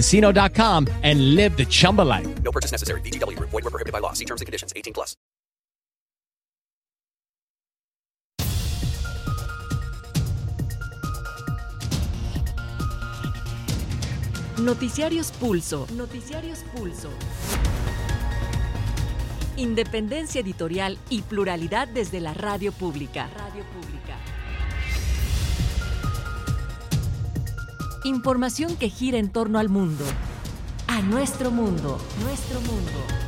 ChumbaCasino.com 0.00 0.86
and 1.02 1.34
live 1.34 1.56
the 1.56 1.66
Chumba 1.66 2.02
life. 2.02 2.42
No 2.42 2.50
purchase 2.50 2.72
necessary. 2.72 3.00
VGW. 3.02 3.38
Void 3.38 3.64
were 3.64 3.70
prohibited 3.70 3.92
by 3.92 4.00
law. 4.00 4.12
See 4.12 4.24
terms 4.24 4.40
and 4.40 4.46
conditions. 4.46 4.72
18 4.74 4.92
plus. 4.92 5.16
Noticiarios 14.58 15.32
Pulso. 15.32 15.86
Noticiarios 15.96 16.58
Pulso. 16.76 17.08
Independencia 19.56 20.42
editorial 20.42 20.98
y 21.08 21.22
pluralidad 21.22 21.88
desde 21.88 22.20
la 22.20 22.34
radio 22.34 22.70
pública. 22.70 23.30
Radio 23.36 23.64
pública. 23.72 24.16
Información 28.04 28.76
que 28.76 28.88
gira 28.88 29.18
en 29.18 29.28
torno 29.30 29.58
al 29.58 29.68
mundo. 29.68 30.04
A 30.86 31.02
nuestro 31.02 31.50
mundo. 31.50 31.98
Nuestro 32.22 32.58
mundo. 32.62 33.19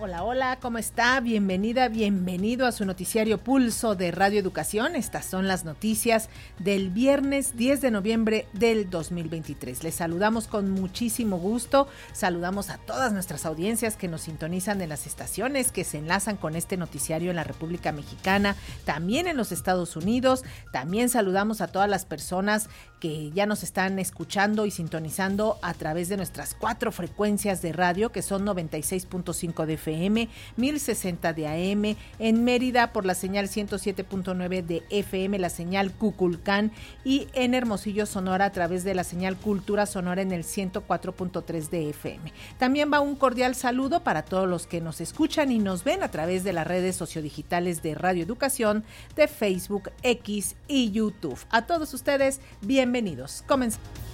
Hola, 0.00 0.22
hola, 0.22 0.58
¿cómo 0.60 0.78
está? 0.78 1.18
Bienvenida, 1.18 1.88
bienvenido 1.88 2.68
a 2.68 2.72
su 2.72 2.84
noticiario 2.84 3.38
Pulso 3.38 3.96
de 3.96 4.12
Radio 4.12 4.38
Educación. 4.38 4.94
Estas 4.94 5.26
son 5.26 5.48
las 5.48 5.64
noticias 5.64 6.28
del 6.60 6.90
viernes 6.90 7.56
10 7.56 7.80
de 7.80 7.90
noviembre 7.90 8.46
del 8.52 8.90
2023. 8.90 9.82
Les 9.82 9.96
saludamos 9.96 10.46
con 10.46 10.70
muchísimo 10.70 11.38
gusto. 11.38 11.88
Saludamos 12.12 12.70
a 12.70 12.78
todas 12.78 13.12
nuestras 13.12 13.44
audiencias 13.44 13.96
que 13.96 14.06
nos 14.06 14.20
sintonizan 14.20 14.80
en 14.82 14.90
las 14.90 15.08
estaciones, 15.08 15.72
que 15.72 15.82
se 15.82 15.98
enlazan 15.98 16.36
con 16.36 16.54
este 16.54 16.76
noticiario 16.76 17.30
en 17.30 17.36
la 17.36 17.42
República 17.42 17.90
Mexicana, 17.90 18.54
también 18.84 19.26
en 19.26 19.36
los 19.36 19.50
Estados 19.50 19.96
Unidos. 19.96 20.44
También 20.70 21.08
saludamos 21.08 21.60
a 21.60 21.66
todas 21.66 21.90
las 21.90 22.04
personas 22.04 22.68
que 23.00 23.32
ya 23.32 23.46
nos 23.46 23.64
están 23.64 23.98
escuchando 23.98 24.64
y 24.64 24.70
sintonizando 24.70 25.58
a 25.60 25.74
través 25.74 26.08
de 26.08 26.16
nuestras 26.16 26.54
cuatro 26.54 26.92
frecuencias 26.92 27.62
de 27.62 27.72
radio, 27.72 28.12
que 28.12 28.22
son 28.22 28.46
96.5 28.46 29.66
de 29.66 29.76
1060 29.96 31.32
de 31.32 31.46
AM, 31.46 31.96
en 32.18 32.44
Mérida 32.44 32.92
por 32.92 33.06
la 33.06 33.14
señal 33.14 33.48
107.9 33.48 34.64
de 34.64 34.82
FM, 34.90 35.38
la 35.38 35.50
señal 35.50 35.92
Cuculcán, 35.92 36.72
y 37.04 37.28
en 37.32 37.54
Hermosillo, 37.54 38.06
Sonora, 38.06 38.46
a 38.46 38.52
través 38.52 38.84
de 38.84 38.94
la 38.94 39.04
señal 39.04 39.36
Cultura 39.36 39.86
Sonora 39.86 40.22
en 40.22 40.32
el 40.32 40.44
104.3 40.44 41.68
de 41.70 41.90
FM. 41.90 42.32
También 42.58 42.90
va 42.92 43.00
un 43.00 43.16
cordial 43.16 43.54
saludo 43.54 44.02
para 44.02 44.24
todos 44.24 44.48
los 44.48 44.66
que 44.66 44.80
nos 44.80 45.00
escuchan 45.00 45.52
y 45.52 45.58
nos 45.58 45.84
ven 45.84 46.02
a 46.02 46.10
través 46.10 46.44
de 46.44 46.52
las 46.52 46.66
redes 46.66 46.96
sociodigitales 46.96 47.82
de 47.82 47.94
Radio 47.94 48.22
Educación, 48.22 48.84
de 49.16 49.28
Facebook, 49.28 49.90
X 50.02 50.56
y 50.66 50.90
YouTube. 50.90 51.38
A 51.50 51.66
todos 51.66 51.94
ustedes, 51.94 52.40
bienvenidos. 52.62 53.44
Comenzamos. 53.46 54.07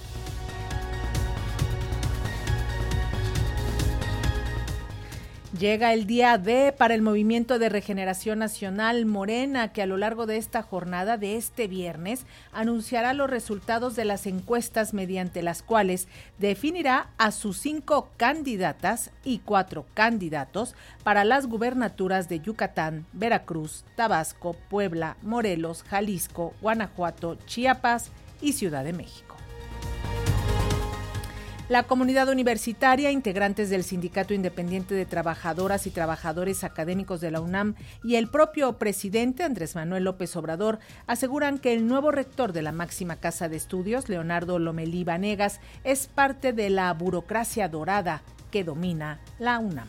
Llega 5.59 5.93
el 5.93 6.05
día 6.05 6.37
D 6.37 6.73
para 6.77 6.95
el 6.95 7.01
Movimiento 7.01 7.59
de 7.59 7.69
Regeneración 7.69 8.39
Nacional 8.39 9.05
Morena, 9.05 9.71
que 9.71 9.81
a 9.81 9.85
lo 9.85 9.95
largo 9.95 10.25
de 10.25 10.35
esta 10.35 10.61
jornada 10.61 11.17
de 11.17 11.37
este 11.37 11.69
viernes 11.69 12.25
anunciará 12.51 13.13
los 13.13 13.29
resultados 13.29 13.95
de 13.95 14.03
las 14.03 14.25
encuestas 14.25 14.93
mediante 14.93 15.41
las 15.43 15.61
cuales 15.61 16.09
definirá 16.39 17.07
a 17.17 17.31
sus 17.31 17.57
cinco 17.57 18.09
candidatas 18.17 19.11
y 19.23 19.39
cuatro 19.39 19.85
candidatos 19.93 20.75
para 21.05 21.23
las 21.23 21.47
gubernaturas 21.47 22.27
de 22.27 22.41
Yucatán, 22.41 23.05
Veracruz, 23.13 23.85
Tabasco, 23.95 24.57
Puebla, 24.69 25.15
Morelos, 25.21 25.83
Jalisco, 25.83 26.53
Guanajuato, 26.61 27.37
Chiapas 27.45 28.11
y 28.41 28.53
Ciudad 28.53 28.83
de 28.83 28.91
México. 28.91 29.24
La 31.67 31.81
comunidad 31.81 32.29
universitaria, 32.29 33.09
integrantes 33.09 33.71
del 33.71 33.83
Sindicato 33.83 34.35
Independiente 34.35 34.93
de 34.93 35.07
Trabajadoras 35.07 35.87
y 35.87 35.89
Trabajadores 35.89 36.63
Académicos 36.63 37.21
de 37.21 37.31
la 37.31 37.41
UNAM 37.41 37.73
y 38.03 38.17
el 38.17 38.27
propio 38.27 38.73
presidente 38.77 39.41
Andrés 39.41 39.73
Manuel 39.73 40.03
López 40.03 40.35
Obrador 40.35 40.77
aseguran 41.07 41.57
que 41.57 41.73
el 41.73 41.87
nuevo 41.87 42.11
rector 42.11 42.53
de 42.53 42.61
la 42.61 42.71
máxima 42.71 43.15
casa 43.15 43.49
de 43.49 43.57
estudios, 43.57 44.09
Leonardo 44.09 44.59
Lomelí 44.59 45.03
Vanegas, 45.03 45.59
es 45.83 46.05
parte 46.05 46.53
de 46.53 46.69
la 46.69 46.93
burocracia 46.93 47.67
dorada 47.67 48.21
que 48.51 48.63
domina 48.63 49.19
la 49.39 49.57
UNAM. 49.57 49.87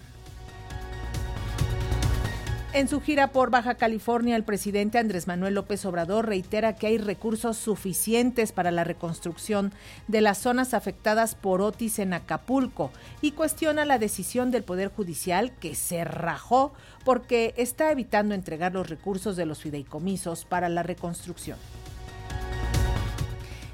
En 2.72 2.88
su 2.88 3.00
gira 3.00 3.28
por 3.28 3.50
Baja 3.50 3.76
California, 3.76 4.36
el 4.36 4.42
presidente 4.42 4.98
Andrés 4.98 5.26
Manuel 5.26 5.54
López 5.54 5.86
Obrador 5.86 6.26
reitera 6.26 6.74
que 6.74 6.88
hay 6.88 6.98
recursos 6.98 7.56
suficientes 7.56 8.52
para 8.52 8.70
la 8.70 8.84
reconstrucción 8.84 9.72
de 10.08 10.20
las 10.20 10.38
zonas 10.38 10.74
afectadas 10.74 11.34
por 11.34 11.62
Otis 11.62 11.98
en 12.00 12.12
Acapulco 12.12 12.90
y 13.22 13.32
cuestiona 13.32 13.86
la 13.86 13.98
decisión 13.98 14.50
del 14.50 14.64
Poder 14.64 14.88
Judicial 14.88 15.52
que 15.58 15.74
se 15.74 16.04
rajó 16.04 16.74
porque 17.04 17.54
está 17.56 17.90
evitando 17.90 18.34
entregar 18.34 18.72
los 18.72 18.90
recursos 18.90 19.36
de 19.36 19.46
los 19.46 19.62
fideicomisos 19.62 20.44
para 20.44 20.68
la 20.68 20.82
reconstrucción. 20.82 21.56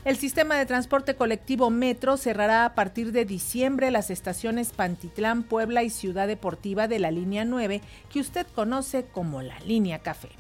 El 0.04 0.16
sistema 0.16 0.56
de 0.56 0.66
transporte 0.66 1.14
colectivo 1.14 1.70
Metro 1.70 2.16
cerrará 2.16 2.64
a 2.64 2.74
partir 2.74 3.12
de 3.12 3.24
diciembre 3.24 3.92
las 3.92 4.10
estaciones 4.10 4.72
Pantitlán, 4.72 5.44
Puebla 5.44 5.84
y 5.84 5.90
Ciudad 5.90 6.26
Deportiva 6.26 6.88
de 6.88 6.98
la 6.98 7.12
línea 7.12 7.44
9, 7.44 7.80
que 8.12 8.18
usted 8.18 8.44
conoce 8.52 9.04
como 9.04 9.42
la 9.42 9.60
línea 9.60 10.00
Café. 10.00 10.30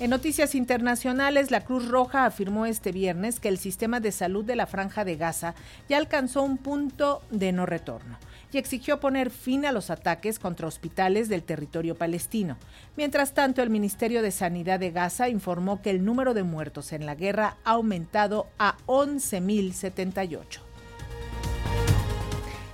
En 0.00 0.10
noticias 0.10 0.56
internacionales, 0.56 1.52
la 1.52 1.60
Cruz 1.60 1.86
Roja 1.86 2.26
afirmó 2.26 2.66
este 2.66 2.90
viernes 2.90 3.38
que 3.38 3.46
el 3.46 3.58
sistema 3.58 4.00
de 4.00 4.10
salud 4.10 4.44
de 4.44 4.56
la 4.56 4.66
Franja 4.66 5.04
de 5.04 5.14
Gaza 5.14 5.54
ya 5.88 5.98
alcanzó 5.98 6.42
un 6.42 6.58
punto 6.58 7.22
de 7.30 7.52
no 7.52 7.64
retorno 7.64 8.18
y 8.52 8.58
exigió 8.58 9.00
poner 9.00 9.30
fin 9.30 9.66
a 9.66 9.72
los 9.72 9.90
ataques 9.90 10.38
contra 10.38 10.68
hospitales 10.68 11.28
del 11.28 11.42
territorio 11.42 11.96
palestino. 11.96 12.58
Mientras 12.96 13.34
tanto, 13.34 13.62
el 13.62 13.70
Ministerio 13.70 14.22
de 14.22 14.30
Sanidad 14.30 14.78
de 14.78 14.90
Gaza 14.90 15.28
informó 15.28 15.82
que 15.82 15.90
el 15.90 16.04
número 16.04 16.34
de 16.34 16.42
muertos 16.42 16.92
en 16.92 17.06
la 17.06 17.14
guerra 17.14 17.56
ha 17.64 17.72
aumentado 17.72 18.46
a 18.58 18.76
11.078. 18.86 20.60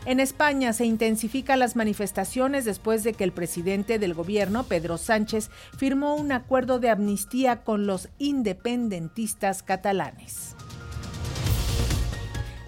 En 0.09 0.21
España 0.21 0.73
se 0.73 0.87
intensifican 0.87 1.59
las 1.59 1.77
manifestaciones 1.77 2.65
después 2.65 3.05
de 3.05 3.13
que 3.13 3.25
el 3.25 3.33
presidente 3.33 3.99
del 3.99 4.15
gobierno, 4.15 4.65
Pedro 4.65 4.97
Sánchez, 4.97 5.51
firmó 5.77 6.15
un 6.15 6.33
acuerdo 6.33 6.79
de 6.79 6.89
amnistía 6.89 7.63
con 7.63 7.87
los 7.87 8.09
independentistas 8.17 9.63
catalanes. 9.63 10.57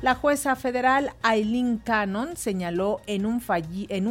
La 0.02 0.14
jueza 0.14 0.56
federal 0.56 1.12
Aileen 1.20 1.76
Cannon 1.76 2.34
señaló 2.34 3.02
en 3.06 3.26
un, 3.26 3.38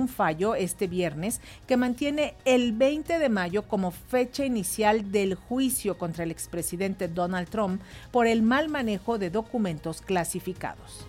fallo 0.08 0.54
este 0.54 0.86
viernes 0.86 1.42
que 1.66 1.78
mantiene 1.78 2.36
el 2.46 2.74
20 2.74 3.18
de 3.18 3.30
mayo 3.30 3.64
como 3.64 3.90
fecha 3.90 4.46
inicial 4.46 5.12
del 5.12 5.34
juicio 5.34 5.98
contra 5.98 6.26
el 6.26 6.30
expresidente 6.30 7.08
Donald 7.08 7.50
Trump 7.50 7.82
por 8.12 8.28
el 8.28 8.44
mal 8.44 8.70
manejo 8.70 9.18
de 9.18 9.32
documentos 9.32 10.02
clasificados. 10.02 11.08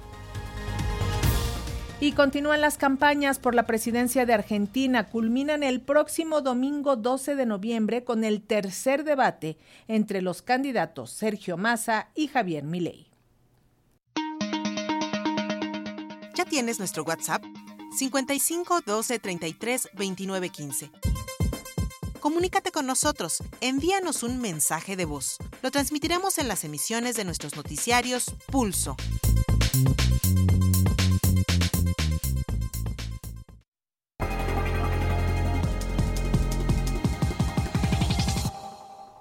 Y 2.01 2.13
continúan 2.13 2.63
las 2.63 2.79
campañas 2.79 3.39
por 3.39 3.55
la 3.55 3.67
presidencia 3.67 4.25
de 4.25 4.33
Argentina. 4.33 5.11
Culminan 5.11 5.63
el 5.63 5.83
próximo 5.83 6.41
domingo 6.41 6.97
12 6.97 7.35
de 7.35 7.45
noviembre 7.45 8.03
con 8.03 8.25
el 8.25 8.41
tercer 8.41 9.05
debate 9.05 9.59
entre 9.89 10.23
los 10.23 10.41
candidatos 10.41 11.11
Sergio 11.11 11.59
Massa 11.59 12.09
y 12.15 12.29
Javier 12.29 12.65
Milei. 12.65 13.10
¿Ya 16.41 16.47
tienes 16.47 16.79
nuestro 16.79 17.03
WhatsApp? 17.03 17.45
55 17.95 18.81
12 18.87 19.19
33 19.19 19.91
29 19.93 20.49
15. 20.49 20.91
Comunícate 22.19 22.73
con 22.73 22.87
nosotros, 22.87 23.43
envíanos 23.61 24.23
un 24.23 24.41
mensaje 24.41 24.97
de 24.97 25.05
voz. 25.05 25.37
Lo 25.61 25.71
transmitiremos 25.71 26.39
en 26.39 26.49
las 26.49 26.65
emisiones 26.65 27.15
de 27.17 27.27
nuestros 27.27 27.57
noticiarios 27.57 28.35
Pulso. 28.47 28.97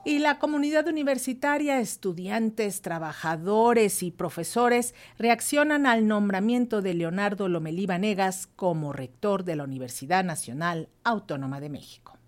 Y 0.09 0.17
la 0.17 0.39
comunidad 0.39 0.87
universitaria, 0.87 1.79
estudiantes, 1.79 2.81
trabajadores 2.81 4.01
y 4.01 4.09
profesores 4.09 4.95
reaccionan 5.19 5.85
al 5.85 6.07
nombramiento 6.07 6.81
de 6.81 6.95
Leonardo 6.95 7.47
Lomelí 7.47 7.85
Vanegas 7.85 8.47
como 8.47 8.91
rector 8.91 9.43
de 9.43 9.55
la 9.55 9.65
Universidad 9.65 10.23
Nacional 10.23 10.89
Autónoma 11.03 11.59
de 11.59 11.69
México. 11.69 12.18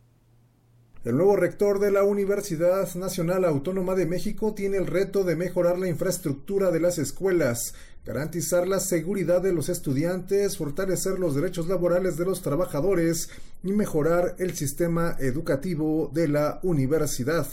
El 1.03 1.17
nuevo 1.17 1.35
rector 1.35 1.79
de 1.79 1.89
la 1.89 2.03
Universidad 2.03 2.93
Nacional 2.93 3.43
Autónoma 3.43 3.95
de 3.95 4.05
México 4.05 4.53
tiene 4.53 4.77
el 4.77 4.85
reto 4.85 5.23
de 5.23 5.35
mejorar 5.35 5.79
la 5.79 5.87
infraestructura 5.87 6.69
de 6.69 6.79
las 6.79 6.99
escuelas, 6.99 7.73
garantizar 8.05 8.67
la 8.67 8.79
seguridad 8.79 9.41
de 9.41 9.51
los 9.51 9.67
estudiantes, 9.69 10.57
fortalecer 10.57 11.17
los 11.17 11.33
derechos 11.33 11.67
laborales 11.67 12.17
de 12.17 12.25
los 12.25 12.43
trabajadores 12.43 13.31
y 13.63 13.71
mejorar 13.71 14.35
el 14.37 14.55
sistema 14.55 15.15
educativo 15.17 16.11
de 16.13 16.27
la 16.27 16.59
universidad. 16.61 17.47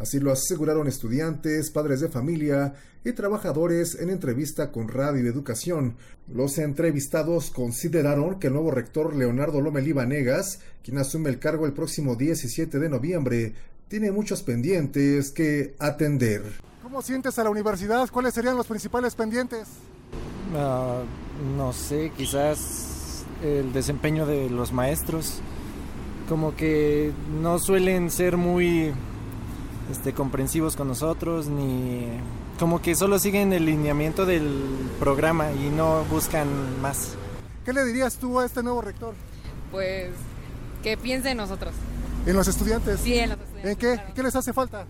Así 0.00 0.18
lo 0.18 0.32
aseguraron 0.32 0.88
estudiantes, 0.88 1.70
padres 1.70 2.00
de 2.00 2.08
familia 2.08 2.72
y 3.04 3.12
trabajadores 3.12 3.96
en 4.00 4.08
entrevista 4.08 4.72
con 4.72 4.88
Radio 4.88 5.28
Educación. 5.28 5.96
Los 6.26 6.56
entrevistados 6.56 7.50
consideraron 7.50 8.38
que 8.38 8.46
el 8.46 8.54
nuevo 8.54 8.70
rector 8.70 9.14
Leonardo 9.14 9.60
Lomelí 9.60 9.92
Vanegas, 9.92 10.60
quien 10.82 10.96
asume 10.96 11.28
el 11.28 11.38
cargo 11.38 11.66
el 11.66 11.74
próximo 11.74 12.16
17 12.16 12.78
de 12.78 12.88
noviembre, 12.88 13.52
tiene 13.88 14.10
muchos 14.10 14.42
pendientes 14.42 15.32
que 15.32 15.74
atender. 15.78 16.44
¿Cómo 16.82 17.02
sientes 17.02 17.38
a 17.38 17.44
la 17.44 17.50
universidad? 17.50 18.08
¿Cuáles 18.08 18.32
serían 18.32 18.56
los 18.56 18.66
principales 18.66 19.14
pendientes? 19.14 19.68
Uh, 20.54 21.04
no 21.58 21.74
sé, 21.74 22.10
quizás 22.16 23.24
el 23.44 23.70
desempeño 23.74 24.24
de 24.24 24.48
los 24.48 24.72
maestros. 24.72 25.40
Como 26.26 26.56
que 26.56 27.12
no 27.42 27.58
suelen 27.58 28.10
ser 28.10 28.38
muy 28.38 28.94
este, 29.90 30.12
comprensivos 30.12 30.76
con 30.76 30.88
nosotros, 30.88 31.48
ni 31.48 32.06
como 32.58 32.80
que 32.80 32.94
solo 32.94 33.18
siguen 33.18 33.52
el 33.52 33.66
lineamiento 33.66 34.26
del 34.26 34.48
programa 34.98 35.52
y 35.52 35.70
no 35.70 36.04
buscan 36.04 36.48
más. 36.80 37.14
¿Qué 37.64 37.72
le 37.72 37.84
dirías 37.84 38.16
tú 38.16 38.40
a 38.40 38.46
este 38.46 38.62
nuevo 38.62 38.80
rector? 38.80 39.14
Pues 39.70 40.10
que 40.82 40.96
piense 40.96 41.30
en 41.30 41.36
nosotros. 41.36 41.72
¿En 42.26 42.36
los 42.36 42.48
estudiantes? 42.48 43.00
Sí, 43.00 43.18
en 43.18 43.30
los 43.30 43.38
estudiantes. 43.38 43.72
¿En 43.72 43.76
qué? 43.76 44.02
¿Qué 44.14 44.22
les 44.22 44.36
hace 44.36 44.52
falta? 44.52 44.86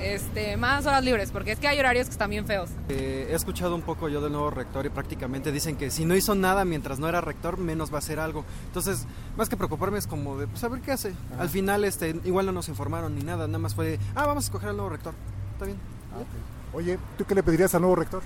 Este, 0.00 0.56
más 0.58 0.84
horas 0.84 1.02
libres, 1.02 1.30
porque 1.30 1.52
es 1.52 1.58
que 1.58 1.66
hay 1.66 1.78
horarios 1.78 2.06
que 2.06 2.12
están 2.12 2.28
bien 2.28 2.46
feos. 2.46 2.68
Eh, 2.90 3.28
he 3.30 3.34
escuchado 3.34 3.74
un 3.74 3.80
poco 3.80 4.08
yo 4.10 4.20
del 4.20 4.32
nuevo 4.32 4.50
rector 4.50 4.84
y 4.84 4.90
prácticamente 4.90 5.50
dicen 5.50 5.76
que 5.76 5.90
si 5.90 6.04
no 6.04 6.14
hizo 6.14 6.34
nada 6.34 6.66
mientras 6.66 6.98
no 6.98 7.08
era 7.08 7.22
rector, 7.22 7.56
menos 7.56 7.90
va 7.90 7.96
a 7.96 7.98
hacer 7.98 8.20
algo. 8.20 8.44
Entonces, 8.66 9.06
más 9.36 9.48
que 9.48 9.56
preocuparme 9.56 9.98
es 9.98 10.06
como 10.06 10.36
de, 10.36 10.46
pues 10.46 10.62
a 10.62 10.68
ver 10.68 10.82
qué 10.82 10.92
hace. 10.92 11.14
Al 11.38 11.48
final, 11.48 11.84
este, 11.84 12.20
igual 12.24 12.44
no 12.44 12.52
nos 12.52 12.68
informaron 12.68 13.14
ni 13.14 13.22
nada, 13.22 13.46
nada 13.46 13.58
más 13.58 13.74
fue, 13.74 13.98
ah, 14.14 14.26
vamos 14.26 14.44
a 14.44 14.46
escoger 14.48 14.68
al 14.68 14.76
nuevo 14.76 14.90
rector. 14.90 15.14
Está 15.54 15.64
bien. 15.64 15.78
Ah, 16.12 16.76
Oye, 16.76 16.98
¿tú 17.16 17.24
qué 17.24 17.34
le 17.34 17.42
pedirías 17.42 17.74
al 17.74 17.80
nuevo 17.80 17.96
rector? 17.96 18.22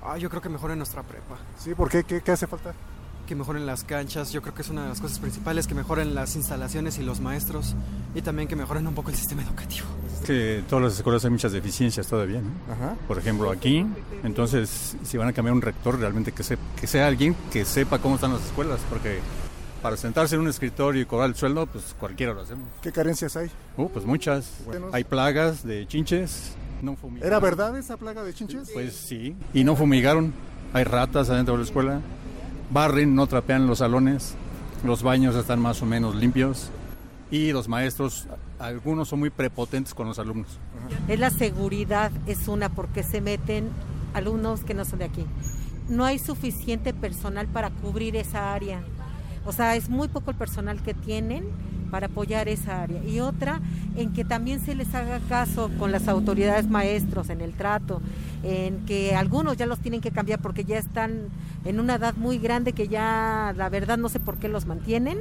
Ah, 0.00 0.16
yo 0.16 0.30
creo 0.30 0.42
que 0.42 0.48
mejore 0.48 0.76
nuestra 0.76 1.02
prepa. 1.02 1.38
Sí, 1.58 1.74
¿por 1.74 1.90
qué? 1.90 2.04
¿Qué, 2.04 2.20
qué 2.20 2.30
hace 2.30 2.46
falta? 2.46 2.72
Que 3.24 3.34
mejoren 3.34 3.66
las 3.66 3.84
canchas, 3.84 4.32
yo 4.32 4.42
creo 4.42 4.54
que 4.54 4.62
es 4.62 4.70
una 4.70 4.82
de 4.82 4.88
las 4.88 5.00
cosas 5.00 5.18
principales, 5.18 5.66
que 5.66 5.74
mejoren 5.74 6.14
las 6.14 6.36
instalaciones 6.36 6.98
y 6.98 7.02
los 7.02 7.20
maestros 7.20 7.74
y 8.14 8.22
también 8.22 8.48
que 8.48 8.56
mejoren 8.56 8.86
un 8.86 8.94
poco 8.94 9.10
el 9.10 9.16
sistema 9.16 9.42
educativo. 9.42 9.86
Que 10.26 10.62
todas 10.68 10.84
las 10.84 10.96
escuelas 10.96 11.24
hay 11.24 11.30
muchas 11.30 11.52
deficiencias 11.52 12.06
todavía, 12.06 12.40
¿no? 12.40 12.50
Ajá. 12.72 12.96
Por 13.06 13.18
ejemplo, 13.18 13.50
aquí, 13.50 13.86
entonces, 14.22 14.96
si 15.02 15.16
van 15.16 15.28
a 15.28 15.32
cambiar 15.32 15.54
un 15.54 15.62
rector, 15.62 15.98
realmente 15.98 16.32
que, 16.32 16.42
se, 16.42 16.58
que 16.80 16.86
sea 16.86 17.06
alguien 17.06 17.34
que 17.52 17.64
sepa 17.64 17.98
cómo 17.98 18.14
están 18.16 18.32
las 18.32 18.44
escuelas, 18.44 18.80
porque 18.88 19.20
para 19.82 19.96
sentarse 19.96 20.34
en 20.34 20.40
un 20.40 20.48
escritorio 20.48 21.02
y 21.02 21.04
cobrar 21.04 21.28
el 21.28 21.34
sueldo, 21.34 21.66
pues 21.66 21.94
cualquiera 21.98 22.32
lo 22.32 22.40
hacemos. 22.40 22.68
¿Qué 22.82 22.90
carencias 22.90 23.36
hay? 23.36 23.50
Uh, 23.76 23.88
pues 23.88 24.06
muchas. 24.06 24.50
Buenos. 24.64 24.94
Hay 24.94 25.04
plagas 25.04 25.62
de 25.62 25.86
chinches, 25.86 26.52
no 26.80 26.96
fumigaron. 26.96 27.26
¿Era 27.26 27.40
verdad 27.40 27.76
esa 27.76 27.96
plaga 27.96 28.22
de 28.22 28.32
chinches? 28.32 28.70
Pues 28.72 28.94
sí, 28.94 29.36
y 29.52 29.64
no 29.64 29.76
fumigaron. 29.76 30.32
Hay 30.72 30.84
ratas 30.84 31.30
adentro 31.30 31.54
de 31.54 31.58
la 31.58 31.64
escuela 31.64 32.00
barren, 32.70 33.14
no 33.14 33.26
trapean 33.26 33.66
los 33.66 33.78
salones, 33.78 34.34
los 34.84 35.02
baños 35.02 35.34
están 35.36 35.60
más 35.60 35.82
o 35.82 35.86
menos 35.86 36.14
limpios 36.14 36.70
y 37.30 37.52
los 37.52 37.68
maestros, 37.68 38.26
algunos 38.58 39.08
son 39.08 39.20
muy 39.20 39.30
prepotentes 39.30 39.94
con 39.94 40.06
los 40.06 40.18
alumnos. 40.18 40.58
Es 41.08 41.18
la 41.18 41.30
seguridad, 41.30 42.12
es 42.26 42.48
una, 42.48 42.68
porque 42.68 43.02
se 43.02 43.20
meten 43.20 43.68
alumnos 44.12 44.64
que 44.64 44.74
no 44.74 44.84
son 44.84 45.00
de 45.00 45.06
aquí. 45.06 45.26
No 45.88 46.04
hay 46.04 46.18
suficiente 46.18 46.94
personal 46.94 47.46
para 47.46 47.70
cubrir 47.70 48.16
esa 48.16 48.54
área. 48.54 48.82
O 49.44 49.52
sea, 49.52 49.76
es 49.76 49.88
muy 49.88 50.08
poco 50.08 50.30
el 50.30 50.36
personal 50.36 50.82
que 50.82 50.94
tienen 50.94 51.44
para 51.90 52.06
apoyar 52.06 52.48
esa 52.48 52.82
área. 52.82 53.02
Y 53.04 53.20
otra, 53.20 53.60
en 53.96 54.12
que 54.12 54.24
también 54.24 54.60
se 54.60 54.74
les 54.74 54.94
haga 54.94 55.20
caso 55.28 55.70
con 55.78 55.92
las 55.92 56.08
autoridades 56.08 56.68
maestros 56.68 57.30
en 57.30 57.40
el 57.40 57.52
trato, 57.52 58.00
en 58.42 58.84
que 58.86 59.14
algunos 59.14 59.56
ya 59.56 59.66
los 59.66 59.80
tienen 59.80 60.00
que 60.00 60.10
cambiar 60.10 60.40
porque 60.40 60.64
ya 60.64 60.78
están 60.78 61.28
en 61.64 61.80
una 61.80 61.96
edad 61.96 62.14
muy 62.14 62.38
grande 62.38 62.72
que 62.72 62.88
ya 62.88 63.54
la 63.56 63.68
verdad 63.68 63.98
no 63.98 64.08
sé 64.08 64.20
por 64.20 64.36
qué 64.38 64.48
los 64.48 64.66
mantienen 64.66 65.18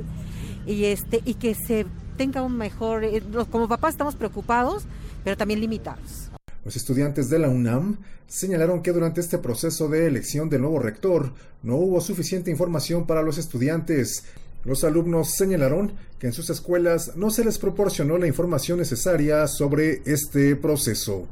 y 0.65 0.85
este 0.85 1.21
y 1.25 1.35
que 1.35 1.55
se 1.55 1.85
tenga 2.17 2.41
un 2.41 2.57
mejor 2.57 3.03
eh, 3.03 3.21
como 3.51 3.67
papás 3.67 3.93
estamos 3.93 4.15
preocupados, 4.15 4.83
pero 5.23 5.37
también 5.37 5.59
limitados. 5.59 6.29
Los 6.65 6.75
estudiantes 6.77 7.29
de 7.29 7.39
la 7.39 7.49
UNAM 7.49 7.97
señalaron 8.27 8.81
que 8.81 8.93
durante 8.93 9.19
este 9.19 9.37
proceso 9.37 9.89
de 9.89 10.07
elección 10.07 10.49
del 10.49 10.61
nuevo 10.61 10.79
rector 10.79 11.33
no 11.61 11.75
hubo 11.75 11.99
suficiente 11.99 12.51
información 12.51 13.05
para 13.05 13.21
los 13.21 13.37
estudiantes. 13.37 14.25
Los 14.65 14.85
alumnos 14.85 15.31
señalaron 15.35 15.93
que 16.19 16.27
en 16.27 16.33
sus 16.33 16.49
escuelas 16.49 17.17
no 17.17 17.29
se 17.31 17.43
les 17.43 17.57
proporcionó 17.57 18.17
la 18.17 18.27
información 18.27 18.79
necesaria 18.79 19.45
sobre 19.47 20.01
este 20.05 20.55
proceso. 20.55 21.27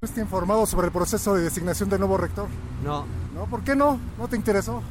¿Estás 0.00 0.18
informado 0.18 0.66
sobre 0.66 0.86
el 0.86 0.92
proceso 0.92 1.34
de 1.34 1.42
designación 1.42 1.88
del 1.88 1.98
nuevo 1.98 2.16
rector? 2.16 2.46
No. 2.84 3.04
¿No? 3.34 3.46
¿Por 3.46 3.64
qué 3.64 3.74
no? 3.74 3.98
¿No 4.18 4.28
te 4.28 4.36
interesó? 4.36 4.82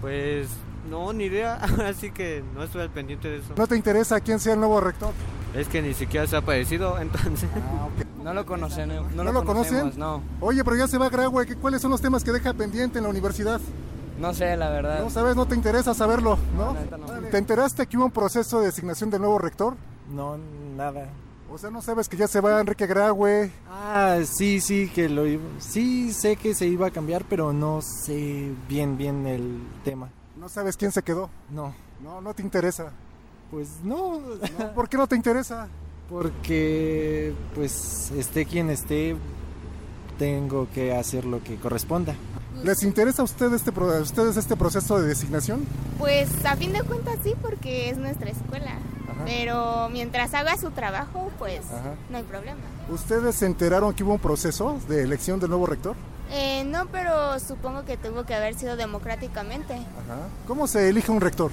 Pues 0.00 0.48
no, 0.90 1.12
ni 1.12 1.24
idea. 1.24 1.54
Ahora 1.62 1.94
sí 1.94 2.10
que 2.10 2.42
no 2.54 2.64
estoy 2.64 2.82
al 2.82 2.90
pendiente 2.90 3.28
de 3.28 3.36
eso. 3.38 3.54
¿No 3.56 3.68
te 3.68 3.76
interesa 3.76 4.20
quién 4.20 4.40
sea 4.40 4.54
el 4.54 4.58
nuevo 4.58 4.80
rector? 4.80 5.12
Es 5.54 5.68
que 5.68 5.80
ni 5.80 5.94
siquiera 5.94 6.26
se 6.26 6.34
ha 6.34 6.40
aparecido, 6.40 6.98
entonces. 7.00 7.48
Ah, 7.54 7.88
okay. 7.92 8.04
No 8.24 8.34
lo 8.34 8.44
conocen. 8.44 8.88
No, 8.88 9.08
¿No 9.10 9.22
lo, 9.22 9.32
lo 9.32 9.44
conocen? 9.44 9.92
No. 9.96 10.22
Oye, 10.40 10.64
pero 10.64 10.76
ya 10.76 10.88
se 10.88 10.98
va 10.98 11.06
a 11.06 11.10
Graue. 11.10 11.54
¿Cuáles 11.56 11.80
son 11.80 11.92
los 11.92 12.00
temas 12.00 12.24
que 12.24 12.32
deja 12.32 12.52
pendiente 12.52 12.98
en 12.98 13.04
la 13.04 13.10
universidad? 13.10 13.60
No 14.18 14.32
sé, 14.32 14.56
la 14.56 14.70
verdad. 14.70 15.00
No 15.00 15.10
sabes, 15.10 15.36
no 15.36 15.46
te 15.46 15.54
interesa 15.54 15.94
saberlo, 15.94 16.38
¿no? 16.56 16.74
no, 16.74 16.98
no. 16.98 17.28
¿Te 17.30 17.38
enteraste 17.38 17.86
que 17.86 17.96
hubo 17.96 18.06
un 18.06 18.12
proceso 18.12 18.60
de 18.60 18.66
designación 18.66 19.10
del 19.10 19.20
nuevo 19.22 19.38
rector? 19.38 19.76
No, 20.08 20.36
nada. 20.76 21.08
O 21.50 21.58
sea, 21.58 21.70
no 21.70 21.82
sabes 21.82 22.08
que 22.08 22.16
ya 22.16 22.26
se 22.26 22.40
va 22.40 22.60
Enrique 22.60 22.86
Graue. 22.86 23.50
Ah, 23.68 24.18
sí, 24.24 24.60
sí, 24.60 24.90
que 24.92 25.08
lo 25.08 25.26
iba... 25.26 25.42
Sí, 25.58 26.12
sé 26.12 26.36
que 26.36 26.54
se 26.54 26.66
iba 26.66 26.88
a 26.88 26.90
cambiar, 26.90 27.24
pero 27.28 27.52
no 27.52 27.80
sé 27.80 28.52
bien, 28.68 28.96
bien 28.96 29.26
el 29.26 29.62
tema. 29.84 30.08
¿No 30.36 30.48
sabes 30.48 30.76
quién 30.76 30.90
se 30.90 31.02
quedó? 31.02 31.30
No. 31.50 31.74
No, 32.02 32.20
no 32.20 32.34
te 32.34 32.42
interesa. 32.42 32.92
Pues 33.50 33.68
no. 33.84 34.18
no 34.18 34.74
¿Por 34.74 34.88
qué 34.88 34.96
no 34.96 35.06
te 35.06 35.16
interesa? 35.16 35.68
Porque, 36.08 37.32
pues, 37.54 38.10
esté 38.10 38.46
quien 38.46 38.70
esté, 38.70 39.16
tengo 40.18 40.68
que 40.74 40.94
hacer 40.94 41.24
lo 41.24 41.42
que 41.42 41.56
corresponda. 41.56 42.14
¿Les 42.64 42.82
interesa 42.82 43.20
a, 43.20 43.26
usted 43.26 43.52
este, 43.52 43.70
a 43.70 44.00
ustedes 44.00 44.38
este 44.38 44.56
proceso 44.56 44.98
de 44.98 45.06
designación? 45.06 45.66
Pues 45.98 46.30
a 46.46 46.56
fin 46.56 46.72
de 46.72 46.82
cuentas 46.82 47.18
sí, 47.22 47.34
porque 47.42 47.90
es 47.90 47.98
nuestra 47.98 48.30
escuela. 48.30 48.78
Ajá. 49.06 49.22
Pero 49.26 49.90
mientras 49.90 50.32
haga 50.32 50.56
su 50.56 50.70
trabajo, 50.70 51.30
pues 51.38 51.60
Ajá. 51.66 51.94
no 52.08 52.16
hay 52.16 52.22
problema. 52.22 52.62
¿Ustedes 52.88 53.34
se 53.34 53.44
enteraron 53.44 53.92
que 53.92 54.02
hubo 54.02 54.14
un 54.14 54.18
proceso 54.18 54.78
de 54.88 55.02
elección 55.02 55.40
del 55.40 55.50
nuevo 55.50 55.66
rector? 55.66 55.94
Eh, 56.30 56.64
no, 56.64 56.86
pero 56.86 57.38
supongo 57.38 57.84
que 57.84 57.98
tuvo 57.98 58.24
que 58.24 58.34
haber 58.34 58.54
sido 58.54 58.76
democráticamente. 58.76 59.74
Ajá. 59.74 60.28
¿Cómo 60.46 60.66
se 60.66 60.88
elige 60.88 61.12
un 61.12 61.20
rector? 61.20 61.50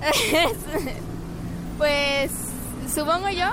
pues 1.78 2.32
supongo 2.92 3.28
yo 3.28 3.46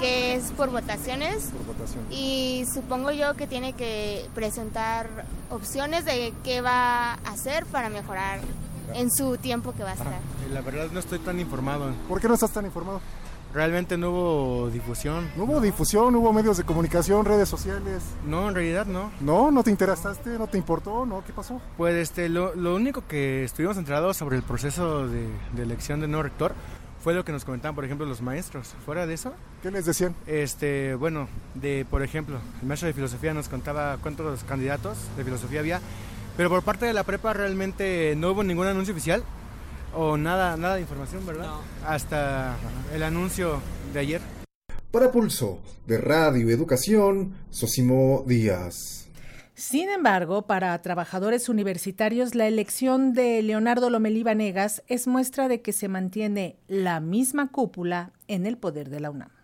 que 0.00 0.34
es 0.34 0.52
por 0.52 0.70
votaciones. 0.70 1.44
Por 1.44 1.74
votación. 1.74 2.04
Y 2.10 2.66
supongo 2.70 3.10
yo 3.10 3.34
que 3.36 3.46
tiene 3.46 3.72
que 3.72 4.26
presentar 4.34 5.24
opciones 5.50 6.04
de 6.04 6.32
qué 6.44 6.60
va 6.60 7.12
a 7.12 7.14
hacer 7.26 7.66
para 7.66 7.88
mejorar 7.88 8.40
en 8.94 9.10
su 9.10 9.36
tiempo 9.36 9.72
que 9.72 9.82
va 9.82 9.90
a 9.90 9.94
estar. 9.94 10.12
La 10.52 10.60
verdad 10.60 10.88
no 10.92 11.00
estoy 11.00 11.18
tan 11.18 11.40
informado. 11.40 11.92
¿Por 12.08 12.20
qué 12.20 12.28
no 12.28 12.34
estás 12.34 12.52
tan 12.52 12.64
informado? 12.64 13.00
realmente 13.56 13.96
no 13.96 14.10
hubo 14.10 14.70
difusión. 14.70 15.30
¿No 15.34 15.44
hubo 15.44 15.60
difusión? 15.62 16.14
¿Hubo 16.14 16.30
medios 16.32 16.58
de 16.58 16.64
comunicación, 16.64 17.24
redes 17.24 17.48
sociales? 17.48 18.02
No, 18.26 18.48
en 18.48 18.54
realidad 18.54 18.84
no. 18.84 19.10
¿No? 19.20 19.50
¿No 19.50 19.62
te 19.62 19.70
interesaste? 19.70 20.30
¿No 20.38 20.46
te 20.46 20.58
importó? 20.58 21.06
¿No? 21.06 21.24
¿Qué 21.24 21.32
pasó? 21.32 21.60
Pues 21.78 21.94
este, 21.94 22.28
lo, 22.28 22.54
lo 22.54 22.74
único 22.74 23.06
que 23.08 23.44
estuvimos 23.44 23.78
enterados 23.78 24.18
sobre 24.18 24.36
el 24.36 24.42
proceso 24.42 25.08
de, 25.08 25.26
de 25.54 25.62
elección 25.62 26.00
de 26.00 26.06
nuevo 26.06 26.24
rector 26.24 26.52
fue 27.06 27.14
lo 27.14 27.24
que 27.24 27.30
nos 27.30 27.44
comentaban, 27.44 27.76
por 27.76 27.84
ejemplo, 27.84 28.04
los 28.04 28.20
maestros. 28.20 28.74
Fuera 28.84 29.06
de 29.06 29.14
eso, 29.14 29.32
¿qué 29.62 29.70
les 29.70 29.86
decían? 29.86 30.16
Este, 30.26 30.96
bueno, 30.96 31.28
de 31.54 31.86
por 31.88 32.02
ejemplo, 32.02 32.40
el 32.60 32.66
maestro 32.66 32.88
de 32.88 32.94
filosofía 32.94 33.32
nos 33.32 33.48
contaba 33.48 33.96
cuántos 33.98 34.42
candidatos 34.42 34.98
de 35.16 35.22
filosofía 35.22 35.60
había, 35.60 35.80
pero 36.36 36.48
por 36.48 36.64
parte 36.64 36.84
de 36.84 36.92
la 36.92 37.04
prepa 37.04 37.32
realmente 37.32 38.14
no 38.16 38.32
hubo 38.32 38.42
ningún 38.42 38.66
anuncio 38.66 38.92
oficial 38.92 39.22
o 39.94 40.16
nada, 40.16 40.56
nada 40.56 40.74
de 40.74 40.80
información, 40.80 41.24
¿verdad? 41.24 41.50
Hasta 41.86 42.56
el 42.92 43.04
anuncio 43.04 43.60
de 43.94 44.00
ayer. 44.00 44.20
Para 44.90 45.12
Pulso 45.12 45.60
de 45.86 45.98
Radio 45.98 46.50
Educación, 46.50 47.36
Sosimo 47.50 48.24
Díaz. 48.26 49.05
Sin 49.56 49.88
embargo, 49.88 50.42
para 50.42 50.80
trabajadores 50.82 51.48
universitarios, 51.48 52.34
la 52.34 52.46
elección 52.46 53.14
de 53.14 53.42
Leonardo 53.42 53.88
Lomelí 53.88 54.22
Vanegas 54.22 54.82
es 54.86 55.06
muestra 55.06 55.48
de 55.48 55.62
que 55.62 55.72
se 55.72 55.88
mantiene 55.88 56.58
la 56.68 57.00
misma 57.00 57.50
cúpula 57.50 58.12
en 58.28 58.44
el 58.44 58.58
poder 58.58 58.90
de 58.90 59.00
la 59.00 59.10
UNAM. 59.10 59.35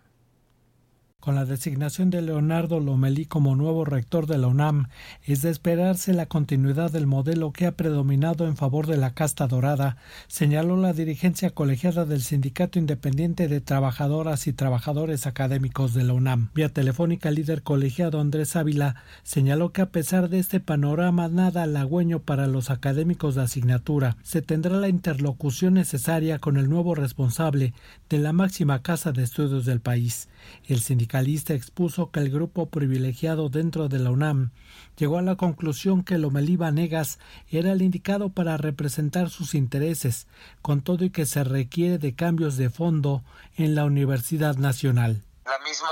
Con 1.23 1.35
la 1.35 1.45
designación 1.45 2.09
de 2.09 2.21
Leonardo 2.21 2.81
Lomelí 2.81 3.25
como 3.25 3.55
nuevo 3.55 3.85
rector 3.85 4.27
de 4.27 4.37
la 4.37 4.47
UNAM, 4.47 4.89
es 5.23 5.41
de 5.41 5.51
esperarse 5.51 6.13
la 6.13 6.25
continuidad 6.25 6.91
del 6.91 7.07
modelo 7.07 7.53
que 7.53 7.65
ha 7.65 7.71
predominado 7.71 8.45
en 8.45 8.57
favor 8.57 8.87
de 8.87 8.97
la 8.97 9.13
casta 9.13 9.47
dorada, 9.47 9.95
señaló 10.27 10.75
la 10.75 10.91
dirigencia 10.91 11.51
colegiada 11.51 12.03
del 12.03 12.23
Sindicato 12.23 12.77
Independiente 12.77 13.47
de 13.47 13.61
Trabajadoras 13.61 14.47
y 14.47 14.51
Trabajadores 14.51 15.25
Académicos 15.25 15.93
de 15.93 16.03
la 16.03 16.11
UNAM. 16.11 16.49
Vía 16.55 16.67
telefónica, 16.67 17.29
el 17.29 17.35
líder 17.35 17.63
colegiado 17.63 18.19
Andrés 18.19 18.57
Ávila 18.57 18.97
señaló 19.23 19.71
que 19.71 19.81
a 19.81 19.91
pesar 19.91 20.27
de 20.27 20.39
este 20.39 20.59
panorama 20.59 21.29
nada 21.29 21.63
halagüeño 21.63 22.19
para 22.19 22.47
los 22.47 22.69
académicos 22.69 23.35
de 23.35 23.43
asignatura, 23.43 24.17
se 24.23 24.41
tendrá 24.41 24.75
la 24.75 24.89
interlocución 24.89 25.75
necesaria 25.75 26.39
con 26.39 26.57
el 26.57 26.69
nuevo 26.69 26.95
responsable 26.95 27.73
de 28.09 28.19
la 28.19 28.33
máxima 28.33 28.81
casa 28.81 29.13
de 29.13 29.23
estudios 29.23 29.63
del 29.63 29.79
país. 29.79 30.27
El 30.67 30.81
sindicalista 31.13 31.53
expuso 31.53 32.09
que 32.09 32.19
el 32.21 32.31
grupo 32.31 32.69
privilegiado 32.69 33.49
dentro 33.49 33.87
de 33.87 33.99
la 33.99 34.09
UNAM 34.09 34.49
llegó 34.97 35.19
a 35.19 35.21
la 35.21 35.35
conclusión 35.35 36.03
que 36.03 36.17
Lomelí 36.17 36.57
Vanegas 36.57 37.19
era 37.51 37.71
el 37.71 37.83
indicado 37.83 38.29
para 38.29 38.57
representar 38.57 39.29
sus 39.29 39.53
intereses, 39.53 40.25
con 40.63 40.81
todo 40.81 41.05
y 41.05 41.11
que 41.11 41.27
se 41.27 41.43
requiere 41.43 41.99
de 41.99 42.15
cambios 42.15 42.57
de 42.57 42.71
fondo 42.71 43.21
en 43.57 43.75
la 43.75 43.85
Universidad 43.85 44.55
Nacional. 44.55 45.21
La 45.45 45.59
misma 45.59 45.89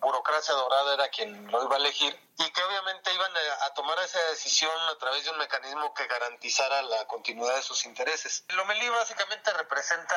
burocracia 0.00 0.54
dorada 0.54 0.94
era 0.94 1.08
quien 1.08 1.50
lo 1.50 1.64
iba 1.64 1.74
a 1.74 1.78
elegir 1.80 2.14
y 2.38 2.50
que 2.50 2.62
obviamente 2.62 3.12
iban 3.14 3.32
a, 3.36 3.74
tomar 3.74 3.98
esa 4.00 4.22
decisión 4.30 4.72
a 4.90 4.98
través 4.98 5.24
de 5.24 5.30
un 5.30 5.38
mecanismo 5.38 5.92
que 5.94 6.06
garantizara 6.06 6.82
la 6.82 7.06
continuidad 7.06 7.54
de 7.56 7.62
sus 7.62 7.84
intereses. 7.84 8.44
Lomelí 8.48 8.88
básicamente 8.88 9.52
representa 9.52 10.16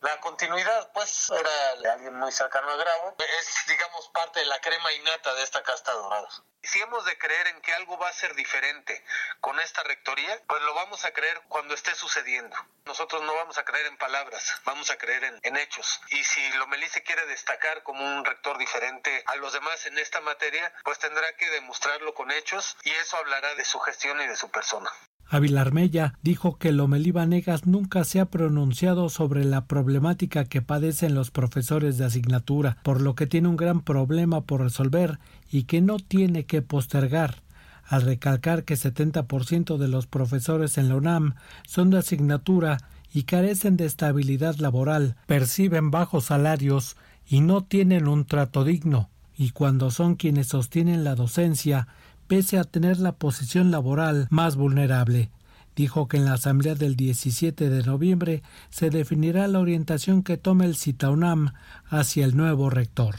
la 0.00 0.20
continuidad, 0.20 0.90
pues 0.92 1.30
era 1.30 1.92
alguien 1.92 2.14
muy 2.16 2.32
cercano 2.32 2.70
a 2.70 2.76
Grau, 2.76 3.16
es 3.38 3.66
digamos 3.66 4.08
parte 4.08 4.40
de 4.40 4.46
la 4.46 4.60
crema 4.60 4.92
innata 4.92 5.34
de 5.34 5.42
esta 5.42 5.62
casta 5.62 5.92
dorada. 5.92 6.28
Si 6.62 6.80
hemos 6.80 7.04
de 7.04 7.18
creer 7.18 7.48
en 7.48 7.60
que 7.60 7.74
algo 7.74 7.98
va 7.98 8.08
a 8.08 8.12
ser 8.12 8.34
diferente 8.34 9.04
con 9.40 9.60
esta 9.60 9.82
rectoría, 9.82 10.40
pues 10.48 10.62
lo 10.62 10.72
vamos 10.72 11.04
a 11.04 11.12
creer 11.12 11.42
cuando 11.48 11.74
esté 11.74 11.94
sucediendo. 11.94 12.56
Nosotros 12.86 13.22
no 13.22 13.34
vamos 13.34 13.58
a 13.58 13.64
creer 13.64 13.86
en 13.86 13.98
palabras, 13.98 14.60
vamos 14.64 14.90
a 14.90 14.96
creer 14.96 15.24
en, 15.24 15.38
en 15.42 15.56
hechos. 15.56 16.00
Y 16.08 16.24
si 16.24 16.52
Lomelí 16.52 16.88
se 16.88 17.02
quiere 17.02 17.26
destacar 17.26 17.82
como 17.82 18.02
un 18.02 18.24
rector 18.24 18.56
diferente 18.56 19.22
a 19.26 19.36
los 19.36 19.52
demás 19.52 19.84
en 19.84 19.98
esta 19.98 20.22
materia, 20.22 20.72
pues 20.84 20.98
tendrá 20.98 21.36
que 21.36 21.50
demostrarlo 21.60 22.14
con 22.14 22.30
hechos 22.30 22.76
y 22.84 22.90
eso 22.90 23.16
hablará 23.16 23.54
de 23.54 23.64
su 23.64 23.78
gestión 23.78 24.18
y 24.24 24.26
de 24.26 24.36
su 24.36 24.50
persona. 24.50 24.90
Ávila 25.26 25.62
Armella 25.62 26.18
dijo 26.22 26.58
que 26.58 26.70
Lomelí 26.70 27.10
Vanegas 27.10 27.66
nunca 27.66 28.04
se 28.04 28.20
ha 28.20 28.26
pronunciado 28.26 29.08
sobre 29.08 29.44
la 29.44 29.66
problemática 29.66 30.44
que 30.44 30.62
padecen 30.62 31.14
los 31.14 31.30
profesores 31.30 31.96
de 31.96 32.04
asignatura, 32.04 32.76
por 32.82 33.00
lo 33.00 33.14
que 33.14 33.26
tiene 33.26 33.48
un 33.48 33.56
gran 33.56 33.80
problema 33.80 34.42
por 34.42 34.60
resolver 34.60 35.18
y 35.50 35.64
que 35.64 35.80
no 35.80 35.98
tiene 35.98 36.44
que 36.44 36.60
postergar 36.60 37.42
al 37.86 38.02
recalcar 38.02 38.64
que 38.64 38.74
70% 38.74 39.76
de 39.76 39.88
los 39.88 40.06
profesores 40.06 40.78
en 40.78 40.88
la 40.88 40.96
UNAM 40.96 41.34
son 41.66 41.90
de 41.90 41.98
asignatura 41.98 42.78
y 43.12 43.24
carecen 43.24 43.76
de 43.76 43.84
estabilidad 43.84 44.56
laboral, 44.56 45.16
perciben 45.26 45.90
bajos 45.90 46.26
salarios 46.26 46.96
y 47.26 47.40
no 47.40 47.64
tienen 47.64 48.08
un 48.08 48.26
trato 48.26 48.64
digno, 48.64 49.10
y 49.36 49.50
cuando 49.50 49.90
son 49.90 50.14
quienes 50.14 50.48
sostienen 50.48 51.04
la 51.04 51.14
docencia, 51.14 51.88
pese 52.26 52.58
a 52.58 52.64
tener 52.64 52.98
la 52.98 53.12
posición 53.12 53.70
laboral 53.70 54.26
más 54.30 54.56
vulnerable. 54.56 55.30
Dijo 55.76 56.06
que 56.06 56.18
en 56.18 56.24
la 56.24 56.34
asamblea 56.34 56.74
del 56.74 56.94
17 56.94 57.68
de 57.68 57.82
noviembre 57.82 58.42
se 58.70 58.90
definirá 58.90 59.48
la 59.48 59.58
orientación 59.58 60.22
que 60.22 60.36
tome 60.36 60.66
el 60.66 60.76
CITAUNAM 60.76 61.52
hacia 61.86 62.24
el 62.24 62.36
nuevo 62.36 62.70
rector. 62.70 63.16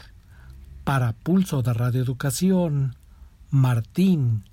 Para 0.84 1.12
Pulso 1.12 1.62
de 1.62 1.74
Radio 1.74 2.02
Educación, 2.02 2.96
Martín 3.50 4.44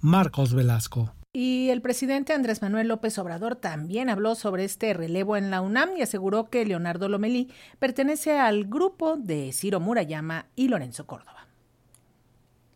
Marcos 0.00 0.52
Velasco. 0.52 1.12
Y 1.32 1.70
el 1.70 1.80
presidente 1.80 2.32
Andrés 2.32 2.60
Manuel 2.60 2.88
López 2.88 3.16
Obrador 3.18 3.54
también 3.54 4.08
habló 4.08 4.34
sobre 4.34 4.64
este 4.64 4.92
relevo 4.94 5.36
en 5.36 5.52
la 5.52 5.60
UNAM 5.60 5.90
y 5.96 6.02
aseguró 6.02 6.50
que 6.50 6.66
Leonardo 6.66 7.08
Lomelí 7.08 7.52
pertenece 7.78 8.36
al 8.36 8.64
grupo 8.64 9.16
de 9.16 9.52
Ciro 9.52 9.78
Murayama 9.78 10.46
y 10.56 10.66
Lorenzo 10.66 11.06
Córdoba. 11.06 11.46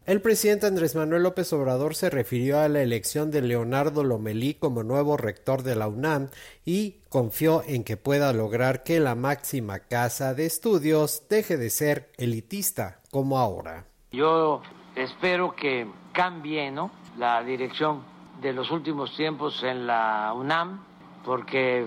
El 0.06 0.20
presidente 0.20 0.66
Andrés 0.66 0.94
Manuel 0.94 1.24
López 1.24 1.52
Obrador 1.52 1.96
se 1.96 2.10
refirió 2.10 2.60
a 2.60 2.68
la 2.68 2.82
elección 2.82 3.32
de 3.32 3.42
Leonardo 3.42 4.04
Lomelí 4.04 4.54
como 4.54 4.84
nuevo 4.84 5.16
rector 5.16 5.64
de 5.64 5.74
la 5.74 5.88
UNAM 5.88 6.28
y 6.64 6.98
confió 7.08 7.64
en 7.66 7.82
que 7.82 7.96
pueda 7.96 8.32
lograr 8.32 8.84
que 8.84 9.00
la 9.00 9.16
máxima 9.16 9.80
casa 9.80 10.32
de 10.32 10.46
estudios 10.46 11.24
deje 11.28 11.56
de 11.56 11.70
ser 11.70 12.12
elitista 12.18 13.00
como 13.10 13.38
ahora. 13.38 13.86
Yo 14.12 14.62
espero 14.94 15.56
que 15.56 15.90
cambie 16.12 16.70
¿no? 16.70 16.92
la 17.18 17.42
dirección 17.42 18.13
de 18.44 18.52
los 18.52 18.70
últimos 18.70 19.16
tiempos 19.16 19.62
en 19.62 19.86
la 19.86 20.30
UNAM 20.36 20.80
porque 21.24 21.86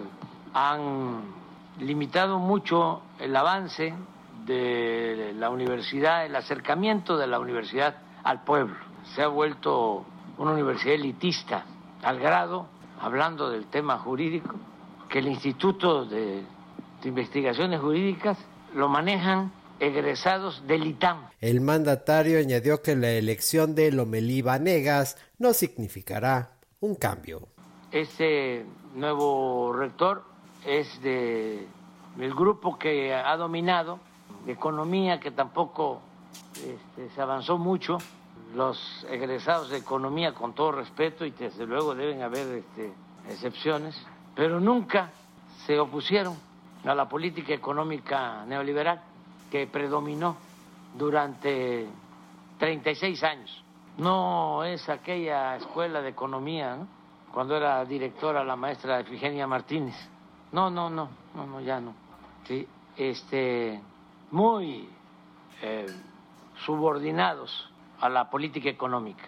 han 0.55 1.21
limitado 1.79 2.39
mucho 2.39 3.03
el 3.19 3.35
avance 3.35 3.93
de 4.47 5.35
la 5.37 5.51
universidad, 5.51 6.25
el 6.25 6.35
acercamiento 6.35 7.15
de 7.15 7.27
la 7.27 7.39
universidad 7.39 7.97
al 8.23 8.41
pueblo. 8.43 8.75
Se 9.13 9.21
ha 9.21 9.27
vuelto 9.27 10.03
una 10.39 10.53
universidad 10.53 10.95
elitista, 10.95 11.63
al 12.01 12.17
grado, 12.19 12.65
hablando 12.99 13.51
del 13.51 13.67
tema 13.67 13.99
jurídico, 13.99 14.55
que 15.09 15.19
el 15.19 15.27
Instituto 15.27 16.05
de, 16.05 16.43
de 17.03 17.07
Investigaciones 17.07 17.79
Jurídicas 17.79 18.35
lo 18.73 18.89
manejan 18.89 19.51
egresados 19.79 20.65
del 20.67 20.85
ITAM. 20.85 21.29
El 21.39 21.61
mandatario 21.61 22.39
añadió 22.39 22.81
que 22.81 22.95
la 22.95 23.11
elección 23.11 23.75
de 23.75 23.91
Lomelí 23.91 24.41
Vanegas 24.41 25.17
no 25.37 25.53
significará 25.53 26.51
un 26.79 26.95
cambio. 26.95 27.47
Este 27.91 28.65
nuevo 28.95 29.73
rector 29.73 30.23
es 30.65 31.01
de 31.01 31.67
el 32.19 32.33
grupo 32.33 32.77
que 32.77 33.13
ha 33.13 33.35
dominado 33.37 33.99
economía 34.47 35.19
que 35.19 35.31
tampoco 35.31 36.01
este, 36.55 37.09
se 37.13 37.21
avanzó 37.21 37.57
mucho 37.57 37.97
los 38.55 39.05
egresados 39.09 39.69
de 39.69 39.77
economía 39.77 40.33
con 40.33 40.53
todo 40.53 40.71
respeto 40.71 41.25
y 41.25 41.31
desde 41.31 41.65
luego 41.65 41.93
deben 41.93 42.21
haber 42.21 42.47
este, 42.57 42.91
excepciones 43.29 43.95
pero 44.35 44.59
nunca 44.59 45.11
se 45.65 45.79
opusieron 45.79 46.35
a 46.85 46.95
la 46.95 47.09
política 47.09 47.53
económica 47.53 48.45
neoliberal 48.45 49.01
que 49.51 49.67
predominó 49.67 50.37
durante 50.97 51.87
36 52.59 53.23
años. 53.23 53.63
No 53.97 54.63
es 54.63 54.87
aquella 54.89 55.55
escuela 55.55 56.01
de 56.01 56.09
economía, 56.09 56.75
¿no? 56.75 56.87
cuando 57.33 57.55
era 57.55 57.83
directora 57.85 58.43
la 58.43 58.55
maestra 58.55 58.99
Efigenia 58.99 59.47
Martínez. 59.47 59.95
No, 60.51 60.69
no, 60.69 60.89
no, 60.89 61.09
no, 61.35 61.45
no 61.45 61.61
ya 61.61 61.79
no. 61.79 61.93
Sí, 62.47 62.67
este, 62.95 63.79
muy 64.31 64.89
eh, 65.61 65.85
subordinados 66.65 67.69
a 67.99 68.09
la 68.09 68.29
política 68.29 68.69
económica. 68.69 69.23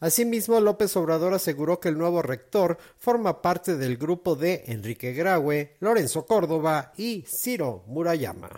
Asimismo, 0.00 0.60
López 0.60 0.94
Obrador 0.96 1.32
aseguró 1.32 1.80
que 1.80 1.88
el 1.88 1.96
nuevo 1.96 2.20
rector 2.20 2.76
forma 2.98 3.40
parte 3.40 3.76
del 3.76 3.96
grupo 3.96 4.36
de 4.36 4.64
Enrique 4.66 5.12
Graue, 5.12 5.76
Lorenzo 5.80 6.26
Córdoba 6.26 6.92
y 6.98 7.22
Ciro 7.22 7.84
Murayama. 7.86 8.50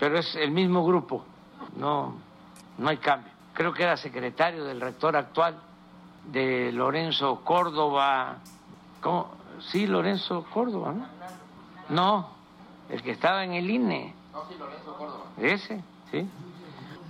Pero 0.00 0.18
es 0.18 0.34
el 0.34 0.50
mismo 0.50 0.84
grupo, 0.84 1.22
no, 1.76 2.14
no 2.78 2.88
hay 2.88 2.96
cambio. 2.96 3.30
Creo 3.52 3.74
que 3.74 3.82
era 3.82 3.98
secretario 3.98 4.64
del 4.64 4.80
rector 4.80 5.14
actual, 5.14 5.60
de 6.32 6.72
Lorenzo 6.72 7.42
Córdoba. 7.44 8.38
¿Cómo? 9.02 9.30
Sí, 9.70 9.86
Lorenzo 9.86 10.46
Córdoba, 10.52 10.92
¿no? 10.92 11.06
No, 11.90 12.28
el 12.88 13.02
que 13.02 13.10
estaba 13.10 13.44
en 13.44 13.52
el 13.52 13.68
INE. 13.68 14.14
Ese, 15.36 15.82
sí. 16.10 16.26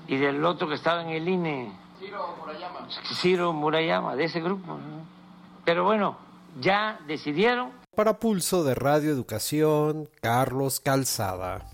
Y 0.08 0.16
del 0.16 0.44
otro 0.44 0.68
que 0.68 0.74
estaba 0.74 1.02
en 1.02 1.10
el 1.10 1.28
INE. 1.28 1.72
Ciro 2.00 2.34
Murayama. 2.40 2.88
Ciro 3.14 3.52
Murayama, 3.52 4.16
de 4.16 4.24
ese 4.24 4.40
grupo. 4.40 4.78
Pero 5.64 5.84
bueno, 5.84 6.16
ya 6.60 6.98
decidieron. 7.06 7.70
Para 7.94 8.18
Pulso 8.18 8.64
de 8.64 8.74
Radio 8.74 9.10
Educación, 9.10 10.08
Carlos 10.20 10.80
Calzada. 10.80 11.66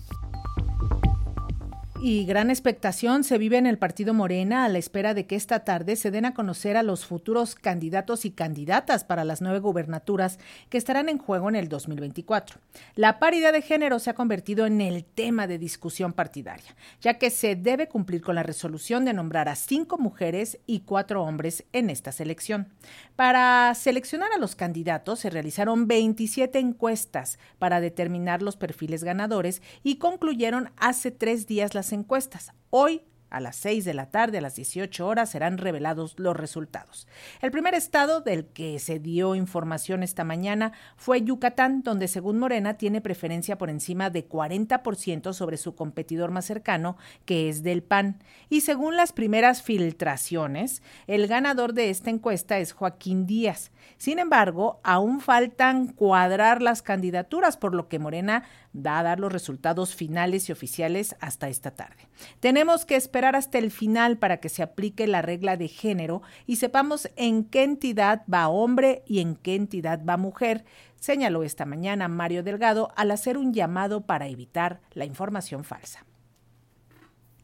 Y 1.99 2.25
gran 2.25 2.51
expectación 2.51 3.23
se 3.23 3.39
vive 3.39 3.57
en 3.57 3.65
el 3.65 3.79
partido 3.79 4.13
Morena 4.13 4.65
a 4.65 4.69
la 4.69 4.77
espera 4.77 5.15
de 5.15 5.25
que 5.25 5.35
esta 5.35 5.63
tarde 5.63 5.95
se 5.95 6.11
den 6.11 6.25
a 6.25 6.35
conocer 6.35 6.77
a 6.77 6.83
los 6.83 7.07
futuros 7.07 7.55
candidatos 7.55 8.23
y 8.23 8.29
candidatas 8.29 9.03
para 9.03 9.23
las 9.23 9.41
nueve 9.41 9.57
gubernaturas 9.57 10.37
que 10.69 10.77
estarán 10.77 11.09
en 11.09 11.17
juego 11.17 11.49
en 11.49 11.55
el 11.55 11.69
2024. 11.69 12.59
La 12.93 13.17
paridad 13.17 13.51
de 13.51 13.63
género 13.63 13.97
se 13.97 14.11
ha 14.11 14.13
convertido 14.13 14.67
en 14.67 14.79
el 14.79 15.05
tema 15.05 15.47
de 15.47 15.57
discusión 15.57 16.13
partidaria, 16.13 16.75
ya 17.01 17.15
que 17.15 17.31
se 17.31 17.55
debe 17.55 17.87
cumplir 17.87 18.21
con 18.21 18.35
la 18.35 18.43
resolución 18.43 19.03
de 19.03 19.13
nombrar 19.13 19.49
a 19.49 19.55
cinco 19.55 19.97
mujeres 19.97 20.59
y 20.67 20.81
cuatro 20.81 21.23
hombres 21.23 21.63
en 21.73 21.89
esta 21.89 22.11
selección. 22.11 22.67
Para 23.15 23.73
seleccionar 23.73 24.31
a 24.33 24.37
los 24.37 24.55
candidatos 24.55 25.21
se 25.21 25.31
realizaron 25.31 25.87
27 25.87 26.59
encuestas 26.59 27.39
para 27.57 27.81
determinar 27.81 28.43
los 28.43 28.55
perfiles 28.55 29.03
ganadores 29.03 29.63
y 29.81 29.95
concluyeron 29.95 30.69
hace 30.77 31.09
tres 31.09 31.47
días 31.47 31.73
las 31.73 31.86
encuestas. 31.91 32.51
Hoy 32.69 33.01
a 33.29 33.39
las 33.39 33.55
6 33.57 33.85
de 33.85 33.93
la 33.93 34.09
tarde, 34.09 34.37
a 34.37 34.41
las 34.41 34.55
18 34.55 35.05
horas, 35.05 35.31
serán 35.31 35.57
revelados 35.57 36.15
los 36.17 36.35
resultados. 36.35 37.07
El 37.41 37.51
primer 37.51 37.73
estado 37.73 38.21
del 38.21 38.45
que 38.45 38.79
se 38.79 38.99
dio 38.99 39.35
información 39.35 40.03
esta 40.03 40.23
mañana 40.23 40.71
fue 40.95 41.21
Yucatán, 41.21 41.83
donde 41.83 42.07
según 42.07 42.39
Morena 42.39 42.75
tiene 42.75 43.01
preferencia 43.01 43.57
por 43.57 43.69
encima 43.69 44.09
de 44.09 44.27
40% 44.27 45.33
sobre 45.33 45.57
su 45.57 45.75
competidor 45.75 46.31
más 46.31 46.45
cercano, 46.45 46.97
que 47.25 47.49
es 47.49 47.63
del 47.63 47.83
PAN. 47.83 48.23
Y 48.49 48.61
según 48.61 48.95
las 48.95 49.11
primeras 49.11 49.61
filtraciones, 49.61 50.81
el 51.07 51.27
ganador 51.27 51.73
de 51.73 51.89
esta 51.89 52.09
encuesta 52.09 52.59
es 52.59 52.71
Joaquín 52.71 53.25
Díaz. 53.25 53.71
Sin 53.97 54.19
embargo, 54.19 54.79
aún 54.83 55.21
faltan 55.21 55.87
cuadrar 55.87 56.61
las 56.61 56.81
candidaturas, 56.81 57.57
por 57.57 57.73
lo 57.73 57.87
que 57.87 57.99
Morena 57.99 58.43
va 58.75 58.99
a 58.99 59.03
dar 59.03 59.19
los 59.19 59.31
resultados 59.31 59.95
finales 59.95 60.49
y 60.49 60.51
oficiales 60.51 61.15
hasta 61.19 61.49
esta 61.49 61.71
tarde. 61.71 62.07
Tenemos 62.39 62.85
que 62.85 62.95
esperar 62.95 63.16
hasta 63.25 63.57
el 63.57 63.71
final 63.71 64.17
para 64.17 64.37
que 64.37 64.49
se 64.49 64.63
aplique 64.63 65.07
la 65.07 65.21
regla 65.21 65.57
de 65.57 65.67
género 65.67 66.21
y 66.45 66.57
sepamos 66.57 67.09
en 67.15 67.43
qué 67.43 67.63
entidad 67.63 68.23
va 68.31 68.47
hombre 68.47 69.03
y 69.05 69.19
en 69.19 69.35
qué 69.35 69.55
entidad 69.55 70.01
va 70.07 70.17
mujer, 70.17 70.65
señaló 70.99 71.43
esta 71.43 71.65
mañana 71.65 72.07
Mario 72.07 72.43
Delgado 72.43 72.91
al 72.95 73.11
hacer 73.11 73.37
un 73.37 73.53
llamado 73.53 74.05
para 74.05 74.27
evitar 74.27 74.81
la 74.93 75.05
información 75.05 75.63
falsa. 75.63 76.05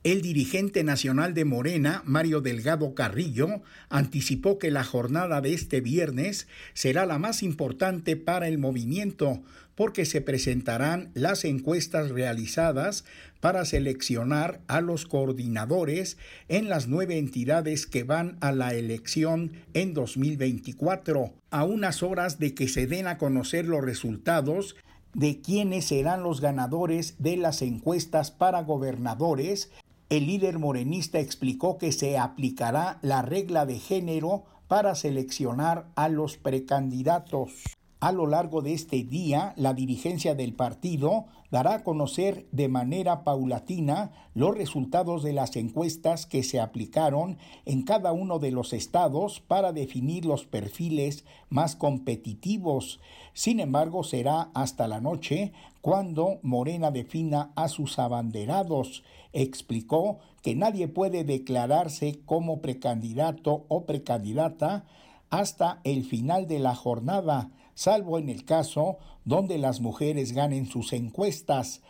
El 0.03 0.22
dirigente 0.22 0.84
nacional 0.84 1.34
de 1.34 1.46
Morena, 1.46 2.01
Mario 2.06 2.42
Delgado 2.42 2.94
Carrillo, 2.94 3.62
anticipó 3.88 4.60
que 4.60 4.70
la 4.70 4.84
jornada 4.84 5.39
de 5.39 5.53
este 5.53 5.80
viernes 5.80 6.50
será 6.74 7.06
la 7.06 7.20
más 7.20 7.42
importante 7.42 8.18
para 8.18 8.50
el 8.50 8.58
movimiento, 8.58 9.42
porque 9.75 10.06
se 10.06 10.22
presentarán 10.22 11.12
las 11.13 11.46
encuestas 11.46 12.10
realizadas 12.12 13.06
para 13.39 13.65
seleccionar 13.65 14.62
a 14.68 14.82
los 14.82 15.06
coordinadores 15.06 16.18
en 16.48 16.70
las 16.70 16.88
nueve 16.88 17.18
entidades 17.18 17.88
que 17.88 18.03
van 18.03 18.38
a 18.42 18.51
la 18.51 18.74
elección 18.74 19.53
en 19.74 19.94
2024, 19.94 21.34
a 21.51 21.63
unas 21.63 22.03
horas 22.03 22.39
de 22.39 22.53
que 22.53 22.68
se 22.68 22.88
den 22.88 23.08
a 23.08 23.18
conocer 23.18 23.65
los 23.65 23.84
resultados 23.84 24.75
de 25.13 25.42
quiénes 25.42 25.86
serán 25.86 26.24
los 26.24 26.42
ganadores 26.42 27.15
de 27.20 27.38
las 27.38 27.62
encuestas 27.62 28.32
para 28.32 28.63
gobernadores 28.63 29.70
el 30.13 30.27
líder 30.27 30.60
morenista 30.60 31.20
explicó 31.20 31.80
que 31.80 31.92
se 31.92 32.20
aplicará 32.20 33.00
la 33.01 33.24
regla 33.24 33.65
de 33.65 33.80
género 33.80 34.44
para 34.68 34.94
seleccionar 34.94 35.88
a 35.96 36.08
los 36.08 36.38
precandidatos. 36.38 37.63
A 38.03 38.12
lo 38.12 38.27
largo 38.27 38.62
de 38.62 38.74
este 38.74 39.01
día, 39.05 39.53
la 39.55 39.74
dirigencia 39.74 40.36
del 40.36 40.53
partido 40.53 41.24
dará 41.51 41.75
a 41.75 41.83
conocer 41.86 42.45
de 42.51 42.67
manera 42.67 43.24
paulatina 43.24 44.12
los 44.33 44.57
resultados 44.57 45.23
de 45.23 45.32
las 45.32 45.56
encuestas 45.56 46.25
que 46.25 46.43
se 46.43 46.60
aplicaron 46.60 47.38
en 47.63 47.84
cada 47.84 48.12
uno 48.12 48.39
de 48.39 48.51
los 48.51 48.73
estados 48.73 49.39
para 49.39 49.71
definir 49.71 50.25
los 50.25 50.45
perfiles 50.45 51.23
más 51.47 51.78
competitivos. 51.78 52.99
Sin 53.32 53.62
embargo, 53.62 54.04
será 54.04 54.49
hasta 54.54 54.89
la 54.89 54.99
noche 54.99 55.54
cuando 55.80 56.39
Morena 56.41 56.91
defina 56.91 57.54
a 57.56 57.69
sus 57.69 57.99
abanderados 57.99 59.06
explicó 59.32 60.19
que 60.41 60.56
nadie 60.56 60.89
puede 60.89 61.23
declararse 61.23 62.19
como 62.25 62.60
precandidato 62.60 63.63
o 63.69 63.86
precandidata 63.86 64.84
hasta 65.30 65.80
el 65.84 66.04
final 66.04 66.47
de 66.47 66.60
la 66.60 66.75
jornada, 66.75 67.49
salvo 67.75 68.17
en 68.17 68.29
el 68.29 68.45
caso 68.45 68.97
donde 69.25 69.57
las 69.57 69.79
mujeres 69.79 70.33
ganen 70.33 70.69
sus 70.69 70.93
encuestas. 70.93 71.81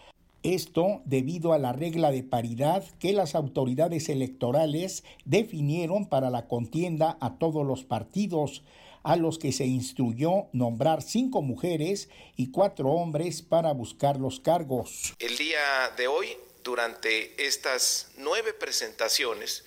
Esto 0.44 1.02
debido 1.06 1.54
a 1.54 1.58
la 1.58 1.72
regla 1.72 2.12
de 2.12 2.24
paridad 2.24 2.84
que 3.00 3.14
las 3.14 3.34
autoridades 3.34 4.10
electorales 4.10 5.04
definieron 5.26 6.10
para 6.10 6.30
la 6.30 6.48
contienda 6.48 7.18
a 7.22 7.38
todos 7.38 7.66
los 7.66 7.86
partidos, 7.86 8.64
a 9.04 9.16
los 9.16 9.40
que 9.40 9.52
se 9.52 9.66
instruyó 9.66 10.48
nombrar 10.52 11.02
cinco 11.02 11.42
mujeres 11.42 12.10
y 12.36 12.52
cuatro 12.52 12.90
hombres 12.90 13.42
para 13.42 13.72
buscar 13.74 14.18
los 14.18 14.40
cargos. 14.40 15.14
El 15.20 15.38
día 15.38 15.60
de 15.98 16.08
hoy 16.08 16.28
durante 16.64 17.46
estas 17.46 18.12
nueve 18.18 18.54
presentaciones, 18.54 19.66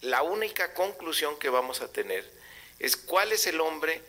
la 0.00 0.22
única 0.22 0.74
conclusión 0.74 1.34
que 1.38 1.48
vamos 1.48 1.80
a 1.80 1.90
tener 1.90 2.30
es 2.78 2.96
cuál 2.96 3.32
es 3.32 3.46
el 3.46 3.60
hombre 3.60 4.02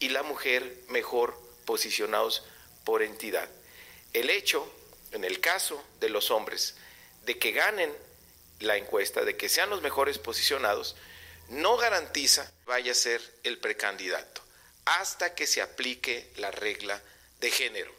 y 0.00 0.08
la 0.08 0.22
mujer 0.24 0.76
mejor 0.88 1.38
posicionados 1.64 2.42
por 2.84 3.02
entidad. 3.02 3.48
El 4.12 4.30
hecho, 4.30 4.68
en 5.12 5.24
el 5.24 5.40
caso 5.40 5.82
de 6.00 6.08
los 6.08 6.30
hombres, 6.32 6.74
de 7.24 7.38
que 7.38 7.52
ganen 7.52 7.94
la 8.58 8.76
encuesta, 8.76 9.24
de 9.24 9.36
que 9.36 9.48
sean 9.48 9.70
los 9.70 9.82
mejores 9.82 10.18
posicionados, 10.18 10.96
no 11.48 11.76
garantiza 11.76 12.50
vaya 12.66 12.92
a 12.92 12.96
ser 12.96 13.22
el 13.44 13.58
precandidato 13.58 14.42
hasta 14.84 15.34
que 15.34 15.46
se 15.46 15.62
aplique 15.62 16.30
la 16.36 16.50
regla 16.50 17.00
de 17.40 17.50
género. 17.50 17.92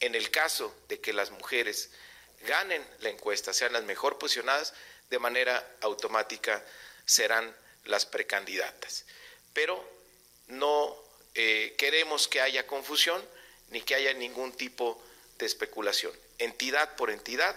En 0.00 0.14
el 0.14 0.30
caso 0.30 0.74
de 0.88 1.00
que 1.00 1.12
las 1.12 1.30
mujeres 1.30 1.90
ganen 2.46 2.84
la 3.00 3.10
encuesta, 3.10 3.52
sean 3.52 3.72
las 3.72 3.84
mejor 3.84 4.18
posicionadas, 4.18 4.72
de 5.10 5.18
manera 5.18 5.76
automática 5.82 6.64
serán 7.04 7.54
las 7.84 8.06
precandidatas. 8.06 9.04
Pero 9.52 9.86
no 10.46 11.09
eh, 11.42 11.74
queremos 11.78 12.28
que 12.28 12.42
haya 12.42 12.66
confusión 12.66 13.26
ni 13.70 13.80
que 13.80 13.94
haya 13.94 14.12
ningún 14.12 14.52
tipo 14.52 15.02
de 15.38 15.46
especulación. 15.46 16.12
Entidad 16.36 16.96
por 16.96 17.10
entidad, 17.10 17.56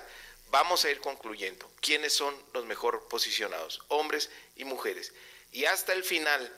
vamos 0.52 0.86
a 0.86 0.90
ir 0.90 1.02
concluyendo 1.02 1.70
quiénes 1.82 2.14
son 2.14 2.34
los 2.54 2.64
mejor 2.64 3.10
posicionados, 3.10 3.82
hombres 3.90 4.30
y 4.56 4.64
mujeres. 4.64 5.12
Y 5.52 5.66
hasta 5.66 5.92
el 5.92 6.06
final 6.06 6.50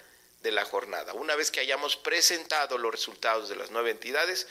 de 0.44 0.52
la 0.52 0.66
jornada, 0.66 1.14
una 1.14 1.36
vez 1.36 1.50
que 1.50 1.62
hayamos 1.62 1.98
presentado 1.98 2.78
los 2.78 2.92
resultados 2.92 3.50
de 3.50 3.56
las 3.56 3.72
nueve 3.72 3.90
entidades, 3.90 4.46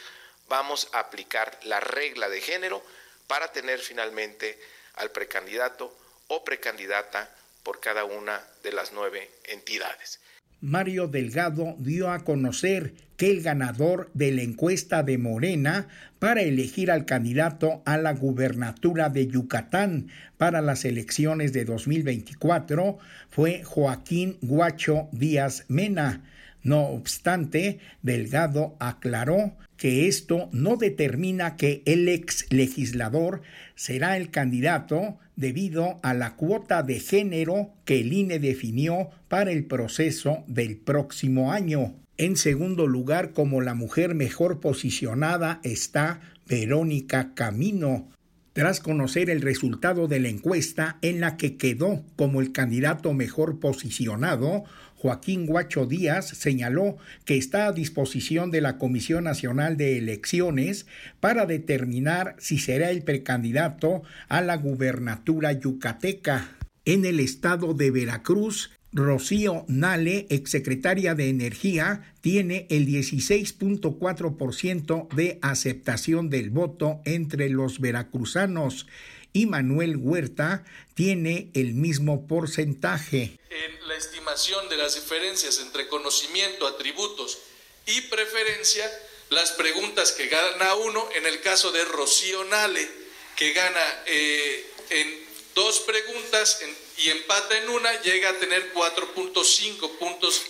vamos 0.49 0.89
a 0.91 0.99
aplicar 0.99 1.57
la 1.63 1.79
regla 1.79 2.29
de 2.29 2.41
género 2.41 2.85
para 3.29 3.53
tener 3.53 3.79
finalmente 3.79 4.61
al 4.95 5.13
precandidato 5.13 5.97
o 6.27 6.43
precandidata 6.43 7.33
por 7.63 7.79
cada 7.79 8.03
una 8.03 8.45
de 8.65 8.73
las 8.73 8.91
nueve 8.91 9.31
entidades. 9.45 10.19
Mario 10.65 11.09
Delgado 11.09 11.77
dio 11.79 12.11
a 12.11 12.25
conocer 12.25 12.95
que 13.19 13.31
el 13.31 13.43
ganador 13.43 14.11
de 14.15 14.33
la 14.33 14.41
encuesta 14.41 15.03
de 15.03 15.19
Morena 15.19 15.89
para 16.19 16.41
elegir 16.41 16.91
al 16.91 17.05
candidato 17.05 17.83
a 17.85 17.99
la 17.99 18.15
gubernatura 18.15 19.11
de 19.11 19.27
Yucatán 19.27 20.09
para 20.39 20.63
las 20.63 20.87
elecciones 20.87 21.53
de 21.53 21.67
2024 21.67 22.97
fue 23.29 23.63
Joaquín 23.63 24.39
Guacho 24.41 25.09
Díaz 25.13 25.67
Mena. 25.69 26.23
No 26.63 26.85
obstante, 26.87 27.79
Delgado 28.01 28.75
aclaró 28.81 29.53
que 29.77 30.09
esto 30.09 30.49
no 30.51 30.77
determina 30.77 31.57
que 31.57 31.83
el 31.85 32.09
ex 32.09 32.47
legislador 32.49 33.43
será 33.75 34.17
el 34.17 34.31
candidato 34.31 35.19
debido 35.37 35.99
a 36.03 36.15
la 36.15 36.37
cuota 36.37 36.83
de 36.83 37.01
género 37.01 37.71
que 37.85 38.01
el 38.01 38.13
INE 38.13 38.39
definió 38.39 39.11
para 39.29 39.53
el 39.53 39.65
proceso 39.65 40.45
del 40.47 40.77
próximo 40.77 41.53
año. 41.53 41.95
En 42.17 42.37
segundo 42.37 42.87
lugar, 42.87 43.33
como 43.33 43.61
la 43.61 43.75
mujer 43.75 44.15
mejor 44.15 44.61
posicionada 44.61 45.61
está 45.65 46.21
Verónica 46.47 47.35
Camino, 47.35 48.09
tras 48.53 48.79
conocer 48.79 49.31
el 49.31 49.43
resultado 49.43 50.07
de 50.07 50.21
la 50.21 50.29
encuesta 50.29 50.99
en 51.03 51.21
la 51.21 51.37
que 51.37 51.57
quedó 51.57 52.05
como 52.15 52.41
el 52.41 52.53
candidato 52.53 53.13
mejor 53.13 53.59
posicionado 53.59 54.65
Joaquín 55.05 55.45
Guacho 55.45 55.85
Díaz, 55.85 56.29
señaló 56.29 56.97
que 57.27 57.37
está 57.37 57.67
a 57.67 57.73
disposición 57.73 58.51
de 58.51 58.63
la 58.63 58.79
Comisión 58.79 59.25
Nacional 59.25 59.77
de 59.77 59.99
Elecciones 59.99 60.87
para 61.21 61.45
determinar 61.45 62.37
si 62.39 62.59
será 62.59 62.91
el 62.91 63.03
precandidato 63.03 64.03
a 64.31 64.41
la 64.41 64.57
gubernatura 64.57 65.53
yucateca. 65.53 66.49
En 66.87 67.05
el 67.05 67.21
estado 67.21 67.75
de 67.75 67.91
Veracruz, 67.91 68.71
Rocío 68.95 69.67
Nale, 69.69 70.27
exsecretaria 70.31 71.15
de 71.15 71.29
Energía, 71.29 72.15
tiene 72.23 72.67
el 72.71 72.87
16.4% 72.87 75.15
de 75.15 75.39
aceptación 75.43 76.31
del 76.31 76.49
voto 76.49 77.03
entre 77.05 77.51
los 77.51 77.79
veracruzanos 77.79 78.87
y 79.35 79.47
Manuel 79.47 79.97
Huerta 79.97 80.65
tiene 80.95 81.51
el 81.55 81.75
mismo 81.75 82.27
porcentaje. 82.29 83.37
En 83.51 83.89
la 83.89 83.97
estimación 83.97 84.69
de 84.69 84.77
las 84.77 84.95
diferencias 84.95 85.59
entre 85.59 85.89
conocimiento, 85.89 86.69
atributos 86.69 87.39
y 87.85 88.01
preferencia, 88.03 88.91
las 89.31 89.51
preguntas 89.51 90.13
que 90.13 90.29
gana 90.29 90.77
uno, 90.77 91.07
en 91.17 91.27
el 91.27 91.41
caso 91.41 91.73
de 91.73 91.85
Rocío 91.85 92.45
Nale, 92.45 92.89
que 93.35 93.53
gana 93.53 94.03
eh, 94.07 94.71
en 94.91 95.27
dos 95.57 95.81
preguntas 95.81 96.61
y 96.99 97.11
empata 97.11 97.59
en 97.59 97.69
una, 97.71 98.03
llega 98.03 98.31
a 98.31 98.39
tener 98.39 98.73
4.5 98.73 99.99
puntos 99.99 100.43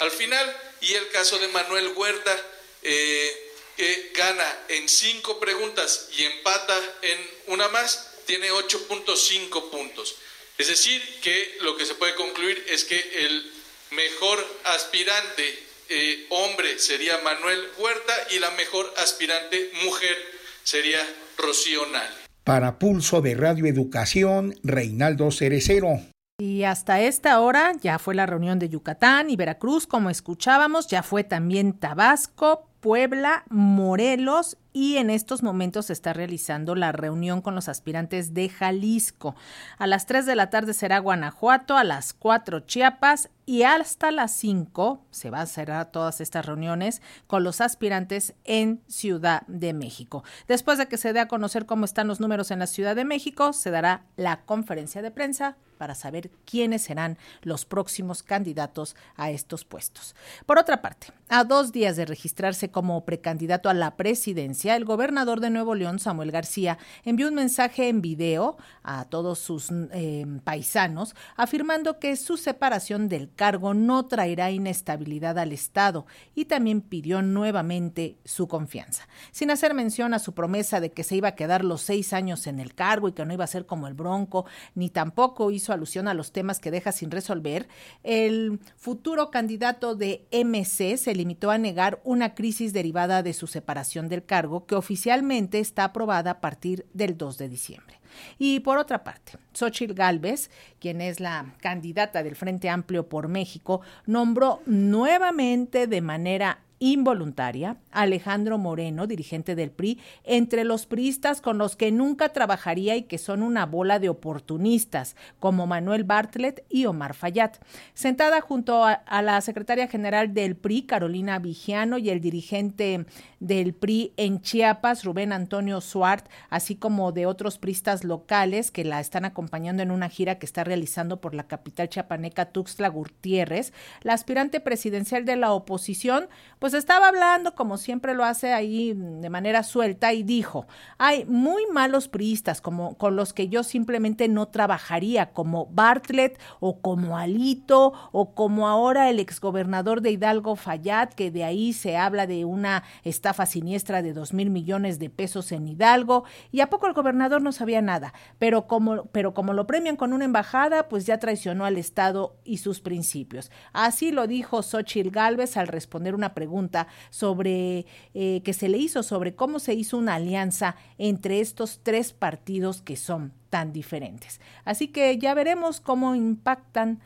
al 0.00 0.10
final, 0.10 0.56
y 0.80 0.94
el 0.94 1.08
caso 1.10 1.38
de 1.38 1.46
Manuel 1.46 1.92
Huerta, 1.94 2.36
eh, 2.82 3.52
que 3.76 4.12
gana 4.16 4.58
en 4.68 4.88
cinco 4.88 5.38
preguntas 5.38 6.08
y 6.16 6.24
empata 6.24 6.76
en 7.02 7.30
una 7.46 7.68
más, 7.68 8.11
tiene 8.32 8.48
8.5 8.50 9.70
puntos. 9.70 10.16
Es 10.56 10.68
decir, 10.68 11.02
que 11.22 11.58
lo 11.60 11.76
que 11.76 11.84
se 11.84 11.94
puede 11.94 12.14
concluir 12.14 12.64
es 12.66 12.84
que 12.84 12.96
el 13.26 13.52
mejor 13.90 14.38
aspirante 14.64 15.44
eh, 15.90 16.26
hombre 16.30 16.78
sería 16.78 17.18
Manuel 17.22 17.60
Huerta 17.78 18.14
y 18.34 18.38
la 18.38 18.50
mejor 18.52 18.90
aspirante 18.96 19.70
mujer 19.84 20.16
sería 20.62 20.98
Rocío 21.36 21.84
Nal. 21.92 22.08
Para 22.42 22.78
Pulso 22.78 23.20
de 23.20 23.34
Radio 23.34 23.66
Educación, 23.66 24.58
Reinaldo 24.62 25.30
Cerecero. 25.30 26.00
Y 26.38 26.62
hasta 26.62 27.02
esta 27.02 27.38
hora 27.38 27.72
ya 27.82 27.98
fue 27.98 28.14
la 28.14 28.24
reunión 28.24 28.58
de 28.58 28.70
Yucatán 28.70 29.28
y 29.28 29.36
Veracruz, 29.36 29.86
como 29.86 30.08
escuchábamos, 30.08 30.86
ya 30.86 31.02
fue 31.02 31.22
también 31.22 31.78
Tabasco, 31.78 32.66
Puebla, 32.82 33.44
Morelos 33.48 34.58
y 34.72 34.96
en 34.96 35.08
estos 35.08 35.44
momentos 35.44 35.86
se 35.86 35.92
está 35.92 36.12
realizando 36.12 36.74
la 36.74 36.90
reunión 36.90 37.40
con 37.40 37.54
los 37.54 37.68
aspirantes 37.68 38.34
de 38.34 38.48
Jalisco. 38.48 39.36
A 39.78 39.86
las 39.86 40.06
3 40.06 40.26
de 40.26 40.34
la 40.34 40.50
tarde 40.50 40.74
será 40.74 40.98
Guanajuato, 40.98 41.76
a 41.76 41.84
las 41.84 42.12
4 42.12 42.58
Chiapas 42.66 43.30
y 43.46 43.62
hasta 43.62 44.10
las 44.10 44.34
5 44.34 45.00
se 45.12 45.30
va 45.30 45.42
a 45.42 45.46
cerrar 45.46 45.92
todas 45.92 46.20
estas 46.20 46.44
reuniones 46.44 47.02
con 47.28 47.44
los 47.44 47.60
aspirantes 47.60 48.34
en 48.42 48.82
Ciudad 48.88 49.42
de 49.46 49.74
México. 49.74 50.24
Después 50.48 50.76
de 50.76 50.88
que 50.88 50.96
se 50.96 51.12
dé 51.12 51.20
a 51.20 51.28
conocer 51.28 51.66
cómo 51.66 51.84
están 51.84 52.08
los 52.08 52.18
números 52.18 52.50
en 52.50 52.58
la 52.58 52.66
Ciudad 52.66 52.96
de 52.96 53.04
México, 53.04 53.52
se 53.52 53.70
dará 53.70 54.06
la 54.16 54.40
conferencia 54.40 55.02
de 55.02 55.12
prensa 55.12 55.56
para 55.82 55.96
saber 55.96 56.30
quiénes 56.44 56.82
serán 56.82 57.18
los 57.42 57.64
próximos 57.64 58.22
candidatos 58.22 58.94
a 59.16 59.32
estos 59.32 59.64
puestos. 59.64 60.14
Por 60.46 60.56
otra 60.56 60.80
parte, 60.80 61.08
a 61.28 61.42
dos 61.42 61.72
días 61.72 61.96
de 61.96 62.04
registrarse 62.04 62.70
como 62.70 63.04
precandidato 63.04 63.68
a 63.68 63.74
la 63.74 63.96
presidencia, 63.96 64.76
el 64.76 64.84
gobernador 64.84 65.40
de 65.40 65.50
Nuevo 65.50 65.74
León, 65.74 65.98
Samuel 65.98 66.30
García, 66.30 66.78
envió 67.04 67.26
un 67.26 67.34
mensaje 67.34 67.88
en 67.88 68.00
video 68.00 68.58
a 68.84 69.06
todos 69.06 69.40
sus 69.40 69.70
eh, 69.92 70.24
paisanos 70.44 71.16
afirmando 71.36 71.98
que 71.98 72.14
su 72.14 72.36
separación 72.36 73.08
del 73.08 73.34
cargo 73.34 73.74
no 73.74 74.06
traerá 74.06 74.52
inestabilidad 74.52 75.36
al 75.36 75.50
Estado 75.50 76.06
y 76.36 76.44
también 76.44 76.80
pidió 76.80 77.22
nuevamente 77.22 78.18
su 78.24 78.46
confianza. 78.46 79.08
Sin 79.32 79.50
hacer 79.50 79.74
mención 79.74 80.14
a 80.14 80.20
su 80.20 80.32
promesa 80.32 80.78
de 80.78 80.92
que 80.92 81.02
se 81.02 81.16
iba 81.16 81.28
a 81.28 81.34
quedar 81.34 81.64
los 81.64 81.82
seis 81.82 82.12
años 82.12 82.46
en 82.46 82.60
el 82.60 82.76
cargo 82.76 83.08
y 83.08 83.12
que 83.12 83.24
no 83.24 83.32
iba 83.34 83.42
a 83.42 83.48
ser 83.48 83.66
como 83.66 83.88
el 83.88 83.94
Bronco, 83.94 84.44
ni 84.76 84.90
tampoco 84.90 85.50
hizo 85.50 85.71
alusión 85.72 86.08
a 86.08 86.14
los 86.14 86.32
temas 86.32 86.58
que 86.58 86.70
deja 86.70 86.92
sin 86.92 87.10
resolver, 87.10 87.68
el 88.02 88.60
futuro 88.76 89.30
candidato 89.30 89.94
de 89.94 90.26
MC 90.32 90.96
se 90.96 91.14
limitó 91.14 91.50
a 91.50 91.58
negar 91.58 92.00
una 92.04 92.34
crisis 92.34 92.72
derivada 92.72 93.22
de 93.22 93.32
su 93.32 93.46
separación 93.46 94.08
del 94.08 94.24
cargo 94.24 94.66
que 94.66 94.74
oficialmente 94.74 95.58
está 95.58 95.84
aprobada 95.84 96.32
a 96.32 96.40
partir 96.40 96.86
del 96.92 97.16
2 97.16 97.38
de 97.38 97.48
diciembre. 97.48 98.02
Y 98.38 98.60
por 98.60 98.78
otra 98.78 99.04
parte, 99.04 99.38
Xochitl 99.54 99.94
Gálvez, 99.94 100.50
quien 100.78 101.00
es 101.00 101.20
la 101.20 101.54
candidata 101.60 102.22
del 102.22 102.36
Frente 102.36 102.68
Amplio 102.68 103.08
por 103.08 103.28
México, 103.28 103.80
nombró 104.06 104.60
nuevamente 104.66 105.86
de 105.86 106.00
manera 106.00 106.60
involuntaria, 106.82 107.76
Alejandro 107.92 108.58
Moreno, 108.58 109.06
dirigente 109.06 109.54
del 109.54 109.70
PRI, 109.70 110.00
entre 110.24 110.64
los 110.64 110.86
priistas 110.86 111.40
con 111.40 111.56
los 111.56 111.76
que 111.76 111.92
nunca 111.92 112.30
trabajaría 112.30 112.96
y 112.96 113.02
que 113.02 113.18
son 113.18 113.44
una 113.44 113.66
bola 113.66 114.00
de 114.00 114.08
oportunistas, 114.08 115.14
como 115.38 115.68
Manuel 115.68 116.02
Bartlett 116.02 116.64
y 116.68 116.86
Omar 116.86 117.14
Fayad. 117.14 117.52
Sentada 117.94 118.40
junto 118.40 118.84
a, 118.84 119.22
la 119.22 119.40
secretaria 119.42 119.86
general 119.86 120.34
del 120.34 120.56
PRI, 120.56 120.82
Carolina 120.82 121.38
Vigiano, 121.38 121.98
y 121.98 122.10
el 122.10 122.20
dirigente 122.20 123.06
del 123.38 123.74
PRI 123.74 124.12
en 124.16 124.40
Chiapas, 124.40 125.04
Rubén 125.04 125.32
Antonio 125.32 125.80
Suart, 125.80 126.26
así 126.50 126.74
como 126.74 127.12
de 127.12 127.26
otros 127.26 127.58
priistas 127.58 128.02
locales 128.02 128.72
que 128.72 128.82
la 128.82 128.98
están 128.98 129.24
acompañando 129.24 129.84
en 129.84 129.92
una 129.92 130.08
gira 130.08 130.40
que 130.40 130.46
está 130.46 130.64
realizando 130.64 131.20
por 131.20 131.32
la 131.32 131.46
capital 131.46 131.88
chiapaneca 131.88 132.46
Tuxtla 132.46 132.88
Gutiérrez, 132.88 133.72
la 134.02 134.14
aspirante 134.14 134.58
presidencial 134.58 135.24
de 135.24 135.36
la 135.36 135.52
oposición, 135.52 136.26
pues 136.58 136.71
pues 136.72 136.84
estaba 136.84 137.08
hablando, 137.08 137.54
como 137.54 137.76
siempre 137.76 138.14
lo 138.14 138.24
hace 138.24 138.54
ahí 138.54 138.94
de 138.94 139.28
manera 139.28 139.62
suelta, 139.62 140.14
y 140.14 140.22
dijo, 140.22 140.66
hay 140.96 141.26
muy 141.26 141.66
malos 141.70 142.08
priistas 142.08 142.62
como, 142.62 142.96
con 142.96 143.14
los 143.14 143.34
que 143.34 143.50
yo 143.50 143.62
simplemente 143.62 144.26
no 144.26 144.48
trabajaría, 144.48 145.34
como 145.34 145.66
Bartlett 145.66 146.40
o 146.60 146.80
como 146.80 147.18
Alito 147.18 147.92
o 148.10 148.34
como 148.34 148.68
ahora 148.68 149.10
el 149.10 149.20
exgobernador 149.20 150.00
de 150.00 150.12
Hidalgo 150.12 150.56
Fayad, 150.56 151.10
que 151.10 151.30
de 151.30 151.44
ahí 151.44 151.74
se 151.74 151.98
habla 151.98 152.26
de 152.26 152.46
una 152.46 152.84
estafa 153.04 153.44
siniestra 153.44 154.00
de 154.00 154.14
dos 154.14 154.32
mil 154.32 154.48
millones 154.48 154.98
de 154.98 155.10
pesos 155.10 155.52
en 155.52 155.68
Hidalgo, 155.68 156.24
y 156.52 156.60
a 156.60 156.70
poco 156.70 156.86
el 156.86 156.94
gobernador 156.94 157.42
no 157.42 157.52
sabía 157.52 157.82
nada, 157.82 158.14
pero 158.38 158.66
como, 158.66 159.04
pero 159.12 159.34
como 159.34 159.52
lo 159.52 159.66
premian 159.66 159.96
con 159.96 160.14
una 160.14 160.24
embajada, 160.24 160.88
pues 160.88 161.04
ya 161.04 161.18
traicionó 161.18 161.66
al 161.66 161.76
Estado 161.76 162.34
y 162.44 162.56
sus 162.56 162.80
principios. 162.80 163.50
Así 163.74 164.10
lo 164.10 164.26
dijo 164.26 164.62
Xochitl 164.62 165.10
Gálvez 165.10 165.58
al 165.58 165.68
responder 165.68 166.14
una 166.14 166.32
pregunta 166.32 166.61
sobre 167.10 167.86
eh, 168.14 168.42
que 168.44 168.52
se 168.52 168.68
le 168.68 168.78
hizo 168.78 169.02
sobre 169.02 169.34
cómo 169.34 169.58
se 169.58 169.74
hizo 169.74 169.98
una 169.98 170.14
alianza 170.14 170.76
entre 170.98 171.40
estos 171.40 171.80
tres 171.82 172.12
partidos 172.12 172.82
que 172.82 172.96
son 172.96 173.32
tan 173.50 173.72
diferentes. 173.72 174.40
Así 174.64 174.88
que 174.88 175.18
ya 175.18 175.34
veremos 175.34 175.80
cómo 175.80 176.14
impactan 176.14 177.00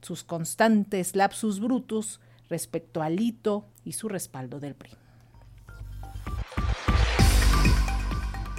sus 0.00 0.24
constantes 0.24 1.16
lapsus 1.16 1.60
brutus 1.60 2.20
respecto 2.48 3.02
al 3.02 3.20
hito 3.20 3.64
y 3.84 3.92
su 3.92 4.08
respaldo 4.08 4.60
del 4.60 4.74
PRI. 4.74 5.01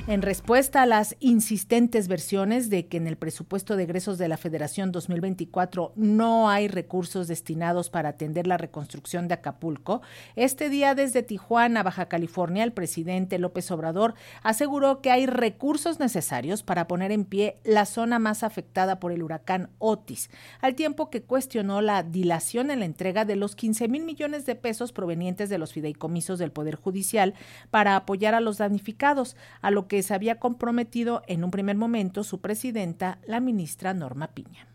En 0.06 0.22
respuesta 0.22 0.82
a 0.82 0.86
las 0.86 1.16
insistentes 1.22 2.10
versiones 2.10 2.70
de 2.70 2.88
que 2.88 2.98
en 2.98 3.08
el 3.08 3.16
presupuesto 3.16 3.78
de 3.78 3.84
egresos 3.84 4.18
de 4.18 4.28
la 4.28 4.36
Federación 4.36 4.92
2024 4.92 5.94
no 5.96 6.50
hay 6.50 6.68
recursos 6.68 7.30
destinados 7.30 7.90
para 7.90 8.10
atender 8.10 8.46
la 8.46 8.58
reconstrucción 8.58 9.30
de 9.30 9.36
Acapulco, 9.36 10.02
este 10.36 10.70
día 10.70 10.94
desde 10.94 11.24
Tijuana, 11.24 11.84
Baja 11.84 12.10
California, 12.10 12.66
el 12.66 12.74
presidente 12.74 13.40
López 13.40 13.72
Obrador 13.72 14.14
aseguró 14.42 15.00
que 15.00 15.10
hay 15.10 15.26
recursos 15.26 16.02
necesarios 16.02 16.64
para 16.64 16.86
poner 16.86 17.14
en 17.14 17.24
pie 17.24 17.62
la 17.64 17.86
zona 17.86 18.20
más 18.20 18.44
afectada 18.44 19.00
por 19.00 19.14
el 19.14 19.24
huracán 19.24 19.70
Otis, 19.80 20.30
al 20.60 20.76
tiempo 20.76 21.10
que 21.10 21.24
cuestionó 21.24 21.80
la 21.80 22.04
dilación 22.04 22.72
en 22.72 22.80
la 22.80 22.86
entrega 22.86 23.24
de 23.24 23.38
los 23.38 23.56
15 23.56 23.88
mil 23.88 24.04
millones 24.04 24.46
de 24.46 24.56
pesos 24.56 24.92
provenientes 24.92 25.48
de 25.48 25.60
los 25.60 25.72
fideicomisos 25.72 26.40
del 26.40 26.52
Poder 26.52 26.76
Judicial 26.76 27.36
para 27.72 27.96
apoyar 27.96 28.36
a 28.36 28.42
los 28.42 28.58
damnificados, 28.58 29.38
a 29.62 29.72
lo 29.72 29.88
que 29.88 29.93
que 29.94 30.02
se 30.02 30.16
había 30.16 30.40
comprometido 30.40 31.22
en 31.28 31.44
un 31.44 31.52
primer 31.52 31.76
momento 31.76 32.24
su 32.24 32.42
presidenta, 32.42 33.20
la 33.28 33.40
ministra 33.40 33.94
Norma 33.94 34.34
Piña. 34.34 34.68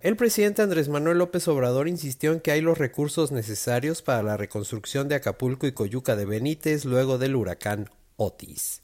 El 0.00 0.16
presidente 0.16 0.62
Andrés 0.62 0.88
Manuel 0.88 1.18
López 1.18 1.46
Obrador 1.48 1.88
insistió 1.88 2.32
en 2.32 2.40
que 2.40 2.50
hay 2.50 2.62
los 2.62 2.78
recursos 2.78 3.30
necesarios 3.30 4.00
para 4.00 4.22
la 4.22 4.38
reconstrucción 4.38 5.06
de 5.10 5.16
Acapulco 5.16 5.66
y 5.66 5.72
Coyuca 5.72 6.16
de 6.16 6.24
Benítez 6.24 6.86
luego 6.86 7.18
del 7.18 7.36
huracán 7.36 7.90
Otis. 8.16 8.80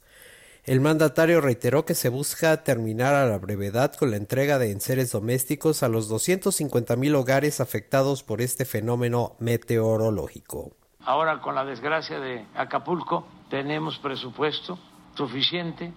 El 0.63 0.79
mandatario 0.79 1.41
reiteró 1.41 1.85
que 1.85 1.95
se 1.95 2.09
busca 2.09 2.63
terminar 2.63 3.15
a 3.15 3.27
la 3.27 3.39
brevedad 3.39 3.91
con 3.95 4.11
la 4.11 4.17
entrega 4.17 4.59
de 4.59 4.69
enseres 4.69 5.11
domésticos 5.11 5.81
a 5.81 5.89
los 5.89 6.09
250 6.09 6.95
mil 6.95 7.15
hogares 7.15 7.59
afectados 7.59 8.21
por 8.21 8.39
este 8.39 8.65
fenómeno 8.65 9.35
meteorológico. 9.39 10.75
Ahora 11.09 11.41
con 11.41 11.55
la 11.55 11.65
desgracia 11.65 12.19
de 12.19 12.45
Acapulco 12.53 13.25
tenemos 13.49 13.97
presupuesto 13.97 14.77
suficiente. 15.15 15.91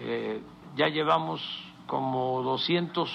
Eh, 0.00 0.42
ya 0.74 0.88
llevamos 0.88 1.40
como 1.86 2.42
200 2.42 3.08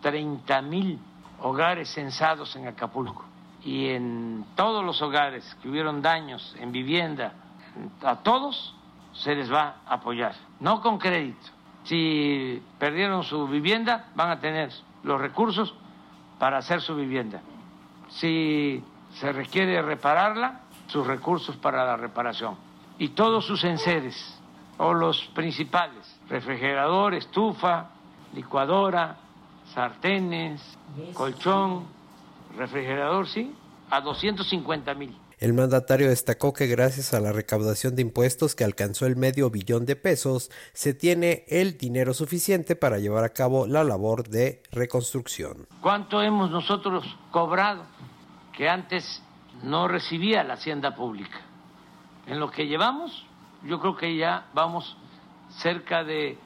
30 0.00 0.62
mil 0.62 0.98
hogares 1.42 1.90
censados 1.90 2.56
en 2.56 2.66
Acapulco 2.66 3.26
y 3.62 3.88
en 3.88 4.46
todos 4.56 4.82
los 4.82 5.02
hogares 5.02 5.54
que 5.60 5.68
hubieron 5.68 6.00
daños 6.00 6.56
en 6.58 6.72
vivienda, 6.72 7.34
a 8.02 8.16
todos 8.16 8.74
se 9.12 9.34
les 9.34 9.52
va 9.52 9.82
a 9.86 9.96
apoyar, 9.96 10.34
no 10.60 10.80
con 10.80 10.96
crédito. 10.96 11.46
Si 11.84 12.62
perdieron 12.78 13.22
su 13.24 13.46
vivienda, 13.48 14.08
van 14.14 14.30
a 14.30 14.40
tener 14.40 14.70
los 15.02 15.20
recursos 15.20 15.74
para 16.38 16.56
hacer 16.56 16.80
su 16.80 16.96
vivienda. 16.96 17.42
Si 18.08 18.82
se 19.12 19.30
requiere 19.32 19.82
repararla, 19.82 20.62
sus 20.90 21.06
recursos 21.06 21.56
para 21.56 21.84
la 21.84 21.96
reparación. 21.96 22.56
Y 22.98 23.10
todos 23.10 23.46
sus 23.46 23.64
enseres, 23.64 24.16
o 24.78 24.92
los 24.92 25.24
principales, 25.34 26.18
refrigerador, 26.28 27.14
estufa, 27.14 27.90
licuadora, 28.34 29.16
sartenes, 29.74 30.60
colchón, 31.14 31.84
refrigerador, 32.56 33.26
sí, 33.28 33.54
a 33.90 34.00
250 34.00 34.94
mil. 34.94 35.16
El 35.38 35.54
mandatario 35.54 36.10
destacó 36.10 36.52
que 36.52 36.66
gracias 36.66 37.14
a 37.14 37.20
la 37.20 37.32
recaudación 37.32 37.96
de 37.96 38.02
impuestos 38.02 38.54
que 38.54 38.64
alcanzó 38.64 39.06
el 39.06 39.16
medio 39.16 39.48
billón 39.48 39.86
de 39.86 39.96
pesos, 39.96 40.50
se 40.74 40.92
tiene 40.92 41.44
el 41.48 41.78
dinero 41.78 42.12
suficiente 42.12 42.76
para 42.76 42.98
llevar 42.98 43.24
a 43.24 43.30
cabo 43.30 43.66
la 43.66 43.82
labor 43.82 44.28
de 44.28 44.62
reconstrucción. 44.70 45.66
¿Cuánto 45.80 46.22
hemos 46.22 46.50
nosotros 46.50 47.04
cobrado 47.30 47.84
que 48.52 48.68
antes 48.68 49.22
no 49.62 49.88
recibía 49.88 50.44
la 50.44 50.54
hacienda 50.54 50.94
pública? 50.94 51.40
En 52.26 52.38
lo 52.38 52.50
que 52.50 52.66
llevamos, 52.66 53.24
yo 53.64 53.80
creo 53.80 53.96
que 53.96 54.16
ya 54.16 54.46
vamos 54.54 54.96
cerca 55.48 56.04
de 56.04 56.38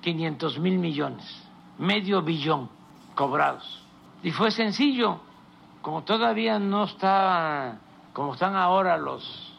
500 0.00 0.58
mil 0.58 0.78
millones, 0.78 1.48
medio 1.78 2.22
billón 2.22 2.68
cobrados. 3.14 3.82
Y 4.22 4.30
fue 4.30 4.50
sencillo, 4.50 5.20
como 5.82 6.02
todavía 6.02 6.58
no 6.58 6.84
está 6.84 7.78
como 8.12 8.34
están 8.34 8.56
ahora 8.56 8.96
los 8.96 9.52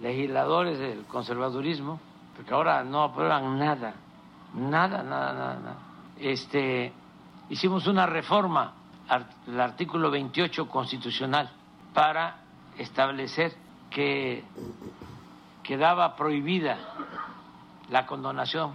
legisladores 0.00 0.78
del 0.78 1.04
conservadurismo, 1.04 2.00
porque 2.34 2.54
ahora 2.54 2.82
no 2.82 3.02
aprueban 3.02 3.58
nada, 3.58 3.94
nada, 4.54 5.02
nada, 5.02 5.32
nada, 5.32 5.54
nada. 5.60 5.76
Este, 6.18 6.92
hicimos 7.50 7.86
una 7.86 8.06
reforma 8.06 8.72
al 9.08 9.60
artículo 9.60 10.10
28 10.10 10.68
constitucional 10.68 11.50
para 11.92 12.41
establecer 12.78 13.52
que 13.90 14.42
quedaba 15.62 16.16
prohibida 16.16 16.78
la 17.90 18.06
condonación 18.06 18.72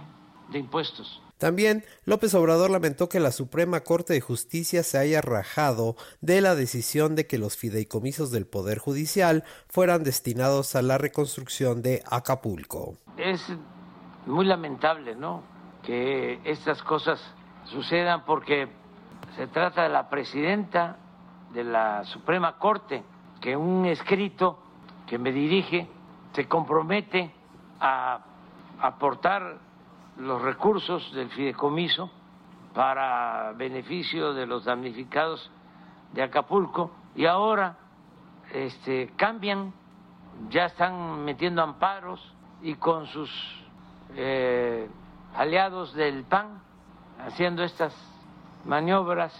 de 0.50 0.58
impuestos 0.58 1.20
también 1.38 1.84
López 2.04 2.34
Obrador 2.34 2.70
lamentó 2.70 3.08
que 3.08 3.20
la 3.20 3.30
Suprema 3.30 3.80
Corte 3.80 4.12
de 4.12 4.20
Justicia 4.20 4.82
se 4.82 4.98
haya 4.98 5.20
rajado 5.20 5.94
de 6.20 6.40
la 6.40 6.56
decisión 6.56 7.14
de 7.14 7.28
que 7.28 7.38
los 7.38 7.56
fideicomisos 7.56 8.32
del 8.32 8.46
Poder 8.46 8.78
Judicial 8.78 9.44
fueran 9.68 10.02
destinados 10.02 10.74
a 10.74 10.82
la 10.82 10.98
reconstrucción 10.98 11.80
de 11.80 12.02
Acapulco. 12.10 12.94
Es 13.16 13.40
muy 14.26 14.46
lamentable, 14.46 15.14
¿no? 15.14 15.44
Que 15.84 16.40
estas 16.44 16.82
cosas 16.82 17.20
sucedan 17.66 18.24
porque 18.24 18.68
se 19.36 19.46
trata 19.46 19.84
de 19.84 19.90
la 19.90 20.10
presidenta 20.10 20.96
de 21.54 21.62
la 21.62 22.04
Suprema 22.04 22.58
Corte, 22.58 23.04
que 23.40 23.56
un 23.56 23.86
escrito 23.86 24.58
que 25.06 25.18
me 25.18 25.32
dirige 25.32 25.88
se 26.32 26.46
compromete 26.46 27.32
a 27.80 28.20
aportar 28.80 29.58
los 30.18 30.42
recursos 30.42 31.12
del 31.14 31.30
fideicomiso 31.30 32.10
para 32.74 33.52
beneficio 33.56 34.34
de 34.34 34.46
los 34.46 34.64
damnificados 34.64 35.50
de 36.12 36.22
Acapulco 36.22 36.90
y 37.14 37.26
ahora 37.26 37.76
este, 38.52 39.12
cambian, 39.16 39.72
ya 40.50 40.66
están 40.66 41.24
metiendo 41.24 41.62
amparos 41.62 42.20
y 42.62 42.74
con 42.74 43.06
sus 43.06 43.30
eh, 44.14 44.88
aliados 45.34 45.94
del 45.94 46.24
PAN 46.24 46.60
haciendo 47.24 47.62
estas 47.62 47.94
maniobras 48.64 49.32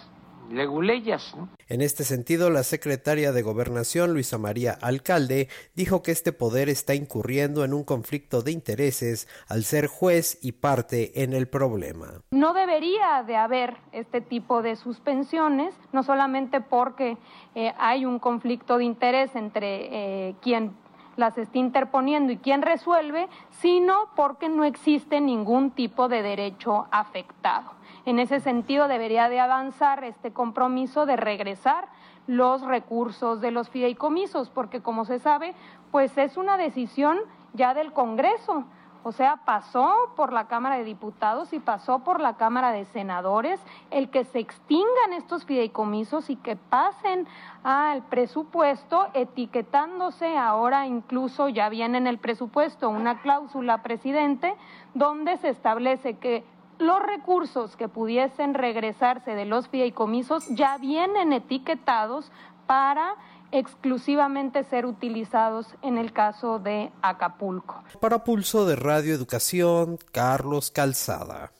leguleyas. 0.49 1.35
En 1.67 1.81
este 1.81 2.03
sentido, 2.03 2.49
la 2.49 2.63
secretaria 2.63 3.31
de 3.31 3.41
Gobernación, 3.41 4.13
Luisa 4.13 4.37
María 4.37 4.77
Alcalde, 4.81 5.47
dijo 5.75 6.01
que 6.01 6.11
este 6.11 6.31
poder 6.31 6.69
está 6.69 6.95
incurriendo 6.95 7.63
en 7.63 7.73
un 7.73 7.83
conflicto 7.83 8.41
de 8.41 8.51
intereses 8.51 9.27
al 9.47 9.63
ser 9.63 9.87
juez 9.87 10.39
y 10.41 10.53
parte 10.53 11.23
en 11.23 11.33
el 11.33 11.47
problema. 11.47 12.21
No 12.31 12.53
debería 12.53 13.23
de 13.25 13.35
haber 13.35 13.77
este 13.91 14.21
tipo 14.21 14.61
de 14.61 14.75
suspensiones, 14.75 15.73
no 15.91 16.03
solamente 16.03 16.61
porque 16.61 17.17
eh, 17.55 17.73
hay 17.77 18.05
un 18.05 18.19
conflicto 18.19 18.77
de 18.77 18.85
interés 18.85 19.35
entre 19.35 20.29
eh, 20.29 20.35
quien 20.41 20.73
las 21.19 21.37
está 21.37 21.57
interponiendo 21.57 22.31
y 22.31 22.37
quien 22.37 22.61
resuelve, 22.61 23.27
sino 23.61 24.09
porque 24.15 24.49
no 24.49 24.63
existe 24.63 25.19
ningún 25.21 25.71
tipo 25.71 26.07
de 26.07 26.23
derecho 26.23 26.87
afectado. 26.91 27.78
En 28.05 28.19
ese 28.19 28.39
sentido, 28.39 28.87
debería 28.87 29.29
de 29.29 29.39
avanzar 29.39 30.03
este 30.03 30.31
compromiso 30.31 31.05
de 31.05 31.15
regresar 31.15 31.89
los 32.27 32.61
recursos 32.61 33.41
de 33.41 33.51
los 33.51 33.69
fideicomisos, 33.69 34.49
porque 34.49 34.81
como 34.81 35.05
se 35.05 35.19
sabe, 35.19 35.55
pues 35.91 36.17
es 36.17 36.37
una 36.37 36.57
decisión 36.57 37.17
ya 37.53 37.73
del 37.73 37.91
Congreso. 37.91 38.65
O 39.01 39.13
sea, 39.13 39.37
pasó 39.45 40.11
por 40.17 40.33
la 40.33 40.47
Cámara 40.47 40.77
de 40.77 40.83
Diputados 40.83 41.53
y 41.53 41.59
pasó 41.59 41.99
por 41.99 42.19
la 42.19 42.35
Cámara 42.35 42.71
de 42.71 42.83
Senadores 42.83 43.61
el 43.91 44.09
que 44.09 44.25
se 44.25 44.39
extingan 44.39 45.13
estos 45.13 45.45
fideicomisos 45.45 46.29
y 46.29 46.35
que 46.35 46.57
pasen 46.57 47.25
al 47.63 48.03
presupuesto, 48.03 49.07
etiquetándose 49.13 50.37
ahora 50.37 50.85
incluso 50.85 51.47
ya 51.47 51.69
viene 51.69 51.97
en 51.97 52.07
el 52.07 52.17
presupuesto 52.17 52.89
una 52.89 53.21
cláusula, 53.21 53.81
presidente, 53.83 54.55
donde 54.93 55.37
se 55.37 55.49
establece 55.49 56.17
que 56.17 56.43
los 56.79 57.01
recursos 57.01 57.75
que 57.75 57.87
pudiesen 57.87 58.53
regresarse 58.53 59.31
de 59.31 59.45
los 59.45 59.67
fideicomisos 59.67 60.47
ya 60.49 60.77
vienen 60.77 61.33
etiquetados 61.33 62.31
para 62.65 63.15
exclusivamente 63.51 64.63
ser 64.63 64.85
utilizados 64.85 65.67
en 65.81 65.97
el 65.97 66.13
caso 66.13 66.59
de 66.59 66.91
Acapulco. 67.01 67.83
Para 67.99 68.23
Pulso 68.23 68.65
de 68.65 68.75
Radio 68.75 69.13
Educación, 69.13 69.97
Carlos 70.11 70.71
Calzada. 70.71 71.51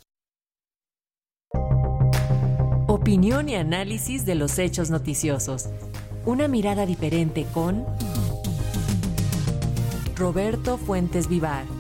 Opinión 2.88 3.50
y 3.50 3.56
análisis 3.56 4.26
de 4.26 4.36
los 4.36 4.58
hechos 4.60 4.90
noticiosos. 4.90 5.70
Una 6.26 6.48
mirada 6.48 6.86
diferente 6.86 7.46
con 7.54 7.86
Roberto 10.16 10.78
Fuentes 10.78 11.28
Vivar. 11.28 11.79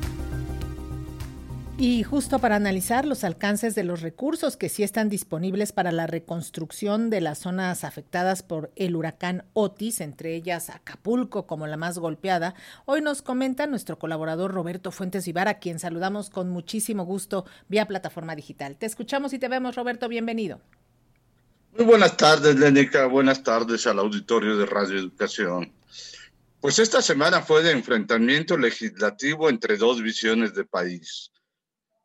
Y 1.82 2.04
justo 2.04 2.40
para 2.40 2.58
analizar 2.58 3.06
los 3.06 3.24
alcances 3.24 3.74
de 3.74 3.86
los 3.86 4.02
recursos 4.02 4.58
que 4.58 4.68
sí 4.68 4.84
están 4.84 5.08
disponibles 5.08 5.72
para 5.72 5.94
la 5.94 6.08
reconstrucción 6.08 7.10
de 7.10 7.22
las 7.22 7.40
zonas 7.40 7.86
afectadas 7.86 8.44
por 8.44 8.70
el 8.76 8.98
huracán 8.98 9.46
Otis, 9.54 10.02
entre 10.02 10.36
ellas 10.36 10.70
Acapulco 10.70 11.48
como 11.48 11.68
la 11.68 11.78
más 11.78 11.98
golpeada, 11.98 12.54
hoy 12.84 13.00
nos 13.00 13.22
comenta 13.22 13.66
nuestro 13.66 13.98
colaborador 13.98 14.52
Roberto 14.52 14.92
Fuentes 14.92 15.26
Ibarra, 15.30 15.52
a 15.52 15.60
quien 15.60 15.80
saludamos 15.80 16.30
con 16.30 16.50
muchísimo 16.50 17.06
gusto 17.06 17.46
vía 17.70 17.88
plataforma 17.88 18.36
digital. 18.36 18.76
Te 18.76 18.86
escuchamos 18.86 19.32
y 19.32 19.40
te 19.40 19.48
vemos, 19.48 19.78
Roberto, 19.78 20.10
bienvenido. 20.10 20.60
Muy 21.78 21.86
buenas 21.86 22.18
tardes, 22.18 22.58
Lenica, 22.58 23.06
buenas 23.06 23.42
tardes 23.42 23.88
al 23.88 24.00
auditorio 24.00 24.58
de 24.58 24.66
Radio 24.66 25.00
Educación. 25.00 25.72
Pues 26.60 26.78
esta 26.78 27.02
semana 27.02 27.40
fue 27.40 27.64
de 27.64 27.72
enfrentamiento 27.72 28.58
legislativo 28.58 29.50
entre 29.50 29.78
dos 29.78 30.02
visiones 30.02 30.54
de 30.54 30.66
país 30.66 31.32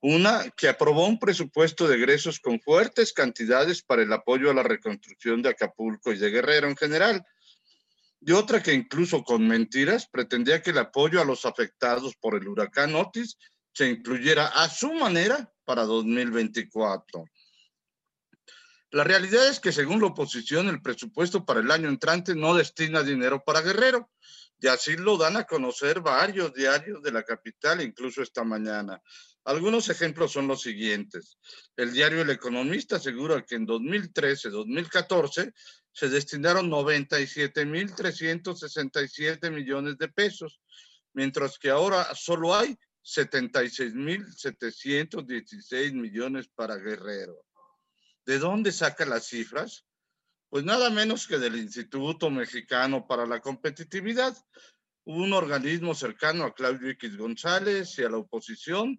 una 0.06 0.50
que 0.50 0.68
aprobó 0.68 1.06
un 1.06 1.18
presupuesto 1.18 1.88
de 1.88 1.96
egresos 1.96 2.38
con 2.38 2.60
fuertes 2.60 3.14
cantidades 3.14 3.82
para 3.82 4.02
el 4.02 4.12
apoyo 4.12 4.50
a 4.50 4.54
la 4.54 4.62
reconstrucción 4.62 5.40
de 5.40 5.48
Acapulco 5.48 6.12
y 6.12 6.18
de 6.18 6.28
Guerrero 6.28 6.68
en 6.68 6.76
general. 6.76 7.24
Y 8.20 8.32
otra 8.32 8.62
que 8.62 8.74
incluso 8.74 9.24
con 9.24 9.48
mentiras 9.48 10.06
pretendía 10.06 10.60
que 10.60 10.72
el 10.72 10.78
apoyo 10.78 11.22
a 11.22 11.24
los 11.24 11.46
afectados 11.46 12.16
por 12.16 12.34
el 12.34 12.46
huracán 12.46 12.94
Otis 12.94 13.38
se 13.72 13.88
incluyera 13.88 14.48
a 14.48 14.68
su 14.68 14.92
manera 14.92 15.50
para 15.64 15.84
2024. 15.84 17.24
La 18.90 19.04
realidad 19.04 19.48
es 19.48 19.58
que 19.58 19.72
según 19.72 20.02
la 20.02 20.08
oposición, 20.08 20.68
el 20.68 20.82
presupuesto 20.82 21.46
para 21.46 21.60
el 21.60 21.70
año 21.70 21.88
entrante 21.88 22.34
no 22.34 22.54
destina 22.54 23.02
dinero 23.02 23.42
para 23.42 23.62
Guerrero, 23.62 24.10
y 24.60 24.66
así 24.66 24.98
lo 24.98 25.16
dan 25.16 25.38
a 25.38 25.44
conocer 25.44 26.00
varios 26.00 26.52
diarios 26.52 27.02
de 27.02 27.10
la 27.10 27.22
capital, 27.22 27.80
incluso 27.80 28.22
esta 28.22 28.44
mañana. 28.44 29.00
Algunos 29.44 29.88
ejemplos 29.90 30.33
son 30.33 30.48
los 30.48 30.62
siguientes. 30.62 31.37
El 31.76 31.92
diario 31.92 32.22
El 32.22 32.30
Economista 32.30 32.96
asegura 32.96 33.44
que 33.44 33.57
en 33.57 33.66
2013-2014 33.66 35.52
se 35.92 36.09
destinaron 36.09 36.70
97.367 36.70 39.50
millones 39.50 39.98
de 39.98 40.09
pesos, 40.09 40.62
mientras 41.12 41.59
que 41.59 41.68
ahora 41.68 42.14
solo 42.14 42.54
hay 42.54 42.78
76.716 43.04 45.92
millones 45.92 46.48
para 46.48 46.76
Guerrero. 46.76 47.44
¿De 48.24 48.38
dónde 48.38 48.72
saca 48.72 49.04
las 49.04 49.26
cifras? 49.26 49.85
Pues 50.48 50.64
nada 50.64 50.88
menos 50.88 51.26
que 51.26 51.37
del 51.38 51.57
Instituto 51.57 52.30
Mexicano 52.30 53.07
para 53.07 53.26
la 53.26 53.40
Competitividad, 53.40 54.35
un 55.04 55.35
organismo 55.35 55.94
cercano 55.94 56.44
a 56.44 56.54
Claudio 56.54 56.88
X 56.90 57.18
González 57.18 57.98
y 57.98 58.04
a 58.04 58.09
la 58.09 58.16
oposición. 58.16 58.98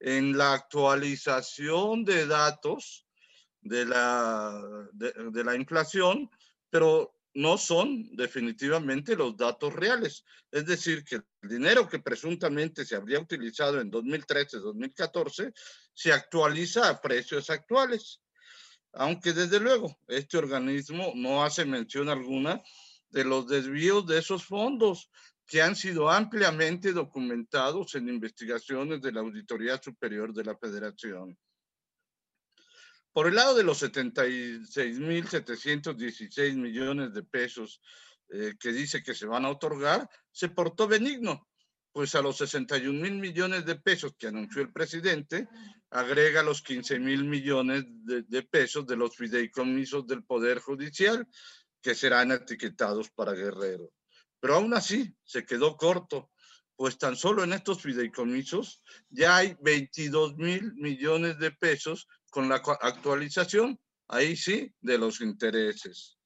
en 0.00 0.36
la 0.36 0.54
actualización 0.54 2.04
de 2.04 2.26
datos 2.26 3.06
de 3.60 3.84
la, 3.84 4.88
de, 4.92 5.44
la 5.44 5.56
inflación, 5.56 6.30
pero 6.70 7.14
no 7.34 7.58
son 7.58 8.16
definitivamente 8.16 9.16
los 9.16 9.36
datos 9.36 9.72
reales. 9.72 10.24
Es 10.50 10.66
decir, 10.66 11.04
que 11.04 11.16
el 11.16 11.48
dinero 11.48 11.88
que 11.88 11.98
presuntamente 11.98 12.84
se 12.84 12.96
habría 12.96 13.20
utilizado 13.20 13.80
en 13.80 13.90
2013-2014 13.90 15.52
se 15.92 16.12
actualiza 16.12 16.88
a 16.88 17.00
precios 17.00 17.50
actuales. 17.50 18.20
Aunque 18.92 19.32
desde 19.32 19.60
luego 19.60 19.98
este 20.08 20.38
organismo 20.38 21.12
no 21.14 21.44
hace 21.44 21.64
mención 21.64 22.08
alguna 22.08 22.62
de 23.10 23.24
los 23.24 23.46
desvíos 23.46 24.06
de 24.06 24.18
esos 24.18 24.44
fondos, 24.44 25.10
que 25.48 25.60
han 25.62 25.74
sido 25.74 26.10
ampliamente 26.10 26.92
documentados 26.92 27.94
en 27.94 28.10
investigaciones 28.10 29.00
de 29.00 29.12
la 29.12 29.20
Auditoría 29.20 29.80
Superior 29.82 30.34
de 30.34 30.44
la 30.44 30.58
Federación. 30.58 31.38
Por 33.14 33.28
el 33.28 33.36
lado 33.36 33.56
de 33.56 33.64
los 33.64 33.82
76.716 33.82 36.54
millones 36.54 37.14
de 37.14 37.22
pesos 37.22 37.80
eh, 38.28 38.56
que 38.60 38.72
dice 38.72 39.02
que 39.02 39.14
se 39.14 39.24
van 39.24 39.46
a 39.46 39.50
otorgar, 39.50 40.06
se 40.30 40.50
portó 40.50 40.86
benigno, 40.86 41.48
pues 41.92 42.14
a 42.14 42.20
los 42.20 42.36
61 42.36 43.00
mil 43.00 43.14
millones 43.14 43.64
de 43.64 43.76
pesos 43.76 44.14
que 44.18 44.26
anunció 44.26 44.60
el 44.60 44.70
presidente, 44.70 45.48
agrega 45.88 46.42
los 46.42 46.60
15 46.60 46.98
mil 46.98 47.24
millones 47.24 47.84
de, 47.88 48.22
de 48.24 48.42
pesos 48.42 48.86
de 48.86 48.96
los 48.96 49.16
fideicomisos 49.16 50.06
del 50.06 50.24
Poder 50.24 50.58
Judicial, 50.58 51.26
que 51.80 51.94
serán 51.94 52.32
etiquetados 52.32 53.08
para 53.08 53.32
Guerrero. 53.32 53.90
Pero 54.40 54.56
aún 54.56 54.74
así 54.74 55.14
se 55.24 55.44
quedó 55.44 55.76
corto, 55.76 56.30
pues 56.76 56.96
tan 56.96 57.16
solo 57.16 57.42
en 57.42 57.52
estos 57.52 57.82
fideicomisos 57.82 58.82
ya 59.10 59.36
hay 59.36 59.56
22 59.60 60.36
mil 60.36 60.72
millones 60.74 61.38
de 61.38 61.50
pesos 61.50 62.06
con 62.30 62.48
la 62.48 62.56
actualización, 62.56 63.80
ahí 64.06 64.36
sí, 64.36 64.72
de 64.80 64.98
los 64.98 65.20
intereses. 65.20 66.18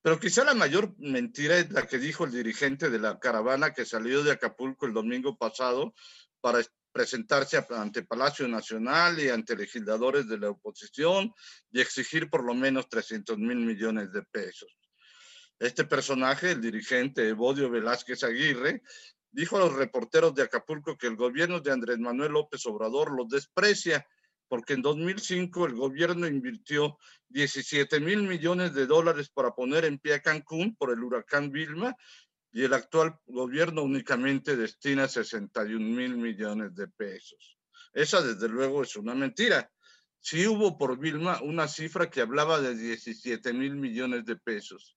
Pero 0.00 0.20
quizá 0.20 0.44
la 0.44 0.54
mayor 0.54 0.94
mentira 0.98 1.58
es 1.58 1.70
la 1.72 1.86
que 1.86 1.98
dijo 1.98 2.24
el 2.24 2.30
dirigente 2.30 2.90
de 2.90 2.98
la 2.98 3.18
caravana 3.18 3.74
que 3.74 3.84
salió 3.84 4.22
de 4.22 4.32
Acapulco 4.32 4.86
el 4.86 4.94
domingo 4.94 5.36
pasado 5.36 5.94
para 6.40 6.60
presentarse 6.92 7.62
ante 7.70 8.04
Palacio 8.04 8.48
Nacional 8.48 9.20
y 9.20 9.28
ante 9.28 9.56
legisladores 9.56 10.26
de 10.28 10.38
la 10.38 10.50
oposición 10.50 11.34
y 11.70 11.80
exigir 11.80 12.30
por 12.30 12.44
lo 12.44 12.54
menos 12.54 12.88
300 12.88 13.36
mil 13.36 13.56
millones 13.56 14.12
de 14.12 14.22
pesos. 14.22 14.70
Este 15.58 15.84
personaje, 15.84 16.52
el 16.52 16.60
dirigente 16.60 17.26
Evodio 17.26 17.70
Velázquez 17.70 18.22
Aguirre, 18.24 18.82
dijo 19.30 19.56
a 19.56 19.60
los 19.60 19.72
reporteros 19.72 20.34
de 20.34 20.42
Acapulco 20.42 20.98
que 20.98 21.06
el 21.06 21.16
gobierno 21.16 21.60
de 21.60 21.72
Andrés 21.72 21.98
Manuel 21.98 22.32
López 22.32 22.66
Obrador 22.66 23.12
los 23.16 23.28
desprecia 23.28 24.06
porque 24.48 24.74
en 24.74 24.82
2005 24.82 25.66
el 25.66 25.74
gobierno 25.74 26.26
invirtió 26.26 26.98
17 27.30 28.00
mil 28.00 28.22
millones 28.22 28.74
de 28.74 28.86
dólares 28.86 29.30
para 29.30 29.54
poner 29.54 29.86
en 29.86 29.98
pie 29.98 30.14
a 30.14 30.22
Cancún 30.22 30.76
por 30.76 30.92
el 30.92 31.02
huracán 31.02 31.50
Vilma 31.50 31.96
y 32.52 32.62
el 32.62 32.74
actual 32.74 33.18
gobierno 33.26 33.82
únicamente 33.82 34.56
destina 34.56 35.08
61 35.08 35.84
mil 35.84 36.16
millones 36.16 36.74
de 36.74 36.86
pesos. 36.86 37.58
Esa 37.94 38.20
desde 38.20 38.48
luego 38.48 38.82
es 38.82 38.94
una 38.96 39.14
mentira. 39.14 39.70
Sí 40.20 40.46
hubo 40.46 40.76
por 40.76 40.98
Vilma 40.98 41.40
una 41.42 41.66
cifra 41.66 42.10
que 42.10 42.20
hablaba 42.20 42.60
de 42.60 42.76
17 42.76 43.52
mil 43.52 43.74
millones 43.76 44.24
de 44.26 44.36
pesos 44.36 44.95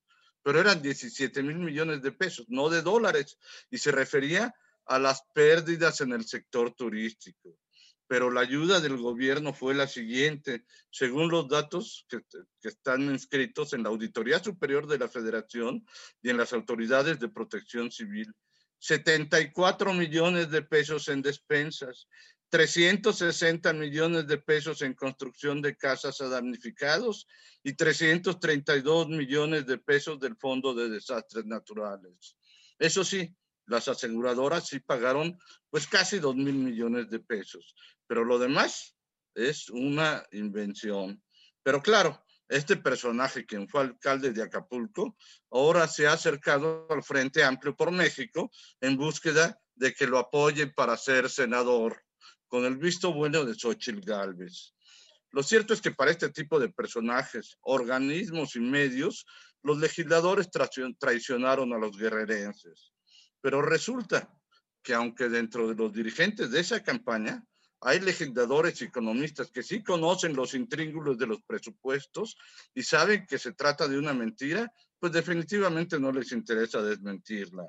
pero 0.50 0.62
eran 0.62 0.82
17 0.82 1.44
mil 1.44 1.60
millones 1.60 2.02
de 2.02 2.12
pesos, 2.12 2.48
no 2.50 2.70
de 2.70 2.82
dólares, 2.82 3.38
y 3.70 3.78
se 3.78 3.92
refería 3.92 4.52
a 4.88 4.98
las 4.98 5.22
pérdidas 5.32 6.02
en 6.02 6.12
el 6.12 6.26
sector 6.26 6.74
turístico. 6.74 7.60
Pero 8.08 8.32
la 8.32 8.42
ayuda 8.42 8.80
del 8.80 8.98
gobierno 8.98 9.54
fue 9.54 9.76
la 9.76 9.86
siguiente, 9.86 10.66
según 10.90 11.30
los 11.30 11.48
datos 11.48 12.08
que, 12.10 12.22
que 12.60 12.68
están 12.68 13.04
inscritos 13.04 13.74
en 13.74 13.84
la 13.84 13.90
Auditoría 13.90 14.44
Superior 14.44 14.88
de 14.88 14.98
la 14.98 15.08
Federación 15.08 15.86
y 16.24 16.32
en 16.32 16.38
las 16.38 16.52
autoridades 16.52 17.20
de 17.20 17.30
protección 17.30 17.92
civil. 17.92 18.34
74 18.80 19.94
millones 19.94 20.50
de 20.50 20.64
pesos 20.64 21.10
en 21.10 21.22
despensas, 21.22 22.08
360 22.50 23.74
millones 23.74 24.28
de 24.28 24.38
pesos 24.38 24.82
en 24.82 24.94
construcción 24.94 25.62
de 25.62 25.78
casas 25.78 26.20
a 26.22 26.30
damnificados 26.30 27.28
y 27.64 27.74
332 27.74 29.10
millones 29.10 29.66
de 29.68 29.78
pesos 29.78 30.20
del 30.20 30.36
Fondo 30.36 30.74
de 30.74 30.90
Desastres 30.90 31.46
Naturales. 31.46 32.38
Eso 32.80 33.04
sí, 33.04 33.36
las 33.68 33.88
aseguradoras 33.88 34.68
sí 34.68 34.80
pagaron 34.80 35.38
pues 35.70 35.88
casi 35.88 36.20
2 36.20 36.36
mil 36.36 36.56
millones 36.56 37.10
de 37.10 37.20
pesos, 37.20 37.76
pero 38.08 38.26
lo 38.26 38.40
demás 38.40 38.96
es 39.36 39.70
una 39.70 40.26
invención. 40.32 41.22
Pero 41.62 41.82
claro, 41.82 42.24
este 42.48 42.78
personaje, 42.78 43.46
quien 43.46 43.70
fue 43.70 43.82
alcalde 43.82 44.32
de 44.32 44.42
Acapulco, 44.42 45.16
ahora 45.52 45.88
se 45.88 46.08
ha 46.08 46.14
acercado 46.14 46.88
al 46.90 47.04
Frente 47.04 47.44
Amplio 47.44 47.76
por 47.76 47.92
México 47.92 48.50
en 48.82 48.98
búsqueda 48.98 49.62
de 49.76 49.94
que 49.94 50.08
lo 50.08 50.18
apoyen 50.18 50.74
para 50.74 50.98
ser 50.98 51.30
senador 51.30 52.04
con 52.50 52.66
el 52.66 52.78
visto 52.78 53.14
bueno 53.14 53.46
de 53.46 53.54
Xochitl 53.54 54.02
Galvez. 54.02 54.74
Lo 55.32 55.44
cierto 55.44 55.74
es 55.74 55.82
que 55.82 55.92
para 55.92 56.12
este 56.12 56.30
tipo 56.30 56.60
de 56.60 56.70
personajes, 56.70 57.58
organismos 57.62 58.56
y 58.56 58.60
medios, 58.60 59.26
los 59.62 59.78
legisladores 59.78 60.50
traicionaron 61.00 61.72
a 61.72 61.78
los 61.78 61.98
guerrerenses. 61.98 62.92
Pero 63.40 63.62
resulta 63.62 64.30
que 64.82 64.94
aunque 64.94 65.30
dentro 65.30 65.68
de 65.68 65.76
los 65.76 65.94
dirigentes 65.94 66.52
de 66.52 66.60
esa 66.60 66.84
campaña 66.84 67.44
hay 67.82 68.00
legisladores 68.00 68.82
y 68.82 68.86
economistas 68.86 69.52
que 69.52 69.64
sí 69.64 69.84
conocen 69.84 70.36
los 70.36 70.54
intríngulos 70.54 71.18
de 71.18 71.28
los 71.28 71.42
presupuestos 71.44 72.36
y 72.74 72.84
saben 72.84 73.26
que 73.26 73.38
se 73.38 73.54
trata 73.54 73.88
de 73.88 73.98
una 73.98 74.14
mentira, 74.14 74.72
pues 75.00 75.14
definitivamente 75.14 76.00
no 76.00 76.12
les 76.12 76.32
interesa 76.32 76.82
desmentirla. 76.82 77.64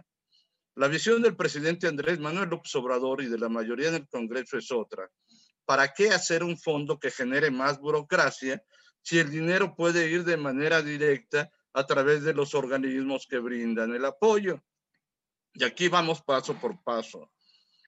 La 0.76 0.88
visión 0.88 1.20
del 1.20 1.36
presidente 1.36 1.88
Andrés 1.88 2.20
Manuel 2.20 2.48
López 2.48 2.74
Obrador 2.76 3.22
y 3.22 3.26
de 3.26 3.38
la 3.38 3.48
mayoría 3.48 3.90
del 3.90 4.08
Congreso 4.08 4.56
es 4.56 4.70
otra. 4.70 5.10
¿Para 5.64 5.92
qué 5.92 6.10
hacer 6.10 6.42
un 6.42 6.56
fondo 6.56 6.98
que 6.98 7.10
genere 7.10 7.50
más 7.50 7.78
burocracia 7.78 8.62
si 9.02 9.18
el 9.18 9.30
dinero 9.30 9.74
puede 9.74 10.10
ir 10.10 10.24
de 10.24 10.36
manera 10.36 10.82
directa 10.82 11.50
a 11.72 11.86
través 11.86 12.22
de 12.22 12.34
los 12.34 12.54
organismos 12.54 13.26
que 13.28 13.38
brindan 13.38 13.94
el 13.94 14.04
apoyo? 14.04 14.62
Y 15.54 15.64
aquí 15.64 15.88
vamos 15.88 16.22
paso 16.22 16.54
por 16.58 16.82
paso. 16.82 17.30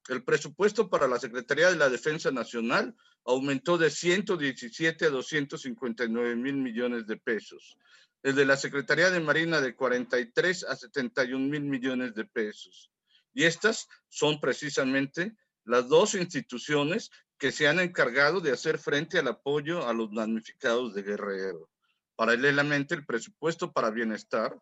El 0.08 0.24
presupuesto 0.24 0.90
para 0.90 1.06
la 1.06 1.20
Secretaría 1.20 1.70
de 1.70 1.76
la 1.76 1.88
Defensa 1.88 2.32
Nacional 2.32 2.96
aumentó 3.24 3.78
de 3.78 3.90
117 3.90 5.06
a 5.06 5.10
259 5.10 6.34
mil 6.34 6.56
millones 6.56 7.06
de 7.06 7.16
pesos. 7.16 7.78
El 8.22 8.34
de 8.34 8.44
la 8.44 8.56
Secretaría 8.56 9.10
de 9.10 9.20
Marina 9.20 9.60
de 9.60 9.74
43 9.74 10.64
a 10.64 10.76
71 10.76 11.48
mil 11.48 11.62
millones 11.62 12.14
de 12.14 12.24
pesos. 12.24 12.90
Y 13.34 13.44
estas 13.44 13.88
son 14.08 14.40
precisamente 14.40 15.34
las 15.64 15.88
dos 15.88 16.14
instituciones 16.14 17.10
que 17.38 17.50
se 17.50 17.66
han 17.66 17.80
encargado 17.80 18.40
de 18.40 18.52
hacer 18.52 18.78
frente 18.78 19.18
al 19.18 19.28
apoyo 19.28 19.88
a 19.88 19.92
los 19.92 20.14
damnificados 20.14 20.94
de 20.94 21.02
Guerrero. 21.02 21.68
Paralelamente, 22.14 22.94
el 22.94 23.04
presupuesto 23.04 23.72
para 23.72 23.90
bienestar, 23.90 24.56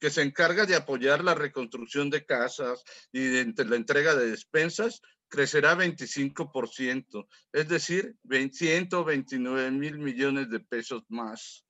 que 0.00 0.10
se 0.10 0.22
encarga 0.22 0.66
de 0.66 0.74
apoyar 0.74 1.22
la 1.22 1.34
reconstrucción 1.34 2.10
de 2.10 2.26
casas 2.26 2.82
y 3.12 3.20
de 3.20 3.64
la 3.64 3.76
entrega 3.76 4.14
de 4.14 4.30
despensas, 4.30 5.00
crecerá 5.28 5.76
25%, 5.76 7.26
es 7.52 7.68
decir, 7.68 8.16
129 8.28 9.70
mil 9.70 9.98
millones 9.98 10.50
de 10.50 10.60
pesos 10.60 11.04
más. 11.08 11.64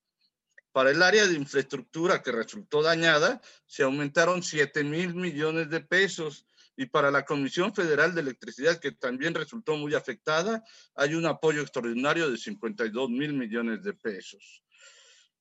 Para 0.75 0.91
el 0.91 1.05
área 1.05 1.29
de 1.29 1.35
infraestructura 1.35 2.21
que 2.21 2.33
resultó 2.33 2.83
dañada, 2.83 3.41
se 3.65 3.85
aumentaron 3.85 4.43
7 4.43 4.83
mil 4.83 5.15
millones 5.15 5.71
de 5.71 5.79
pesos. 5.79 6.49
Y 6.77 6.87
para 6.87 7.13
la 7.13 7.25
Comisión 7.25 7.73
Federal 7.73 8.13
de 8.13 8.23
Electricidad, 8.23 8.81
que 8.81 8.91
también 8.91 9.35
resultó 9.35 9.77
muy 9.77 9.95
afectada, 9.95 10.65
hay 10.97 11.15
un 11.15 11.27
apoyo 11.27 11.63
extraordinario 11.63 12.29
de 12.29 12.37
52 12.37 13.09
mil 13.09 13.35
millones 13.35 13.85
de 13.85 13.95
pesos. 13.95 14.65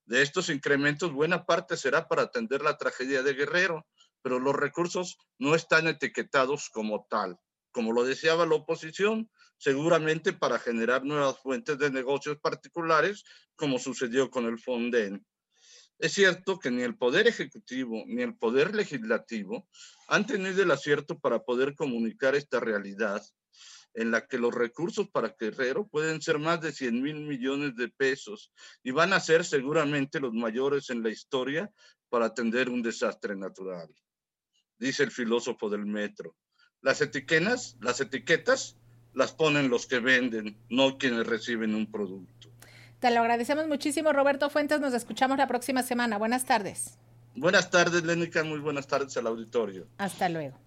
De 0.06 0.22
estos 0.22 0.50
incrementos, 0.50 1.12
buena 1.12 1.48
parte 1.48 1.78
será 1.78 2.08
para 2.08 2.22
atender 2.22 2.62
la 2.62 2.78
tragedia 2.78 3.24
de 3.24 3.34
Guerrero, 3.34 3.88
pero 4.22 4.38
los 4.38 4.56
recursos 4.56 5.18
no 5.40 5.56
están 5.56 5.88
etiquetados 5.88 6.70
como 6.70 7.08
tal. 7.10 7.40
Como 7.74 7.92
lo 7.92 8.06
deseaba 8.06 8.46
la 8.46 8.56
oposición, 8.56 9.30
seguramente 9.58 10.32
para 10.32 10.60
generar 10.60 11.04
nuevas 11.04 11.40
fuentes 11.40 11.78
de 11.78 11.92
negocios 11.92 12.38
particulares, 12.40 13.26
como 13.58 13.80
sucedió 13.80 14.30
con 14.30 14.46
el 14.46 14.60
Fonden. 14.60 15.26
Es 16.00 16.14
cierto 16.14 16.60
que 16.60 16.72
ni 16.72 16.84
el 16.84 16.98
Poder 16.98 17.28
Ejecutivo 17.28 18.04
ni 18.08 18.22
el 18.22 18.38
Poder 18.38 18.74
Legislativo 18.74 19.68
han 20.08 20.26
tenido 20.26 20.64
el 20.64 20.72
acierto 20.72 21.20
para 21.20 21.40
poder 21.44 21.76
comunicar 21.76 22.36
esta 22.36 22.60
realidad 22.60 23.22
en 23.94 24.12
la 24.12 24.26
que 24.26 24.38
los 24.38 24.54
recursos 24.54 25.10
para 25.10 25.36
Guerrero 25.40 25.88
pueden 25.88 26.22
ser 26.22 26.40
más 26.40 26.62
de 26.62 26.72
100 26.72 27.02
mil 27.02 27.22
millones 27.22 27.76
de 27.76 27.90
pesos 27.90 28.52
y 28.84 28.92
van 28.92 29.14
a 29.14 29.20
ser 29.20 29.46
seguramente 29.46 30.20
los 30.20 30.34
mayores 30.34 30.90
en 30.90 31.04
la 31.04 31.10
historia 31.10 31.72
para 32.10 32.28
atender 32.28 32.70
un 32.70 32.82
desastre 32.82 33.36
natural. 33.36 33.94
Dice 34.78 35.04
el 35.04 35.12
filósofo 35.12 35.70
del 35.70 35.86
metro. 35.86 36.36
Las 36.84 37.02
etiquetas, 37.02 37.78
las 37.80 38.02
etiquetas 38.02 38.76
las 39.14 39.32
ponen 39.32 39.70
los 39.70 39.88
que 39.88 40.00
venden, 40.00 40.58
no 40.70 40.98
quienes 40.98 41.26
reciben 41.26 41.76
un 41.76 41.90
producto. 41.90 42.50
Te 43.00 43.10
lo 43.12 43.22
agradecemos 43.22 43.68
muchísimo, 43.68 44.14
Roberto 44.14 44.50
Fuentes. 44.50 44.80
Nos 44.80 44.94
escuchamos 44.94 45.38
la 45.38 45.48
próxima 45.48 45.82
semana. 45.82 46.18
Buenas 46.18 46.46
tardes. 46.46 46.98
Buenas 47.36 47.70
tardes, 47.70 48.04
Lénica. 48.04 48.44
Muy 48.44 48.60
buenas 48.60 48.88
tardes 48.88 49.16
al 49.18 49.28
auditorio. 49.28 49.88
Hasta 49.98 50.30
luego. 50.30 50.58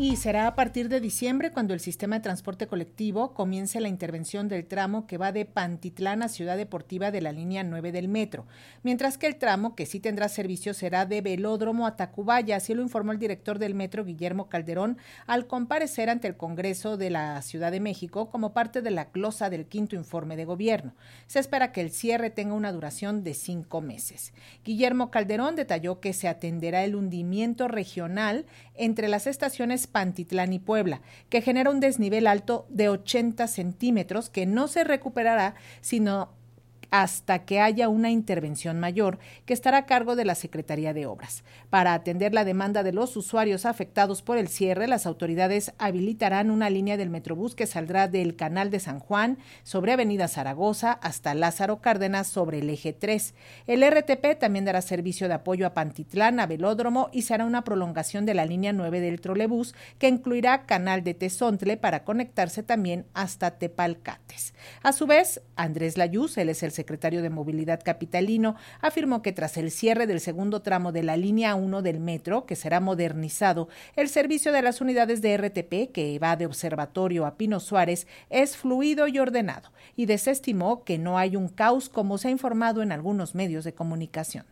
Y 0.00 0.14
será 0.14 0.46
a 0.46 0.54
partir 0.54 0.88
de 0.88 1.00
diciembre 1.00 1.50
cuando 1.50 1.74
el 1.74 1.80
sistema 1.80 2.14
de 2.14 2.22
transporte 2.22 2.68
colectivo 2.68 3.34
comience 3.34 3.80
la 3.80 3.88
intervención 3.88 4.46
del 4.46 4.64
tramo 4.64 5.08
que 5.08 5.18
va 5.18 5.32
de 5.32 5.44
Pantitlán 5.44 6.22
a 6.22 6.28
Ciudad 6.28 6.56
Deportiva 6.56 7.10
de 7.10 7.20
la 7.20 7.32
línea 7.32 7.64
9 7.64 7.90
del 7.90 8.06
metro, 8.06 8.46
mientras 8.84 9.18
que 9.18 9.26
el 9.26 9.34
tramo 9.34 9.74
que 9.74 9.86
sí 9.86 9.98
tendrá 9.98 10.28
servicio 10.28 10.72
será 10.72 11.04
de 11.04 11.20
Velódromo 11.20 11.84
a 11.84 11.96
Tacubaya, 11.96 12.54
así 12.54 12.74
lo 12.74 12.82
informó 12.82 13.10
el 13.10 13.18
director 13.18 13.58
del 13.58 13.74
metro 13.74 14.04
Guillermo 14.04 14.48
Calderón 14.48 14.98
al 15.26 15.48
comparecer 15.48 16.10
ante 16.10 16.28
el 16.28 16.36
Congreso 16.36 16.96
de 16.96 17.10
la 17.10 17.42
Ciudad 17.42 17.72
de 17.72 17.80
México 17.80 18.30
como 18.30 18.52
parte 18.52 18.82
de 18.82 18.92
la 18.92 19.06
glosa 19.06 19.50
del 19.50 19.66
quinto 19.66 19.96
informe 19.96 20.36
de 20.36 20.44
gobierno. 20.44 20.94
Se 21.26 21.40
espera 21.40 21.72
que 21.72 21.80
el 21.80 21.90
cierre 21.90 22.30
tenga 22.30 22.54
una 22.54 22.70
duración 22.70 23.24
de 23.24 23.34
cinco 23.34 23.80
meses. 23.80 24.32
Guillermo 24.64 25.10
Calderón 25.10 25.56
detalló 25.56 25.98
que 25.98 26.12
se 26.12 26.28
atenderá 26.28 26.84
el 26.84 26.94
hundimiento 26.94 27.66
regional 27.66 28.46
entre 28.76 29.08
las 29.08 29.26
estaciones 29.26 29.87
Pantitlán 29.88 30.52
y 30.52 30.58
Puebla, 30.58 31.00
que 31.28 31.42
genera 31.42 31.70
un 31.70 31.80
desnivel 31.80 32.26
alto 32.26 32.66
de 32.68 32.88
80 32.88 33.46
centímetros 33.48 34.30
que 34.30 34.46
no 34.46 34.68
se 34.68 34.84
recuperará 34.84 35.54
sino 35.80 36.37
hasta 36.90 37.44
que 37.44 37.60
haya 37.60 37.88
una 37.88 38.10
intervención 38.10 38.80
mayor 38.80 39.18
que 39.46 39.54
estará 39.54 39.78
a 39.78 39.86
cargo 39.86 40.16
de 40.16 40.24
la 40.24 40.34
Secretaría 40.34 40.94
de 40.94 41.06
Obras. 41.06 41.44
Para 41.70 41.94
atender 41.94 42.32
la 42.34 42.44
demanda 42.44 42.82
de 42.82 42.92
los 42.92 43.16
usuarios 43.16 43.66
afectados 43.66 44.22
por 44.22 44.38
el 44.38 44.48
cierre, 44.48 44.88
las 44.88 45.06
autoridades 45.06 45.72
habilitarán 45.78 46.50
una 46.50 46.70
línea 46.70 46.96
del 46.96 47.10
Metrobús 47.10 47.54
que 47.54 47.66
saldrá 47.66 48.08
del 48.08 48.36
Canal 48.36 48.70
de 48.70 48.80
San 48.80 49.00
Juan 49.00 49.38
sobre 49.62 49.92
Avenida 49.92 50.28
Zaragoza 50.28 50.92
hasta 50.92 51.34
Lázaro 51.34 51.80
Cárdenas 51.80 52.26
sobre 52.26 52.60
el 52.60 52.70
eje 52.70 52.92
3. 52.92 53.34
El 53.66 53.88
RTP 53.88 54.38
también 54.38 54.64
dará 54.64 54.80
servicio 54.82 55.28
de 55.28 55.34
apoyo 55.34 55.66
a 55.66 55.74
Pantitlán, 55.74 56.40
a 56.40 56.46
Velódromo 56.46 57.10
y 57.12 57.22
será 57.22 57.44
una 57.44 57.64
prolongación 57.64 58.26
de 58.26 58.34
la 58.34 58.46
línea 58.46 58.72
9 58.72 59.00
del 59.00 59.20
trolebús 59.20 59.74
que 59.98 60.08
incluirá 60.08 60.66
Canal 60.66 61.04
de 61.04 61.14
Tezontle 61.14 61.76
para 61.76 62.04
conectarse 62.04 62.62
también 62.62 63.06
hasta 63.14 63.58
Tepalcates. 63.58 64.54
A 64.82 64.92
su 64.92 65.06
vez, 65.06 65.42
Andrés 65.56 65.96
Layuz, 65.96 66.38
él 66.38 66.48
es 66.48 66.62
el 66.62 66.72
secretario 66.78 67.22
de 67.22 67.28
Movilidad 67.28 67.82
Capitalino, 67.84 68.54
afirmó 68.80 69.20
que 69.20 69.32
tras 69.32 69.56
el 69.56 69.70
cierre 69.70 70.06
del 70.06 70.20
segundo 70.20 70.62
tramo 70.62 70.92
de 70.92 71.02
la 71.02 71.16
línea 71.16 71.56
1 71.56 71.82
del 71.82 71.98
metro, 71.98 72.46
que 72.46 72.54
será 72.54 72.78
modernizado, 72.78 73.68
el 73.96 74.08
servicio 74.08 74.52
de 74.52 74.62
las 74.62 74.80
unidades 74.80 75.20
de 75.20 75.36
RTP, 75.36 75.92
que 75.92 76.18
va 76.22 76.36
de 76.36 76.46
Observatorio 76.46 77.26
a 77.26 77.36
Pino 77.36 77.58
Suárez, 77.58 78.06
es 78.30 78.56
fluido 78.56 79.08
y 79.08 79.18
ordenado, 79.18 79.72
y 79.96 80.06
desestimó 80.06 80.84
que 80.84 80.98
no 80.98 81.18
hay 81.18 81.34
un 81.34 81.48
caos 81.48 81.88
como 81.88 82.16
se 82.16 82.28
ha 82.28 82.30
informado 82.30 82.80
en 82.80 82.92
algunos 82.92 83.34
medios 83.34 83.64
de 83.64 83.74
comunicación. 83.74 84.46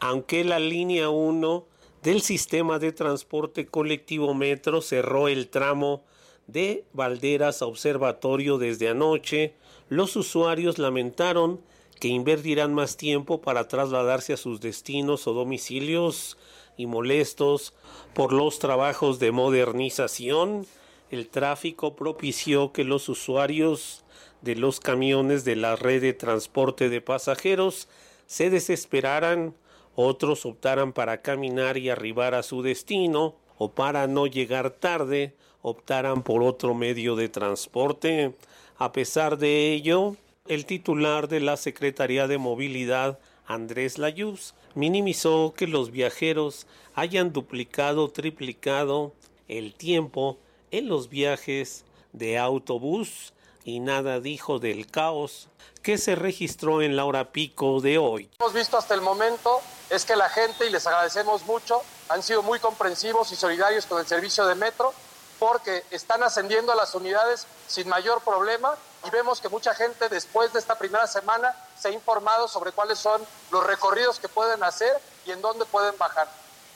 Aunque 0.00 0.42
la 0.44 0.58
línea 0.58 1.08
1 1.08 1.66
del 2.02 2.20
sistema 2.20 2.78
de 2.78 2.92
transporte 2.92 3.66
colectivo 3.66 4.34
metro 4.34 4.82
cerró 4.82 5.28
el 5.28 5.48
tramo 5.48 6.04
de 6.46 6.84
Valderas 6.92 7.62
Observatorio 7.62 8.58
desde 8.58 8.88
anoche, 8.88 9.54
los 9.88 10.16
usuarios 10.16 10.78
lamentaron 10.78 11.60
que 12.00 12.08
invertirán 12.08 12.74
más 12.74 12.96
tiempo 12.96 13.40
para 13.40 13.68
trasladarse 13.68 14.32
a 14.32 14.36
sus 14.36 14.60
destinos 14.60 15.26
o 15.26 15.32
domicilios 15.32 16.36
y 16.76 16.86
molestos 16.86 17.74
por 18.14 18.32
los 18.32 18.58
trabajos 18.58 19.18
de 19.18 19.32
modernización, 19.32 20.66
el 21.10 21.28
tráfico 21.28 21.96
propició 21.96 22.72
que 22.72 22.84
los 22.84 23.08
usuarios 23.08 24.04
de 24.42 24.56
los 24.56 24.80
camiones 24.80 25.44
de 25.44 25.56
la 25.56 25.76
red 25.76 26.02
de 26.02 26.12
transporte 26.12 26.88
de 26.88 27.00
pasajeros 27.00 27.88
se 28.26 28.50
desesperaran, 28.50 29.54
otros 29.94 30.44
optaran 30.44 30.92
para 30.92 31.22
caminar 31.22 31.78
y 31.78 31.88
arribar 31.88 32.34
a 32.34 32.42
su 32.42 32.62
destino, 32.62 33.36
o 33.58 33.72
para 33.72 34.06
no 34.06 34.26
llegar 34.26 34.70
tarde, 34.70 35.34
optaran 35.68 36.22
por 36.22 36.44
otro 36.44 36.74
medio 36.74 37.16
de 37.16 37.28
transporte. 37.28 38.32
A 38.78 38.92
pesar 38.92 39.36
de 39.36 39.72
ello, 39.72 40.14
el 40.46 40.64
titular 40.64 41.26
de 41.26 41.40
la 41.40 41.56
Secretaría 41.56 42.28
de 42.28 42.38
Movilidad, 42.38 43.18
Andrés 43.46 43.98
Layuz, 43.98 44.54
minimizó 44.76 45.54
que 45.56 45.66
los 45.66 45.90
viajeros 45.90 46.68
hayan 46.94 47.32
duplicado 47.32 48.08
triplicado 48.10 49.12
el 49.48 49.74
tiempo 49.74 50.38
en 50.70 50.88
los 50.88 51.08
viajes 51.08 51.84
de 52.12 52.38
autobús 52.38 53.32
y 53.64 53.80
nada 53.80 54.20
dijo 54.20 54.60
del 54.60 54.86
caos 54.86 55.48
que 55.82 55.98
se 55.98 56.14
registró 56.14 56.80
en 56.80 56.94
la 56.94 57.04
hora 57.06 57.32
pico 57.32 57.80
de 57.80 57.98
hoy. 57.98 58.30
Hemos 58.38 58.54
visto 58.54 58.78
hasta 58.78 58.94
el 58.94 59.00
momento 59.00 59.60
es 59.90 60.04
que 60.04 60.14
la 60.14 60.28
gente, 60.28 60.64
y 60.64 60.70
les 60.70 60.86
agradecemos 60.86 61.44
mucho, 61.44 61.82
han 62.08 62.22
sido 62.22 62.44
muy 62.44 62.60
comprensivos 62.60 63.32
y 63.32 63.36
solidarios 63.36 63.86
con 63.86 63.98
el 63.98 64.06
servicio 64.06 64.46
de 64.46 64.54
metro 64.54 64.94
porque 65.38 65.84
están 65.90 66.22
ascendiendo 66.22 66.72
a 66.72 66.76
las 66.76 66.94
unidades 66.94 67.46
sin 67.66 67.88
mayor 67.88 68.20
problema 68.22 68.74
y 69.04 69.10
vemos 69.10 69.40
que 69.40 69.48
mucha 69.48 69.74
gente 69.74 70.08
después 70.08 70.52
de 70.52 70.58
esta 70.58 70.76
primera 70.76 71.06
semana 71.06 71.54
se 71.78 71.88
ha 71.88 71.90
informado 71.90 72.48
sobre 72.48 72.72
cuáles 72.72 72.98
son 72.98 73.24
los 73.50 73.64
recorridos 73.64 74.18
que 74.18 74.28
pueden 74.28 74.62
hacer 74.64 74.98
y 75.24 75.32
en 75.32 75.42
dónde 75.42 75.64
pueden 75.66 75.96
bajar. 75.98 76.28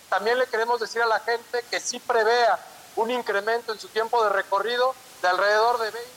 También 0.09 0.39
le 0.39 0.47
queremos 0.47 0.81
decir 0.81 1.03
a 1.03 1.07
la 1.07 1.21
gente 1.21 1.65
que 1.71 1.81
sí 1.81 1.99
prevea 2.01 2.59
un 2.97 3.11
incremento 3.11 3.73
en 3.73 3.81
su 3.81 3.89
tiempo 3.89 4.23
de 4.23 4.31
recorrido 4.31 4.95
de 5.23 5.29
alrededor 5.29 5.79
de 5.79 5.91
20, 5.91 6.11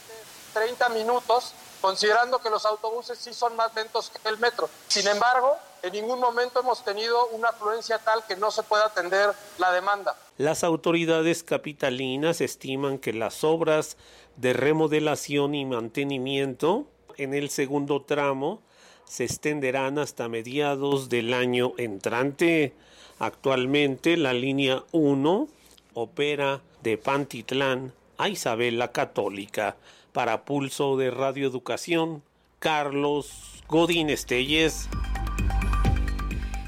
30 0.53 0.89
minutos, 0.89 1.53
considerando 1.81 2.39
que 2.39 2.49
los 2.49 2.65
autobuses 2.65 3.17
sí 3.17 3.33
son 3.33 3.55
más 3.55 3.73
lentos 3.75 4.09
que 4.09 4.29
el 4.29 4.37
metro. 4.37 4.69
Sin 4.87 5.07
embargo, 5.07 5.57
en 5.81 5.93
ningún 5.93 6.19
momento 6.19 6.59
hemos 6.59 6.83
tenido 6.83 7.27
una 7.27 7.49
afluencia 7.49 7.99
tal 7.99 8.23
que 8.25 8.35
no 8.35 8.51
se 8.51 8.63
pueda 8.63 8.85
atender 8.85 9.33
la 9.57 9.71
demanda. 9.71 10.15
Las 10.37 10.63
autoridades 10.63 11.43
capitalinas 11.43 12.41
estiman 12.41 12.97
que 12.97 13.13
las 13.13 13.43
obras 13.43 13.97
de 14.35 14.53
remodelación 14.53 15.53
y 15.53 15.63
mantenimiento 15.63 16.87
en 17.17 17.35
el 17.35 17.49
segundo 17.49 18.01
tramo 18.01 18.59
se 19.05 19.25
extenderán 19.25 19.99
hasta 19.99 20.29
mediados 20.29 21.09
del 21.09 21.35
año 21.35 21.73
entrante. 21.77 22.73
Actualmente 23.19 24.17
la 24.17 24.33
línea 24.33 24.83
1 24.91 25.47
opera 25.93 26.61
de 26.81 26.97
Pantitlán 26.97 27.93
a 28.17 28.27
Isabel 28.27 28.79
la 28.79 28.91
Católica. 28.91 29.77
Para 30.13 30.45
Pulso 30.45 30.97
de 30.97 31.11
Radioeducación, 31.11 32.23
Carlos 32.59 33.63
Godín 33.67 34.09
Estelles. 34.09 34.89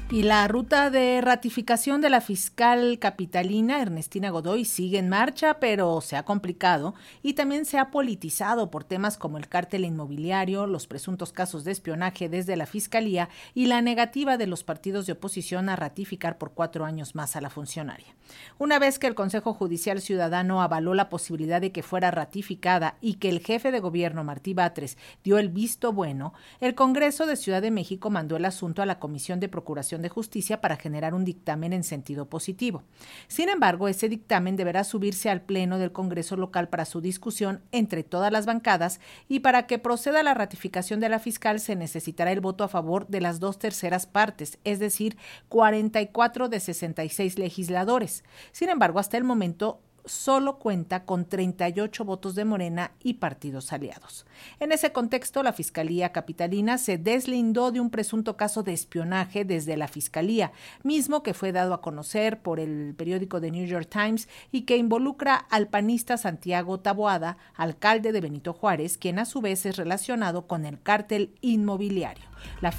Y 0.08 0.22
la 0.22 0.46
ruta 0.46 0.88
de 0.88 1.20
ratificación 1.20 2.00
de 2.00 2.10
la 2.10 2.20
fiscal 2.20 3.00
capitalina 3.00 3.82
Ernestina 3.82 4.30
Godoy 4.30 4.64
sigue 4.64 4.98
en 4.98 5.08
marcha, 5.08 5.58
pero 5.58 6.00
se 6.00 6.16
ha 6.16 6.24
complicado 6.24 6.94
y 7.24 7.32
también 7.32 7.64
se 7.64 7.76
ha 7.78 7.90
politizado 7.90 8.70
por 8.70 8.84
temas 8.84 9.18
como 9.18 9.36
el 9.36 9.48
cártel 9.48 9.84
inmobiliario, 9.84 10.68
los 10.68 10.86
presuntos 10.86 11.32
casos 11.32 11.64
de 11.64 11.72
espionaje 11.72 12.28
desde 12.28 12.54
la 12.54 12.66
fiscalía 12.66 13.30
y 13.52 13.66
la 13.66 13.82
negativa 13.82 14.36
de 14.36 14.46
los 14.46 14.62
partidos 14.62 15.06
de 15.06 15.14
oposición 15.14 15.68
a 15.68 15.74
ratificar 15.74 16.38
por 16.38 16.52
cuatro 16.52 16.84
años 16.84 17.16
más 17.16 17.34
a 17.34 17.40
la 17.40 17.50
funcionaria. 17.50 18.14
Una 18.58 18.78
vez 18.78 19.00
que 19.00 19.08
el 19.08 19.16
Consejo 19.16 19.54
Judicial 19.54 20.00
Ciudadano 20.00 20.62
avaló 20.62 20.94
la 20.94 21.08
posibilidad 21.08 21.60
de 21.60 21.72
que 21.72 21.82
fuera 21.82 22.12
ratificada 22.12 22.96
y 23.00 23.14
que 23.14 23.28
el 23.28 23.40
jefe 23.40 23.72
de 23.72 23.80
gobierno 23.80 24.22
Martí 24.22 24.54
Batres 24.54 24.98
dio 25.24 25.38
el 25.38 25.48
visto 25.48 25.92
bueno, 25.92 26.32
el 26.60 26.76
Congreso 26.76 27.26
de 27.26 27.34
Ciudad 27.34 27.60
de 27.60 27.72
México 27.72 28.08
mandó 28.08 28.36
el 28.36 28.44
asunto 28.44 28.82
a 28.82 28.86
la 28.86 29.00
Comisión 29.00 29.40
de 29.40 29.48
Procuración 29.48 29.95
de 30.02 30.08
Justicia 30.08 30.60
para 30.60 30.76
generar 30.76 31.14
un 31.14 31.24
dictamen 31.24 31.72
en 31.72 31.84
sentido 31.84 32.26
positivo. 32.26 32.82
Sin 33.28 33.48
embargo, 33.48 33.88
ese 33.88 34.08
dictamen 34.08 34.56
deberá 34.56 34.84
subirse 34.84 35.30
al 35.30 35.42
Pleno 35.42 35.78
del 35.78 35.92
Congreso 35.92 36.36
local 36.36 36.68
para 36.68 36.84
su 36.84 37.00
discusión 37.00 37.60
entre 37.72 38.02
todas 38.02 38.32
las 38.32 38.46
bancadas 38.46 39.00
y 39.28 39.40
para 39.40 39.66
que 39.66 39.78
proceda 39.78 40.22
la 40.22 40.34
ratificación 40.34 41.00
de 41.00 41.08
la 41.08 41.18
fiscal 41.18 41.60
se 41.60 41.76
necesitará 41.76 42.32
el 42.32 42.40
voto 42.40 42.64
a 42.64 42.68
favor 42.68 43.06
de 43.08 43.20
las 43.20 43.40
dos 43.40 43.58
terceras 43.58 44.06
partes, 44.06 44.58
es 44.64 44.78
decir, 44.78 45.16
44 45.48 46.48
de 46.48 46.60
66 46.60 47.38
legisladores. 47.38 48.24
Sin 48.52 48.68
embargo, 48.68 48.98
hasta 48.98 49.16
el 49.16 49.24
momento 49.24 49.80
solo 50.06 50.58
cuenta 50.58 51.04
con 51.04 51.26
38 51.26 52.04
votos 52.04 52.34
de 52.34 52.44
Morena 52.44 52.92
y 53.02 53.14
partidos 53.14 53.72
aliados. 53.72 54.24
En 54.60 54.72
ese 54.72 54.92
contexto, 54.92 55.42
la 55.42 55.52
Fiscalía 55.52 56.12
Capitalina 56.12 56.78
se 56.78 56.98
deslindó 56.98 57.72
de 57.72 57.80
un 57.80 57.90
presunto 57.90 58.36
caso 58.36 58.62
de 58.62 58.72
espionaje 58.72 59.44
desde 59.44 59.76
la 59.76 59.88
Fiscalía, 59.88 60.52
mismo 60.82 61.22
que 61.22 61.34
fue 61.34 61.52
dado 61.52 61.74
a 61.74 61.80
conocer 61.80 62.40
por 62.40 62.60
el 62.60 62.94
periódico 62.96 63.40
The 63.40 63.50
New 63.50 63.66
York 63.66 63.88
Times 63.90 64.28
y 64.52 64.62
que 64.62 64.76
involucra 64.76 65.34
al 65.36 65.68
panista 65.68 66.16
Santiago 66.16 66.80
Taboada, 66.80 67.36
alcalde 67.54 68.12
de 68.12 68.20
Benito 68.20 68.52
Juárez, 68.52 68.98
quien 68.98 69.18
a 69.18 69.24
su 69.24 69.40
vez 69.40 69.66
es 69.66 69.76
relacionado 69.76 70.46
con 70.46 70.64
el 70.64 70.80
cártel 70.80 71.34
inmobiliario. 71.40 72.24
La 72.60 72.72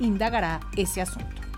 indagará 0.00 0.60
ese 0.76 1.02
asunto. 1.02 1.49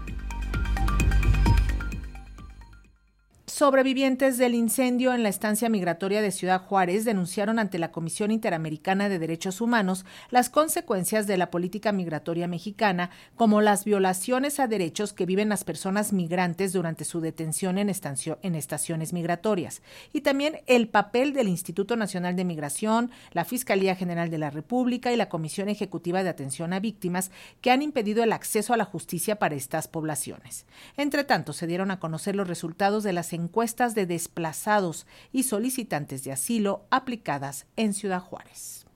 Sobrevivientes 3.54 4.38
del 4.38 4.54
incendio 4.54 5.12
en 5.12 5.22
la 5.22 5.28
estancia 5.28 5.68
migratoria 5.68 6.22
de 6.22 6.30
Ciudad 6.30 6.62
Juárez 6.62 7.04
denunciaron 7.04 7.58
ante 7.58 7.78
la 7.78 7.92
Comisión 7.92 8.30
Interamericana 8.30 9.10
de 9.10 9.18
Derechos 9.18 9.60
Humanos 9.60 10.06
las 10.30 10.48
consecuencias 10.48 11.26
de 11.26 11.36
la 11.36 11.50
política 11.50 11.92
migratoria 11.92 12.48
mexicana, 12.48 13.10
como 13.36 13.60
las 13.60 13.84
violaciones 13.84 14.58
a 14.58 14.68
derechos 14.68 15.12
que 15.12 15.26
viven 15.26 15.50
las 15.50 15.64
personas 15.64 16.14
migrantes 16.14 16.72
durante 16.72 17.04
su 17.04 17.20
detención 17.20 17.76
en, 17.76 17.90
estaciones 17.90 19.12
migratorias, 19.12 19.82
y 20.14 20.22
también 20.22 20.62
el 20.66 20.88
papel 20.88 21.34
del 21.34 21.48
Instituto 21.48 21.94
Nacional 21.94 22.34
de 22.36 22.46
Migración, 22.46 23.10
la 23.32 23.44
Fiscalía 23.44 23.94
General 23.94 24.30
de 24.30 24.38
la 24.38 24.48
República 24.48 25.12
y 25.12 25.16
la 25.16 25.28
Comisión 25.28 25.68
Ejecutiva 25.68 26.22
de 26.22 26.30
Atención 26.30 26.72
a 26.72 26.80
Víctimas, 26.80 27.30
que 27.60 27.70
han 27.70 27.82
impedido 27.82 28.24
el 28.24 28.32
acceso 28.32 28.72
a 28.72 28.78
la 28.78 28.86
justicia 28.86 29.36
para 29.38 29.56
estas 29.56 29.88
poblaciones. 29.88 30.64
Entre 30.96 31.22
tanto, 31.22 31.52
se 31.52 31.66
dieron 31.66 31.90
a 31.90 32.00
conocer 32.00 32.34
los 32.34 32.48
resultados 32.48 33.04
de 33.04 33.12
las 33.12 33.34
encuestas 33.42 33.94
de 33.94 34.06
desplazados 34.06 35.06
y 35.32 35.42
solicitantes 35.42 36.24
de 36.24 36.32
asilo 36.32 36.86
aplicadas 36.90 37.66
en 37.76 37.92
Ciudad 37.92 38.20
Juárez. 38.20 38.86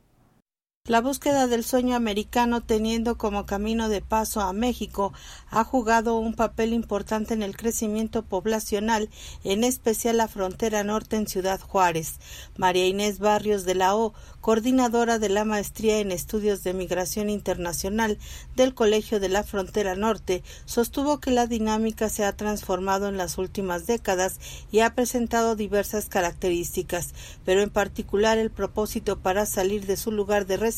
La 0.88 1.00
búsqueda 1.00 1.48
del 1.48 1.64
sueño 1.64 1.96
americano 1.96 2.60
teniendo 2.60 3.18
como 3.18 3.44
camino 3.44 3.88
de 3.88 4.02
paso 4.02 4.40
a 4.40 4.52
México 4.52 5.12
ha 5.50 5.64
jugado 5.64 6.16
un 6.16 6.32
papel 6.32 6.72
importante 6.72 7.34
en 7.34 7.42
el 7.42 7.56
crecimiento 7.56 8.22
poblacional, 8.22 9.10
en 9.42 9.64
especial 9.64 10.18
la 10.18 10.28
frontera 10.28 10.84
norte 10.84 11.16
en 11.16 11.26
Ciudad 11.26 11.60
Juárez. 11.60 12.20
María 12.56 12.86
Inés 12.86 13.18
Barrios 13.18 13.64
de 13.64 13.74
la 13.74 13.96
O, 13.96 14.14
coordinadora 14.40 15.18
de 15.18 15.28
la 15.28 15.44
maestría 15.44 15.98
en 15.98 16.12
estudios 16.12 16.62
de 16.62 16.72
migración 16.72 17.30
internacional 17.30 18.16
del 18.54 18.72
Colegio 18.72 19.18
de 19.18 19.28
la 19.28 19.42
Frontera 19.42 19.96
Norte, 19.96 20.44
sostuvo 20.66 21.18
que 21.18 21.32
la 21.32 21.48
dinámica 21.48 22.08
se 22.10 22.24
ha 22.24 22.36
transformado 22.36 23.08
en 23.08 23.16
las 23.16 23.38
últimas 23.38 23.88
décadas 23.88 24.38
y 24.70 24.80
ha 24.80 24.94
presentado 24.94 25.56
diversas 25.56 26.08
características, 26.08 27.12
pero 27.44 27.60
en 27.62 27.70
particular 27.70 28.38
el 28.38 28.52
propósito 28.52 29.18
para 29.18 29.46
salir 29.46 29.84
de 29.86 29.96
su 29.96 30.12
lugar 30.12 30.46
de 30.46 30.56
residencia 30.58 30.75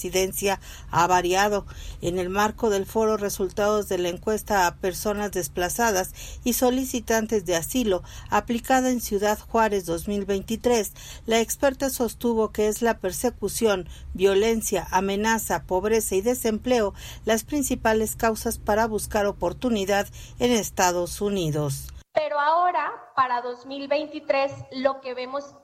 ha 0.91 1.07
variado. 1.07 1.67
En 2.01 2.19
el 2.19 2.29
marco 2.29 2.71
del 2.71 2.87
foro 2.87 3.17
resultados 3.17 3.89
de 3.89 3.99
la 3.99 4.09
encuesta 4.09 4.67
a 4.67 4.77
personas 4.77 5.33
desplazadas 5.33 6.13
y 6.45 6.53
solicitantes 6.53 7.45
de 7.45 7.57
asilo 7.57 8.03
aplicada 8.31 8.91
en 8.91 9.01
Ciudad 9.01 9.39
Juárez 9.39 9.87
2023, 9.87 10.93
la 11.27 11.41
experta 11.41 11.91
sostuvo 11.91 12.53
que 12.53 12.69
es 12.69 12.83
la 12.83 12.99
persecución 12.99 13.89
violencia, 14.15 14.87
amenaza, 14.91 15.65
pobreza 15.65 16.15
y 16.15 16.21
desempleo 16.21 16.95
las 17.25 17.45
principales 17.45 18.17
causas 18.17 18.59
para 18.59 18.87
buscar 18.87 19.27
oportunidad 19.27 20.07
en 20.39 20.53
Estados 20.53 21.21
Unidos. 21.21 21.89
Pero 22.13 22.41
ahora, 22.41 22.93
para 23.15 23.43
2023, 23.43 24.53
lo 24.73 25.01
que 25.01 25.15
vemos 25.15 25.55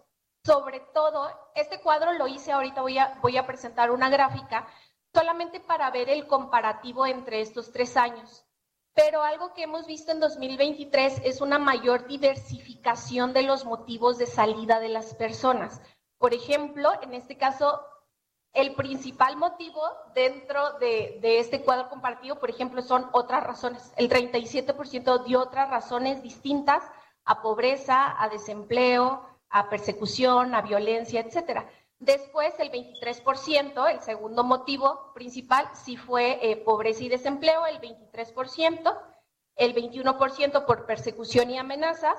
sobre 0.44 0.80
todo, 0.80 1.30
este 1.54 1.80
cuadro 1.80 2.12
lo 2.12 2.26
hice 2.26 2.52
ahorita, 2.52 2.82
voy 2.82 2.98
a, 2.98 3.18
voy 3.22 3.36
a 3.36 3.46
presentar 3.46 3.90
una 3.90 4.10
gráfica, 4.10 4.66
solamente 5.12 5.60
para 5.60 5.90
ver 5.90 6.10
el 6.10 6.26
comparativo 6.26 7.06
entre 7.06 7.40
estos 7.40 7.72
tres 7.72 7.96
años. 7.96 8.44
Pero 8.94 9.22
algo 9.22 9.54
que 9.54 9.62
hemos 9.62 9.86
visto 9.86 10.12
en 10.12 10.20
2023 10.20 11.22
es 11.24 11.40
una 11.40 11.58
mayor 11.58 12.06
diversificación 12.06 13.32
de 13.32 13.42
los 13.42 13.64
motivos 13.64 14.18
de 14.18 14.26
salida 14.26 14.78
de 14.80 14.88
las 14.88 15.14
personas. 15.14 15.80
Por 16.18 16.32
ejemplo, 16.32 16.92
en 17.02 17.14
este 17.14 17.36
caso, 17.36 17.80
el 18.52 18.74
principal 18.74 19.36
motivo 19.36 19.82
dentro 20.14 20.74
de, 20.78 21.18
este 21.22 21.62
cuadro 21.62 21.88
compartido, 21.88 22.38
por 22.38 22.50
ejemplo, 22.50 22.82
son 22.82 23.08
otras 23.12 23.42
razones. 23.42 23.92
El 23.96 24.08
37% 24.08 25.24
dio 25.24 25.40
otras 25.40 25.70
razones 25.70 26.22
distintas 26.22 26.84
a 27.24 27.42
pobreza, 27.42 28.14
a 28.22 28.28
desempleo, 28.28 29.33
a 29.54 29.70
persecución, 29.70 30.52
a 30.52 30.62
violencia, 30.62 31.20
etcétera. 31.20 31.70
Después, 32.00 32.52
el 32.58 32.72
23%, 32.72 33.88
el 33.88 34.00
segundo 34.00 34.42
motivo 34.42 35.12
principal, 35.14 35.68
sí 35.84 35.96
fue 35.96 36.40
eh, 36.42 36.56
pobreza 36.56 37.04
y 37.04 37.08
desempleo, 37.08 37.64
el 37.64 37.80
23%, 37.80 39.00
el 39.54 39.74
21% 39.76 40.66
por 40.66 40.86
persecución 40.86 41.50
y 41.52 41.58
amenazas, 41.58 42.16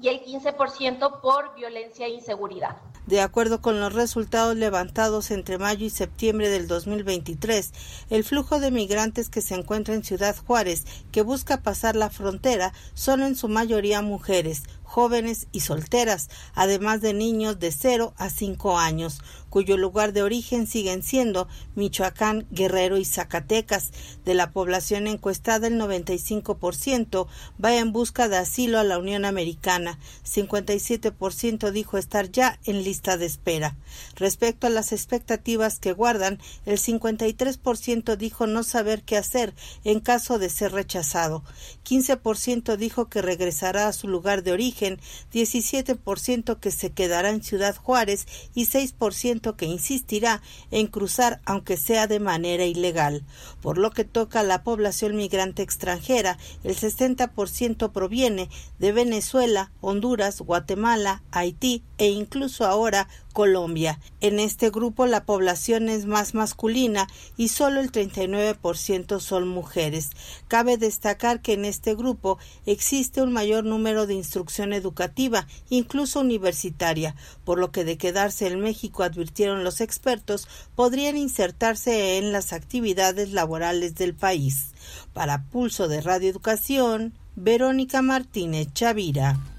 y 0.00 0.08
el 0.08 0.24
15% 0.24 1.20
por 1.20 1.54
violencia 1.54 2.06
e 2.06 2.10
inseguridad. 2.10 2.76
De 3.06 3.20
acuerdo 3.20 3.60
con 3.60 3.80
los 3.80 3.92
resultados 3.92 4.56
levantados 4.56 5.30
entre 5.30 5.58
mayo 5.58 5.86
y 5.86 5.90
septiembre 5.90 6.48
del 6.48 6.66
2023, 6.66 7.72
el 8.10 8.24
flujo 8.24 8.58
de 8.58 8.70
migrantes 8.70 9.28
que 9.28 9.40
se 9.40 9.54
encuentra 9.54 9.94
en 9.94 10.02
Ciudad 10.02 10.34
Juárez, 10.46 10.84
que 11.12 11.22
busca 11.22 11.62
pasar 11.62 11.94
la 11.94 12.10
frontera, 12.10 12.72
son 12.94 13.22
en 13.22 13.36
su 13.36 13.48
mayoría 13.48 14.02
mujeres, 14.02 14.64
jóvenes 14.94 15.48
y 15.50 15.58
solteras, 15.58 16.28
además 16.54 17.00
de 17.00 17.14
niños 17.14 17.58
de 17.58 17.72
0 17.72 18.14
a 18.16 18.30
5 18.30 18.78
años, 18.78 19.22
cuyo 19.50 19.76
lugar 19.76 20.12
de 20.12 20.22
origen 20.22 20.68
siguen 20.68 21.02
siendo 21.02 21.48
Michoacán, 21.76 22.46
Guerrero 22.50 22.96
y 22.96 23.04
Zacatecas. 23.04 23.90
De 24.24 24.34
la 24.34 24.50
población 24.50 25.06
encuestada, 25.06 25.66
el 25.68 25.80
95% 25.80 27.26
va 27.64 27.76
en 27.76 27.92
busca 27.92 28.28
de 28.28 28.36
asilo 28.36 28.80
a 28.80 28.84
la 28.84 28.98
Unión 28.98 29.24
Americana. 29.24 29.98
57% 30.24 31.70
dijo 31.70 31.98
estar 31.98 32.30
ya 32.30 32.58
en 32.64 32.82
lista 32.82 33.16
de 33.16 33.26
espera. 33.26 33.76
Respecto 34.16 34.66
a 34.66 34.70
las 34.70 34.92
expectativas 34.92 35.78
que 35.78 35.92
guardan, 35.92 36.40
el 36.66 36.78
53% 36.78 38.16
dijo 38.16 38.46
no 38.46 38.62
saber 38.62 39.02
qué 39.02 39.16
hacer 39.16 39.54
en 39.84 40.00
caso 40.00 40.38
de 40.38 40.50
ser 40.50 40.72
rechazado. 40.72 41.44
15% 41.84 42.76
dijo 42.76 43.08
que 43.08 43.22
regresará 43.22 43.86
a 43.86 43.92
su 43.92 44.08
lugar 44.08 44.42
de 44.42 44.52
origen, 44.52 44.83
17% 45.32 46.58
que 46.58 46.70
se 46.70 46.92
quedará 46.92 47.30
en 47.30 47.42
Ciudad 47.42 47.76
Juárez 47.76 48.26
y 48.54 48.66
6% 48.66 49.56
que 49.56 49.66
insistirá 49.66 50.42
en 50.70 50.86
cruzar 50.86 51.40
aunque 51.44 51.76
sea 51.76 52.06
de 52.06 52.20
manera 52.20 52.64
ilegal. 52.64 53.24
Por 53.60 53.78
lo 53.78 53.90
que 53.90 54.04
toca 54.04 54.40
a 54.40 54.44
la 54.44 54.62
población 54.62 55.16
migrante 55.16 55.62
extranjera, 55.62 56.38
el 56.62 56.76
60% 56.76 57.92
proviene 57.92 58.48
de 58.78 58.92
Venezuela, 58.92 59.72
Honduras, 59.80 60.40
Guatemala, 60.40 61.22
Haití 61.30 61.82
e 61.98 62.08
incluso 62.08 62.64
ahora 62.66 63.08
Colombia. 63.34 64.00
En 64.22 64.40
este 64.40 64.70
grupo 64.70 65.04
la 65.04 65.26
población 65.26 65.90
es 65.90 66.06
más 66.06 66.32
masculina 66.32 67.06
y 67.36 67.48
solo 67.48 67.80
el 67.80 67.92
39% 67.92 69.20
son 69.20 69.48
mujeres. 69.48 70.10
Cabe 70.48 70.78
destacar 70.78 71.42
que 71.42 71.52
en 71.52 71.66
este 71.66 71.94
grupo 71.94 72.38
existe 72.64 73.20
un 73.20 73.34
mayor 73.34 73.64
número 73.64 74.06
de 74.06 74.14
instrucción 74.14 74.72
educativa, 74.72 75.46
incluso 75.68 76.20
universitaria, 76.20 77.14
por 77.44 77.58
lo 77.58 77.70
que 77.70 77.84
de 77.84 77.98
quedarse 77.98 78.46
en 78.46 78.60
México, 78.60 79.02
advirtieron 79.02 79.64
los 79.64 79.82
expertos, 79.82 80.48
podrían 80.74 81.18
insertarse 81.18 82.16
en 82.16 82.32
las 82.32 82.54
actividades 82.54 83.32
laborales 83.32 83.96
del 83.96 84.14
país. 84.14 84.68
Para 85.12 85.42
Pulso 85.42 85.88
de 85.88 86.00
Radio 86.00 86.30
Educación, 86.30 87.12
Verónica 87.36 88.00
Martínez 88.00 88.68
Chavira. 88.72 89.53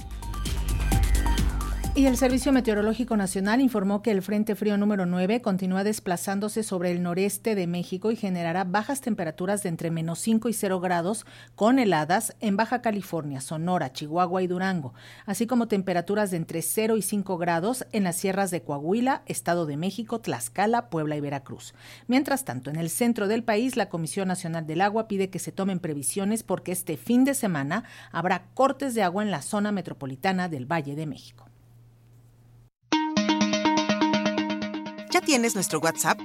Y 1.97 2.07
el 2.07 2.17
Servicio 2.17 2.51
Meteorológico 2.51 3.15
Nacional 3.15 3.61
informó 3.61 4.01
que 4.01 4.11
el 4.11 4.21
Frente 4.21 4.55
Frío 4.55 4.77
número 4.77 5.05
9 5.05 5.41
continúa 5.41 5.85
desplazándose 5.85 6.61
sobre 6.61 6.91
el 6.91 7.01
noreste 7.01 7.55
de 7.55 7.67
México 7.67 8.11
y 8.11 8.17
generará 8.17 8.65
bajas 8.65 8.99
temperaturas 8.99 9.63
de 9.63 9.69
entre 9.69 9.91
menos 9.91 10.19
5 10.19 10.49
y 10.49 10.53
0 10.53 10.81
grados 10.81 11.25
con 11.55 11.79
heladas 11.79 12.35
en 12.41 12.57
Baja 12.57 12.81
California, 12.81 13.39
Sonora, 13.39 13.93
Chihuahua 13.93 14.43
y 14.43 14.47
Durango, 14.47 14.93
así 15.25 15.47
como 15.47 15.69
temperaturas 15.69 16.31
de 16.31 16.37
entre 16.37 16.61
0 16.61 16.97
y 16.97 17.01
5 17.01 17.37
grados 17.37 17.87
en 17.93 18.03
las 18.03 18.17
sierras 18.17 18.51
de 18.51 18.61
Coahuila, 18.61 19.21
Estado 19.25 19.65
de 19.65 19.77
México, 19.77 20.19
Tlaxcala, 20.19 20.89
Puebla 20.89 21.15
y 21.15 21.21
Veracruz. 21.21 21.75
Mientras 22.07 22.43
tanto, 22.43 22.69
en 22.69 22.75
el 22.75 22.89
centro 22.89 23.29
del 23.29 23.45
país, 23.45 23.77
la 23.77 23.87
Comisión 23.87 24.27
Nacional 24.27 24.67
del 24.67 24.81
Agua 24.81 25.07
pide 25.07 25.29
que 25.29 25.39
se 25.39 25.53
tomen 25.53 25.79
previsiones 25.79 26.43
porque 26.43 26.73
este 26.73 26.97
fin 26.97 27.23
de 27.23 27.35
semana 27.35 27.85
habrá 28.11 28.47
cortes 28.53 28.95
de 28.95 29.03
agua 29.03 29.23
en 29.23 29.31
la 29.31 29.41
zona 29.41 29.71
metropolitana 29.71 30.49
del 30.49 30.69
Valle 30.69 30.97
de 30.97 31.05
México. 31.05 31.45
¿Ya 35.15 35.21
tienes 35.21 35.55
nuestro 35.55 35.79
WhatsApp? 35.79 36.19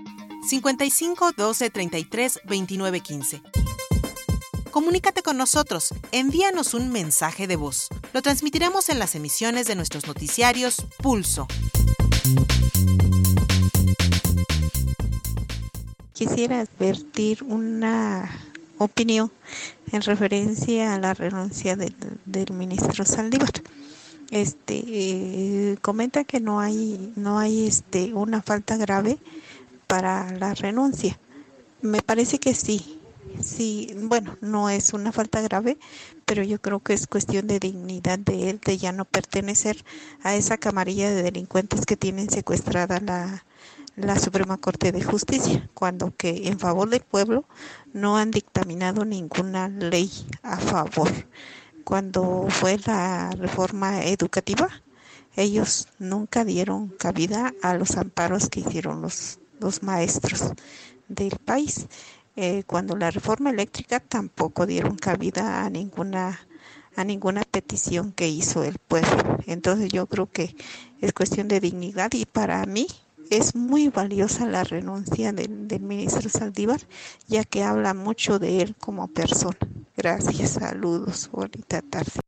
55 0.49 1.31
12 1.37 1.71
33 1.71 2.41
29 2.43 3.01
15. 3.01 3.43
Comunícate 4.73 5.23
con 5.23 5.37
nosotros, 5.37 5.95
envíanos 6.11 6.75
un 6.75 6.91
mensaje 6.91 7.47
de 7.47 7.55
voz. 7.55 7.87
Lo 8.13 8.21
transmitiremos 8.21 8.89
en 8.89 8.99
las 8.99 9.15
emisiones 9.15 9.69
de 9.69 9.77
nuestros 9.77 10.09
noticiarios 10.09 10.85
Pulso. 11.01 11.47
Quisiera 16.13 16.63
advertir 16.63 17.45
una 17.45 18.29
opinión 18.79 19.31
en 19.93 20.03
referencia 20.03 20.95
a 20.95 20.99
la 20.99 21.15
renuncia 21.15 21.77
del, 21.77 21.95
del 22.27 22.53
ministro 22.55 23.05
Saldívar 23.05 23.53
este 24.31 24.83
eh, 24.87 25.79
comenta 25.83 26.25
que 26.25 26.41
no 26.41 26.61
hay 26.61 27.13
no 27.17 27.39
hay 27.39 27.67
este 27.67 28.15
una 28.15 28.43
falta 28.43 28.77
grave 28.77 29.19
para 29.87 30.31
la 30.33 30.55
renuncia. 30.55 31.19
Me 31.83 32.03
parece 32.03 32.39
que 32.39 32.55
sí 32.55 32.99
sí 33.41 33.95
bueno 34.03 34.37
no 34.41 34.71
es 34.71 34.93
una 34.93 35.13
falta 35.13 35.41
grave 35.41 35.79
pero 36.27 36.43
yo 36.43 36.61
creo 36.61 36.81
que 36.81 36.95
es 36.95 37.07
cuestión 37.07 37.47
de 37.47 37.61
dignidad 37.61 38.19
de 38.19 38.51
él 38.51 38.61
de 38.65 38.79
ya 38.79 38.93
no 38.93 39.05
pertenecer 39.05 39.85
a 40.23 40.35
esa 40.35 40.59
camarilla 40.59 41.11
de 41.11 41.23
delincuentes 41.23 41.87
que 41.87 41.97
tienen 41.97 42.31
secuestrada 42.31 43.01
la 43.01 43.45
la 43.97 44.19
Suprema 44.19 44.57
Corte 44.57 44.93
de 44.93 45.03
Justicia, 45.03 45.69
cuando 45.75 46.15
que 46.17 46.49
en 46.49 46.59
favor 46.59 46.89
del 46.89 47.01
pueblo 47.01 47.45
no 47.93 48.17
han 48.17 48.31
dictaminado 48.31 49.05
ninguna 49.05 49.69
ley 49.69 50.11
a 50.43 50.57
favor 50.59 51.11
cuando 51.85 52.47
fue 52.49 52.79
la 52.87 53.31
reforma 53.31 54.05
educativa, 54.05 54.69
ellos 55.37 55.89
nunca 55.99 56.45
dieron 56.45 56.89
cabida 56.89 57.55
a 57.63 57.75
los 57.75 57.97
amparos 57.97 58.49
que 58.49 58.61
hicieron 58.61 59.03
los, 59.03 59.39
maestros 59.83 60.53
del 61.09 61.37
país. 61.45 61.87
Eh, 62.37 62.63
cuando 62.67 62.97
la 62.97 63.11
reforma 63.11 63.51
eléctrica 63.51 64.01
tampoco 64.01 64.67
dieron 64.67 64.97
cabida 64.97 65.65
a 65.65 65.71
ninguna 65.71 66.41
a 66.97 67.05
ninguna 67.05 67.43
petición 67.45 68.13
que 68.13 68.29
hizo 68.29 68.65
el 68.65 68.79
pueblo. 68.79 69.39
Entonces 69.47 69.91
yo 69.93 70.07
creo 70.07 70.27
que 70.27 70.57
es 71.01 71.13
cuestión 71.13 71.49
de 71.49 71.61
dignidad 71.61 72.11
y 72.13 72.27
para 72.27 72.65
mí 72.67 72.89
es 73.31 73.55
muy 73.55 73.89
valiosa 73.89 74.45
la 74.47 74.65
renuncia 74.65 75.33
del, 75.33 75.81
ministro 75.81 76.29
Saldívar, 76.29 76.81
ya 77.29 77.45
que 77.45 77.63
habla 77.63 77.95
mucho 77.95 78.39
de 78.39 78.61
él 78.61 78.75
como 78.77 79.09
persona. 79.09 79.57
Gracias, 79.97 80.51
saludos, 80.51 81.31
bonita 81.33 81.81
tarde. 81.81 82.21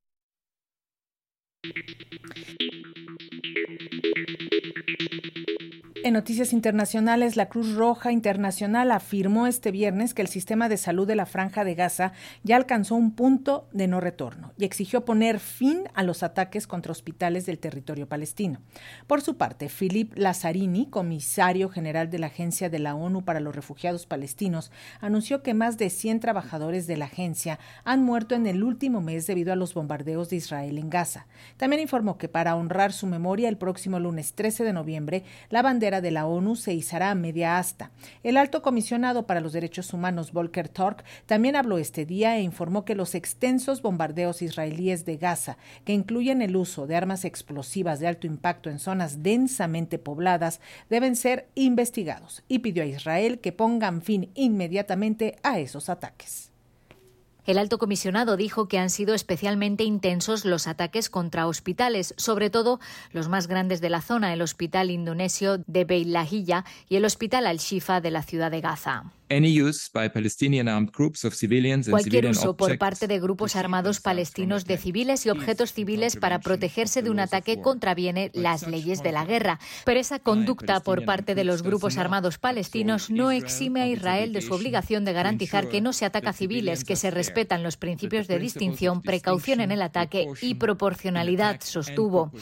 En 6.04 6.14
noticias 6.14 6.52
internacionales, 6.52 7.36
la 7.36 7.48
Cruz 7.48 7.76
Roja 7.76 8.10
Internacional 8.10 8.90
afirmó 8.90 9.46
este 9.46 9.70
viernes 9.70 10.14
que 10.14 10.22
el 10.22 10.26
sistema 10.26 10.68
de 10.68 10.76
salud 10.76 11.06
de 11.06 11.14
la 11.14 11.26
Franja 11.26 11.62
de 11.62 11.76
Gaza 11.76 12.12
ya 12.42 12.56
alcanzó 12.56 12.96
un 12.96 13.12
punto 13.12 13.68
de 13.72 13.86
no 13.86 14.00
retorno 14.00 14.52
y 14.58 14.64
exigió 14.64 15.04
poner 15.04 15.38
fin 15.38 15.84
a 15.94 16.02
los 16.02 16.24
ataques 16.24 16.66
contra 16.66 16.90
hospitales 16.90 17.46
del 17.46 17.60
territorio 17.60 18.08
palestino. 18.08 18.58
Por 19.06 19.22
su 19.22 19.36
parte, 19.36 19.68
Philip 19.68 20.12
Lazzarini, 20.16 20.86
comisario 20.86 21.68
general 21.68 22.10
de 22.10 22.18
la 22.18 22.26
Agencia 22.26 22.68
de 22.68 22.80
la 22.80 22.96
ONU 22.96 23.24
para 23.24 23.38
los 23.38 23.54
Refugiados 23.54 24.04
Palestinos, 24.06 24.72
anunció 25.00 25.44
que 25.44 25.54
más 25.54 25.78
de 25.78 25.88
100 25.88 26.18
trabajadores 26.18 26.88
de 26.88 26.96
la 26.96 27.04
agencia 27.04 27.60
han 27.84 28.02
muerto 28.02 28.34
en 28.34 28.48
el 28.48 28.64
último 28.64 29.02
mes 29.02 29.28
debido 29.28 29.52
a 29.52 29.56
los 29.56 29.72
bombardeos 29.72 30.30
de 30.30 30.36
Israel 30.36 30.78
en 30.78 30.90
Gaza. 30.90 31.28
También 31.58 31.80
informó 31.80 32.18
que 32.18 32.28
para 32.28 32.56
honrar 32.56 32.92
su 32.92 33.06
memoria, 33.06 33.48
el 33.48 33.56
próximo 33.56 34.00
lunes 34.00 34.32
13 34.32 34.64
de 34.64 34.72
noviembre, 34.72 35.22
la 35.48 35.62
bandera 35.62 35.91
de 36.00 36.10
la 36.10 36.26
ONU 36.26 36.56
se 36.56 36.72
izará 36.72 37.10
a 37.10 37.14
media 37.14 37.58
asta. 37.58 37.90
El 38.22 38.36
alto 38.36 38.62
comisionado 38.62 39.26
para 39.26 39.40
los 39.40 39.52
derechos 39.52 39.92
humanos 39.92 40.32
Volker 40.32 40.68
Turk 40.68 41.04
también 41.26 41.56
habló 41.56 41.78
este 41.78 42.06
día 42.06 42.36
e 42.36 42.42
informó 42.42 42.84
que 42.84 42.94
los 42.94 43.14
extensos 43.14 43.82
bombardeos 43.82 44.42
israelíes 44.42 45.04
de 45.04 45.16
Gaza, 45.16 45.58
que 45.84 45.92
incluyen 45.92 46.42
el 46.42 46.56
uso 46.56 46.86
de 46.86 46.96
armas 46.96 47.24
explosivas 47.24 48.00
de 48.00 48.06
alto 48.06 48.26
impacto 48.26 48.70
en 48.70 48.78
zonas 48.78 49.22
densamente 49.22 49.98
pobladas, 49.98 50.60
deben 50.88 51.16
ser 51.16 51.48
investigados 51.54 52.44
y 52.48 52.60
pidió 52.60 52.82
a 52.82 52.86
Israel 52.86 53.40
que 53.40 53.52
pongan 53.52 54.02
fin 54.02 54.30
inmediatamente 54.34 55.36
a 55.42 55.58
esos 55.58 55.88
ataques. 55.88 56.51
El 57.44 57.58
alto 57.58 57.78
comisionado 57.78 58.36
dijo 58.36 58.68
que 58.68 58.78
han 58.78 58.90
sido 58.90 59.14
especialmente 59.14 59.82
intensos 59.82 60.44
los 60.44 60.68
ataques 60.68 61.10
contra 61.10 61.46
hospitales, 61.48 62.14
sobre 62.16 62.50
todo 62.50 62.78
los 63.10 63.28
más 63.28 63.48
grandes 63.48 63.80
de 63.80 63.90
la 63.90 64.00
zona, 64.00 64.32
el 64.32 64.42
Hospital 64.42 64.90
Indonesio 64.90 65.58
de 65.58 65.84
Beit 65.84 66.06
Lahilla 66.06 66.64
y 66.88 66.96
el 66.96 67.04
Hospital 67.04 67.46
Al-Shifa 67.46 68.00
de 68.00 68.10
la 68.12 68.22
ciudad 68.22 68.50
de 68.50 68.60
Gaza. 68.60 69.12
Cualquier 71.90 72.26
uso 72.26 72.56
por 72.56 72.78
parte 72.78 73.06
de 73.06 73.20
grupos 73.20 73.56
armados 73.56 74.00
palestinos 74.00 74.64
de 74.64 74.78
civiles 74.78 75.26
y 75.26 75.30
objetos 75.30 75.72
civiles 75.72 76.16
para 76.16 76.40
protegerse 76.40 77.02
de 77.02 77.10
un 77.10 77.20
ataque 77.20 77.60
contraviene 77.60 78.30
las 78.34 78.66
leyes 78.66 79.02
de 79.02 79.12
la 79.12 79.24
guerra. 79.24 79.58
Pero 79.84 80.00
esa 80.00 80.18
conducta 80.18 80.80
por 80.80 81.04
parte 81.04 81.34
de 81.34 81.44
los 81.44 81.62
grupos 81.62 81.96
armados 81.98 82.38
palestinos 82.38 83.10
no 83.10 83.30
exime 83.30 83.82
a 83.82 83.88
Israel 83.88 84.32
de 84.32 84.42
su 84.42 84.54
obligación 84.54 85.04
de 85.04 85.12
garantizar 85.12 85.68
que 85.68 85.80
no 85.80 85.92
se 85.92 86.04
ataca 86.04 86.30
a 86.30 86.32
civiles, 86.32 86.84
que 86.84 86.96
se 86.96 87.10
respetan 87.10 87.62
los 87.62 87.76
principios 87.76 88.28
de 88.28 88.38
distinción, 88.38 89.02
precaución 89.02 89.60
en 89.60 89.70
el 89.70 89.82
ataque 89.82 90.28
y 90.40 90.54
proporcionalidad, 90.54 91.60
sostuvo. 91.62 92.32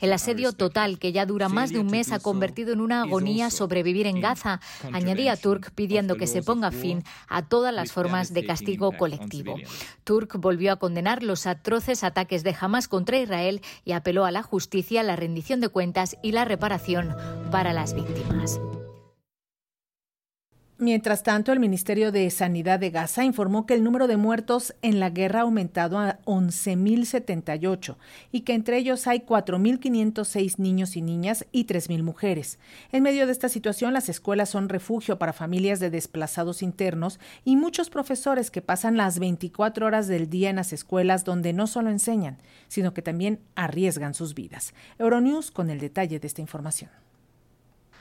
El 0.00 0.12
asedio 0.12 0.52
total, 0.52 0.98
que 0.98 1.12
ya 1.12 1.26
dura 1.26 1.48
más 1.48 1.70
de 1.70 1.78
un 1.78 1.86
mes, 1.86 2.12
ha 2.12 2.18
convertido 2.18 2.72
en 2.72 2.80
una 2.80 3.02
agonía 3.02 3.50
sobrevivir 3.50 4.06
en 4.06 4.20
Gaza, 4.20 4.60
añadía 4.92 5.36
Turk 5.36 5.72
pidiendo 5.74 6.16
que 6.16 6.26
se 6.32 6.42
ponga 6.42 6.70
fin 6.70 7.04
a 7.28 7.42
todas 7.42 7.74
las 7.74 7.92
formas 7.92 8.32
de 8.32 8.44
castigo 8.44 8.92
colectivo. 8.92 9.56
Turk 10.04 10.36
volvió 10.38 10.72
a 10.72 10.76
condenar 10.76 11.22
los 11.22 11.46
atroces 11.46 12.04
ataques 12.04 12.42
de 12.42 12.56
Hamas 12.58 12.88
contra 12.88 13.18
Israel 13.18 13.60
y 13.84 13.92
apeló 13.92 14.24
a 14.24 14.30
la 14.30 14.42
justicia, 14.42 15.02
la 15.02 15.16
rendición 15.16 15.60
de 15.60 15.68
cuentas 15.68 16.16
y 16.22 16.32
la 16.32 16.44
reparación 16.44 17.14
para 17.50 17.72
las 17.72 17.94
víctimas. 17.94 18.58
Mientras 20.82 21.22
tanto, 21.22 21.52
el 21.52 21.60
Ministerio 21.60 22.10
de 22.10 22.28
Sanidad 22.28 22.80
de 22.80 22.90
Gaza 22.90 23.22
informó 23.22 23.66
que 23.66 23.74
el 23.74 23.84
número 23.84 24.08
de 24.08 24.16
muertos 24.16 24.74
en 24.82 24.98
la 24.98 25.10
guerra 25.10 25.38
ha 25.38 25.42
aumentado 25.42 25.96
a 25.96 26.18
11.078 26.24 27.94
y 28.32 28.40
que 28.40 28.54
entre 28.54 28.78
ellos 28.78 29.06
hay 29.06 29.20
4.506 29.20 30.58
niños 30.58 30.96
y 30.96 31.02
niñas 31.02 31.46
y 31.52 31.66
3.000 31.66 32.02
mujeres. 32.02 32.58
En 32.90 33.04
medio 33.04 33.26
de 33.26 33.32
esta 33.32 33.48
situación, 33.48 33.92
las 33.92 34.08
escuelas 34.08 34.50
son 34.50 34.68
refugio 34.68 35.20
para 35.20 35.32
familias 35.32 35.78
de 35.78 35.90
desplazados 35.90 36.64
internos 36.64 37.20
y 37.44 37.54
muchos 37.54 37.88
profesores 37.88 38.50
que 38.50 38.60
pasan 38.60 38.96
las 38.96 39.20
24 39.20 39.86
horas 39.86 40.08
del 40.08 40.28
día 40.28 40.50
en 40.50 40.56
las 40.56 40.72
escuelas 40.72 41.24
donde 41.24 41.52
no 41.52 41.68
solo 41.68 41.90
enseñan, 41.90 42.38
sino 42.66 42.92
que 42.92 43.02
también 43.02 43.38
arriesgan 43.54 44.14
sus 44.14 44.34
vidas. 44.34 44.74
Euronews 44.98 45.52
con 45.52 45.70
el 45.70 45.78
detalle 45.78 46.18
de 46.18 46.26
esta 46.26 46.40
información. 46.40 46.90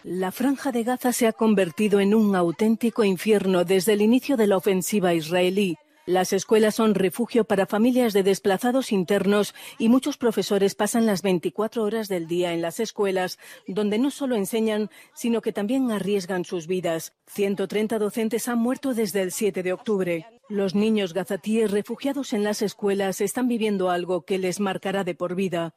La 0.04 0.32
franja 0.32 0.72
de 0.72 0.84
Gaza 0.84 1.14
se 1.14 1.28
ha 1.28 1.32
convertido 1.32 2.00
en 2.00 2.16
un 2.16 2.36
auténtico 2.36 3.04
infierno 3.04 3.66
desde 3.66 3.94
el 3.94 4.02
inicio 4.02 4.36
de 4.36 4.48
la 4.48 4.58
ofensiva 4.58 5.14
israelí. 5.14 5.78
Las 6.08 6.34
escuelas 6.34 6.74
son 6.74 6.96
refugio 6.96 7.44
para 7.44 7.68
familias 7.68 8.12
de 8.12 8.24
desplazados 8.24 8.92
internos 8.92 9.54
y 9.78 9.90
muchos 9.90 10.18
profesores 10.18 10.74
pasan 10.74 11.06
las 11.06 11.22
24 11.22 11.84
horas 11.84 12.08
del 12.08 12.28
día 12.28 12.52
en 12.52 12.64
las 12.64 12.80
escuelas, 12.80 13.38
donde 13.68 14.00
no 14.00 14.10
solo 14.10 14.36
enseñan, 14.36 14.90
sino 15.14 15.42
que 15.42 15.54
también 15.54 15.92
arriesgan 15.92 16.46
sus 16.46 16.66
vidas. 16.66 17.14
130 17.28 18.00
docentes 18.00 18.48
han 18.48 18.58
muerto 18.58 18.96
desde 18.96 19.22
el 19.22 19.32
7 19.32 19.62
de 19.62 19.74
octubre. 19.74 20.26
Los 20.50 20.74
niños 20.74 21.14
gazatíes 21.14 21.70
refugiados 21.70 22.34
en 22.34 22.44
las 22.44 22.64
escuelas 22.64 23.22
están 23.22 23.48
viviendo 23.48 23.92
algo 23.92 24.26
que 24.26 24.40
les 24.40 24.60
marcará 24.60 25.04
de 25.04 25.14
por 25.14 25.36
vida. 25.36 25.76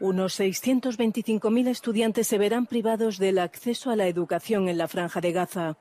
Unos 0.00 0.40
625.000 0.40 1.68
estudiantes 1.68 2.26
se 2.26 2.38
verán 2.38 2.66
privados 2.66 3.18
del 3.18 3.38
acceso 3.38 3.90
a 3.90 3.96
la 3.96 4.08
educación 4.08 4.68
en 4.68 4.78
la 4.78 4.88
franja 4.88 5.20
de 5.20 5.32
Gaza. 5.32 5.76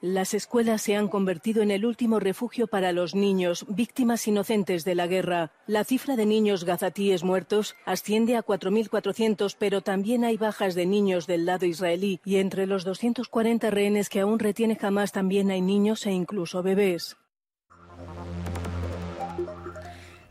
Las 0.00 0.32
escuelas 0.32 0.82
se 0.82 0.94
han 0.94 1.08
convertido 1.08 1.60
en 1.60 1.72
el 1.72 1.84
último 1.84 2.20
refugio 2.20 2.68
para 2.68 2.92
los 2.92 3.16
niños, 3.16 3.66
víctimas 3.68 4.28
inocentes 4.28 4.84
de 4.84 4.94
la 4.94 5.08
guerra. 5.08 5.50
La 5.66 5.82
cifra 5.82 6.14
de 6.14 6.24
niños 6.24 6.64
gazatíes 6.64 7.24
muertos 7.24 7.74
asciende 7.84 8.36
a 8.36 8.44
4.400, 8.44 9.56
pero 9.58 9.80
también 9.80 10.24
hay 10.24 10.36
bajas 10.36 10.76
de 10.76 10.86
niños 10.86 11.26
del 11.26 11.46
lado 11.46 11.66
israelí 11.66 12.20
y 12.24 12.36
entre 12.36 12.68
los 12.68 12.84
240 12.84 13.70
rehenes 13.70 14.08
que 14.08 14.20
aún 14.20 14.38
retiene 14.38 14.78
Hamas 14.80 15.10
también 15.10 15.50
hay 15.50 15.60
niños 15.60 16.06
e 16.06 16.12
incluso 16.12 16.62
bebés. 16.62 17.16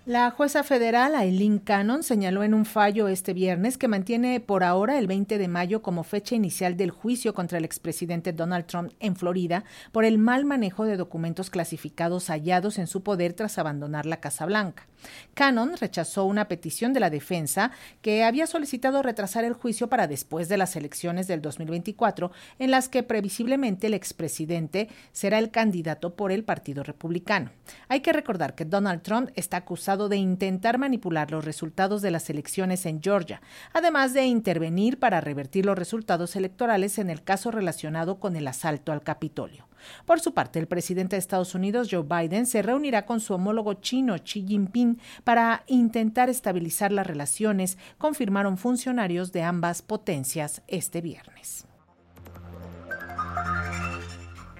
La 0.07 0.31
jueza 0.31 0.63
federal 0.63 1.15
Aileen 1.15 1.59
Cannon 1.59 2.01
señaló 2.01 2.43
en 2.43 2.53
un 2.53 2.63
fallo 2.63 3.09
este 3.09 3.33
viernes 3.33 3.77
que 3.77 3.89
mantiene 3.89 4.39
por 4.39 4.63
ahora 4.63 4.99
el 4.99 5.05
20 5.05 5.37
de 5.37 5.49
mayo 5.49 5.81
como 5.81 6.05
fecha 6.05 6.33
inicial 6.33 6.77
del 6.77 6.91
juicio 6.91 7.33
contra 7.33 7.57
el 7.57 7.65
expresidente 7.65 8.31
Donald 8.31 8.67
Trump 8.67 8.93
en 9.01 9.17
Florida 9.17 9.65
por 9.91 10.05
el 10.05 10.17
mal 10.17 10.45
manejo 10.45 10.85
de 10.85 10.95
documentos 10.95 11.49
clasificados 11.49 12.29
hallados 12.29 12.77
en 12.77 12.87
su 12.87 13.03
poder 13.03 13.33
tras 13.33 13.57
abandonar 13.57 14.05
la 14.05 14.21
Casa 14.21 14.45
Blanca. 14.45 14.87
Cannon 15.33 15.77
rechazó 15.77 16.25
una 16.25 16.47
petición 16.47 16.93
de 16.93 16.99
la 16.99 17.09
defensa 17.09 17.71
que 18.01 18.23
había 18.23 18.47
solicitado 18.47 19.01
retrasar 19.01 19.43
el 19.43 19.53
juicio 19.53 19.87
para 19.89 20.07
después 20.07 20.49
de 20.49 20.57
las 20.57 20.75
elecciones 20.75 21.27
del 21.27 21.41
2024, 21.41 22.31
en 22.59 22.71
las 22.71 22.89
que 22.89 23.03
previsiblemente 23.03 23.87
el 23.87 23.93
expresidente 23.93 24.89
será 25.11 25.39
el 25.39 25.51
candidato 25.51 26.15
por 26.15 26.31
el 26.31 26.43
Partido 26.43 26.83
Republicano. 26.83 27.51
Hay 27.87 28.01
que 28.01 28.13
recordar 28.13 28.55
que 28.55 28.65
Donald 28.65 29.01
Trump 29.01 29.29
está 29.35 29.57
acusado 29.57 30.09
de 30.09 30.17
intentar 30.17 30.77
manipular 30.77 31.31
los 31.31 31.45
resultados 31.45 32.01
de 32.01 32.11
las 32.11 32.29
elecciones 32.29 32.85
en 32.85 33.01
Georgia, 33.01 33.41
además 33.73 34.13
de 34.13 34.25
intervenir 34.25 34.99
para 34.99 35.21
revertir 35.21 35.65
los 35.65 35.77
resultados 35.77 36.35
electorales 36.35 36.97
en 36.97 37.09
el 37.09 37.23
caso 37.23 37.51
relacionado 37.51 38.19
con 38.19 38.35
el 38.35 38.47
asalto 38.47 38.91
al 38.91 39.03
Capitolio. 39.03 39.66
Por 40.05 40.19
su 40.19 40.33
parte, 40.33 40.59
el 40.59 40.67
presidente 40.67 41.15
de 41.15 41.19
Estados 41.19 41.55
Unidos, 41.55 41.87
Joe 41.91 42.03
Biden, 42.03 42.45
se 42.45 42.61
reunirá 42.61 43.05
con 43.05 43.19
su 43.19 43.33
homólogo 43.33 43.75
chino, 43.75 44.15
Xi 44.15 44.45
Jinping, 44.47 44.99
para 45.23 45.63
intentar 45.67 46.29
estabilizar 46.29 46.91
las 46.91 47.07
relaciones, 47.07 47.77
confirmaron 47.97 48.57
funcionarios 48.57 49.31
de 49.31 49.43
ambas 49.43 49.81
potencias 49.81 50.61
este 50.67 51.01
viernes. 51.01 51.65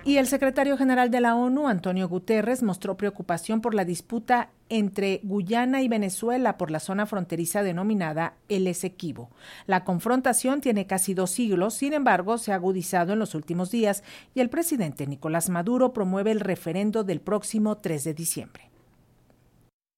Y 0.08 0.18
el 0.18 0.28
secretario 0.28 0.78
general 0.78 1.12
de 1.12 1.20
la 1.20 1.36
ONU, 1.36 1.68
Antonio 1.68 2.08
Guterres, 2.08 2.64
mostró 2.64 2.96
preocupación 2.96 3.60
por 3.60 3.74
la 3.74 3.84
disputa 3.84 4.52
entre 4.70 5.22
Guyana 5.24 5.82
y 5.82 5.88
Venezuela 5.88 6.58
por 6.58 6.72
la 6.72 6.80
zona 6.80 7.06
fronteriza 7.06 7.64
denominada 7.64 8.36
El 8.50 8.68
Esequibo. 8.68 9.30
La 9.66 9.84
confrontación 9.84 10.62
tiene 10.62 10.88
casi 10.88 11.14
dos 11.14 11.32
siglos, 11.32 11.74
sin 11.74 11.94
embargo, 11.94 12.38
se 12.38 12.52
ha 12.52 12.56
agudizado 12.56 13.14
en 13.14 13.20
los 13.20 13.36
últimos 13.36 13.72
días 13.72 14.04
y 14.34 14.42
el 14.42 14.50
presidente 14.50 15.08
Nicolás 15.08 15.50
Maduro 15.50 15.94
promueve 15.94 16.32
el 16.32 16.40
referendo 16.40 17.04
del 17.04 17.22
próximo 17.22 17.78
3 17.78 18.04
de 18.04 18.14
diciembre. 18.14 18.77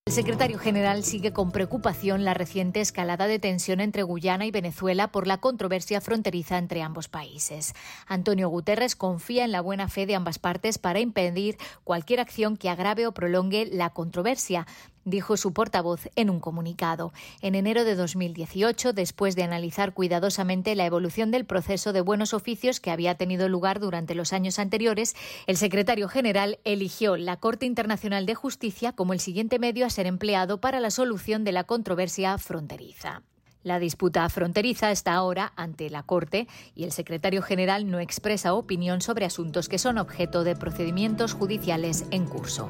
El 0.05 0.15
secretario 0.15 0.57
general 0.57 1.03
sigue 1.03 1.33
con 1.33 1.51
preocupación 1.51 2.25
la 2.25 2.33
reciente 2.33 2.81
escalada 2.81 3.27
de 3.27 3.37
tensión 3.37 3.79
entre 3.79 4.01
Guyana 4.01 4.47
y 4.47 4.51
Venezuela 4.51 5.11
por 5.11 5.27
la 5.27 5.37
controversia 5.37 6.01
fronteriza 6.01 6.57
entre 6.57 6.81
ambos 6.81 7.07
países. 7.07 7.75
Antonio 8.07 8.49
Guterres 8.49 8.95
confía 8.95 9.45
en 9.45 9.51
la 9.51 9.61
buena 9.61 9.87
fe 9.87 10.07
de 10.07 10.15
ambas 10.15 10.39
partes 10.39 10.79
para 10.79 10.99
impedir 10.99 11.57
cualquier 11.83 12.21
acción 12.21 12.57
que 12.57 12.69
agrave 12.69 13.05
o 13.05 13.13
prolongue 13.13 13.69
la 13.71 13.91
controversia, 13.91 14.65
dijo 15.09 15.37
su 15.37 15.53
portavoz 15.53 16.09
en 16.15 16.29
un 16.29 16.39
comunicado. 16.39 17.13
En 17.41 17.55
enero 17.55 17.83
de 17.83 17.95
2018, 17.95 18.93
después 18.93 19.35
de 19.35 19.43
analizar 19.43 19.93
cuidadosamente 19.93 20.75
la 20.75 20.85
evolución 20.85 21.31
del 21.31 21.45
proceso 21.45 21.93
de 21.93 22.01
buenos 22.01 22.33
oficios 22.33 22.79
que 22.79 22.91
había 22.91 23.15
tenido 23.15 23.49
lugar 23.49 23.79
durante 23.79 24.15
los 24.15 24.33
años 24.33 24.59
anteriores, 24.59 25.15
el 25.47 25.57
secretario 25.57 26.07
general 26.07 26.59
eligió 26.63 27.17
la 27.17 27.37
Corte 27.37 27.65
Internacional 27.65 28.25
de 28.25 28.35
Justicia 28.35 28.91
como 28.93 29.13
el 29.13 29.19
siguiente 29.19 29.59
medio 29.59 29.85
a 29.85 29.89
ser 29.89 30.07
empleado 30.07 30.61
para 30.61 30.79
la 30.79 30.91
solución 30.91 31.43
de 31.43 31.51
la 31.51 31.63
controversia 31.63 32.37
fronteriza. 32.37 33.23
La 33.61 33.77
disputa 33.77 34.27
fronteriza 34.29 34.89
está 34.91 35.13
ahora 35.13 35.51
ante 35.57 35.89
la 35.89 36.03
Corte 36.03 36.47
y 36.75 36.85
el 36.85 36.93
secretario 36.93 37.41
general 37.41 37.89
no 37.91 37.99
expresa 37.99 38.53
opinión 38.53 39.01
sobre 39.01 39.25
asuntos 39.25 39.67
que 39.67 39.77
son 39.77 39.97
objeto 39.97 40.45
de 40.45 40.55
procedimientos 40.55 41.33
judiciales 41.33 42.05
en 42.11 42.25
curso 42.25 42.69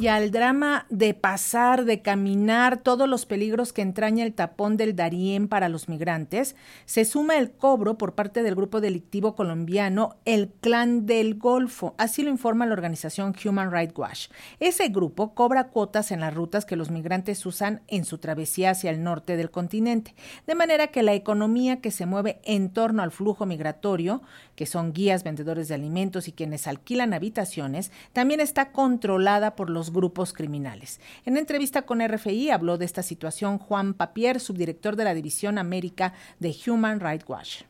y 0.00 0.08
al 0.08 0.30
drama 0.30 0.86
de 0.88 1.12
pasar, 1.12 1.84
de 1.84 2.00
caminar, 2.00 2.78
todos 2.78 3.06
los 3.06 3.26
peligros 3.26 3.74
que 3.74 3.82
entraña 3.82 4.24
el 4.24 4.32
tapón 4.32 4.78
del 4.78 4.96
Darién 4.96 5.46
para 5.46 5.68
los 5.68 5.90
migrantes, 5.90 6.56
se 6.86 7.04
suma 7.04 7.36
el 7.36 7.50
cobro 7.50 7.98
por 7.98 8.14
parte 8.14 8.42
del 8.42 8.54
grupo 8.54 8.80
delictivo 8.80 9.34
colombiano 9.34 10.16
El 10.24 10.48
Clan 10.48 11.04
del 11.04 11.34
Golfo. 11.34 11.94
Así 11.98 12.22
lo 12.22 12.30
informa 12.30 12.64
la 12.64 12.72
organización 12.72 13.34
Human 13.44 13.70
Rights 13.70 13.92
Watch. 13.94 14.28
Ese 14.58 14.88
grupo 14.88 15.34
cobra 15.34 15.68
cuotas 15.68 16.12
en 16.12 16.20
las 16.20 16.32
rutas 16.32 16.64
que 16.64 16.76
los 16.76 16.90
migrantes 16.90 17.44
usan 17.44 17.82
en 17.86 18.06
su 18.06 18.16
travesía 18.16 18.70
hacia 18.70 18.90
el 18.90 19.02
norte 19.02 19.36
del 19.36 19.50
continente, 19.50 20.14
de 20.46 20.54
manera 20.54 20.86
que 20.86 21.02
la 21.02 21.12
economía 21.12 21.82
que 21.82 21.90
se 21.90 22.06
mueve 22.06 22.40
en 22.44 22.70
torno 22.70 23.02
al 23.02 23.10
flujo 23.10 23.44
migratorio, 23.44 24.22
que 24.56 24.64
son 24.64 24.94
guías, 24.94 25.24
vendedores 25.24 25.68
de 25.68 25.74
alimentos 25.74 26.26
y 26.26 26.32
quienes 26.32 26.66
alquilan 26.66 27.12
habitaciones, 27.12 27.92
también 28.14 28.40
está 28.40 28.72
controlada 28.72 29.56
por 29.56 29.68
los 29.68 29.89
grupos 29.92 30.32
criminales. 30.32 31.00
En 31.24 31.36
entrevista 31.36 31.82
con 31.82 32.06
RFI 32.06 32.50
habló 32.50 32.78
de 32.78 32.84
esta 32.84 33.02
situación 33.02 33.58
Juan 33.58 33.94
Papier, 33.94 34.40
subdirector 34.40 34.96
de 34.96 35.04
la 35.04 35.14
División 35.14 35.58
América 35.58 36.14
de 36.38 36.54
Human 36.66 37.00
Rights 37.00 37.24
Watch. 37.28 37.62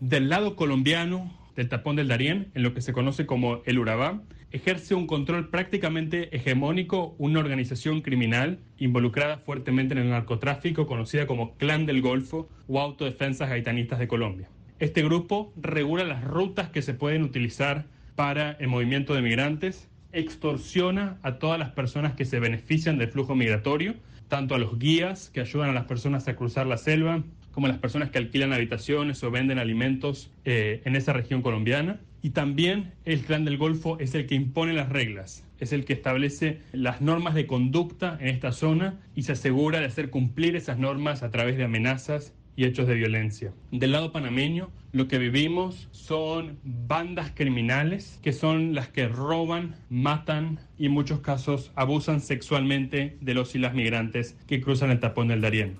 Del 0.00 0.28
lado 0.28 0.56
colombiano 0.56 1.30
del 1.56 1.68
tapón 1.68 1.96
del 1.96 2.08
Darién, 2.08 2.50
en 2.54 2.62
lo 2.62 2.72
que 2.72 2.80
se 2.80 2.92
conoce 2.92 3.26
como 3.26 3.62
el 3.66 3.78
Urabá, 3.78 4.22
ejerce 4.50 4.94
un 4.94 5.06
control 5.06 5.50
prácticamente 5.50 6.34
hegemónico 6.34 7.14
una 7.18 7.38
organización 7.38 8.00
criminal 8.00 8.60
involucrada 8.78 9.38
fuertemente 9.38 9.94
en 9.94 10.00
el 10.00 10.10
narcotráfico 10.10 10.86
conocida 10.86 11.26
como 11.26 11.56
Clan 11.56 11.86
del 11.86 12.00
Golfo 12.00 12.48
o 12.66 12.80
Autodefensas 12.80 13.50
Gaitanistas 13.50 13.98
de 13.98 14.08
Colombia. 14.08 14.48
Este 14.78 15.02
grupo 15.02 15.52
regula 15.56 16.04
las 16.04 16.24
rutas 16.24 16.70
que 16.70 16.80
se 16.80 16.94
pueden 16.94 17.22
utilizar 17.22 17.84
para 18.16 18.52
el 18.52 18.68
movimiento 18.68 19.14
de 19.14 19.20
migrantes 19.20 19.89
extorsiona 20.12 21.18
a 21.22 21.38
todas 21.38 21.58
las 21.58 21.70
personas 21.70 22.14
que 22.14 22.24
se 22.24 22.40
benefician 22.40 22.98
del 22.98 23.08
flujo 23.08 23.34
migratorio, 23.34 23.94
tanto 24.28 24.54
a 24.54 24.58
los 24.58 24.78
guías 24.78 25.30
que 25.32 25.40
ayudan 25.40 25.70
a 25.70 25.72
las 25.72 25.84
personas 25.84 26.26
a 26.28 26.36
cruzar 26.36 26.66
la 26.66 26.76
selva, 26.76 27.22
como 27.52 27.66
a 27.66 27.70
las 27.70 27.78
personas 27.78 28.10
que 28.10 28.18
alquilan 28.18 28.52
habitaciones 28.52 29.22
o 29.24 29.30
venden 29.30 29.58
alimentos 29.58 30.30
eh, 30.44 30.82
en 30.84 30.96
esa 30.96 31.12
región 31.12 31.42
colombiana. 31.42 32.00
Y 32.22 32.30
también 32.30 32.92
el 33.04 33.20
clan 33.20 33.44
del 33.44 33.56
Golfo 33.56 33.98
es 33.98 34.14
el 34.14 34.26
que 34.26 34.34
impone 34.34 34.72
las 34.72 34.90
reglas, 34.90 35.44
es 35.58 35.72
el 35.72 35.84
que 35.84 35.94
establece 35.94 36.60
las 36.72 37.00
normas 37.00 37.34
de 37.34 37.46
conducta 37.46 38.18
en 38.20 38.28
esta 38.28 38.52
zona 38.52 39.00
y 39.14 39.22
se 39.22 39.32
asegura 39.32 39.80
de 39.80 39.86
hacer 39.86 40.10
cumplir 40.10 40.54
esas 40.54 40.78
normas 40.78 41.22
a 41.22 41.30
través 41.30 41.56
de 41.56 41.64
amenazas 41.64 42.34
y 42.56 42.64
hechos 42.64 42.86
de 42.86 42.94
violencia. 42.94 43.52
Del 43.70 43.92
lado 43.92 44.12
panameño, 44.12 44.70
lo 44.92 45.08
que 45.08 45.18
vivimos 45.18 45.88
son 45.92 46.58
bandas 46.62 47.32
criminales 47.34 48.18
que 48.22 48.32
son 48.32 48.74
las 48.74 48.88
que 48.88 49.08
roban, 49.08 49.76
matan 49.88 50.58
y 50.76 50.86
en 50.86 50.92
muchos 50.92 51.20
casos 51.20 51.70
abusan 51.74 52.20
sexualmente 52.20 53.16
de 53.20 53.34
los 53.34 53.54
y 53.54 53.58
las 53.58 53.74
migrantes 53.74 54.36
que 54.46 54.60
cruzan 54.60 54.90
el 54.90 55.00
tapón 55.00 55.28
del 55.28 55.40
Darién. 55.40 55.78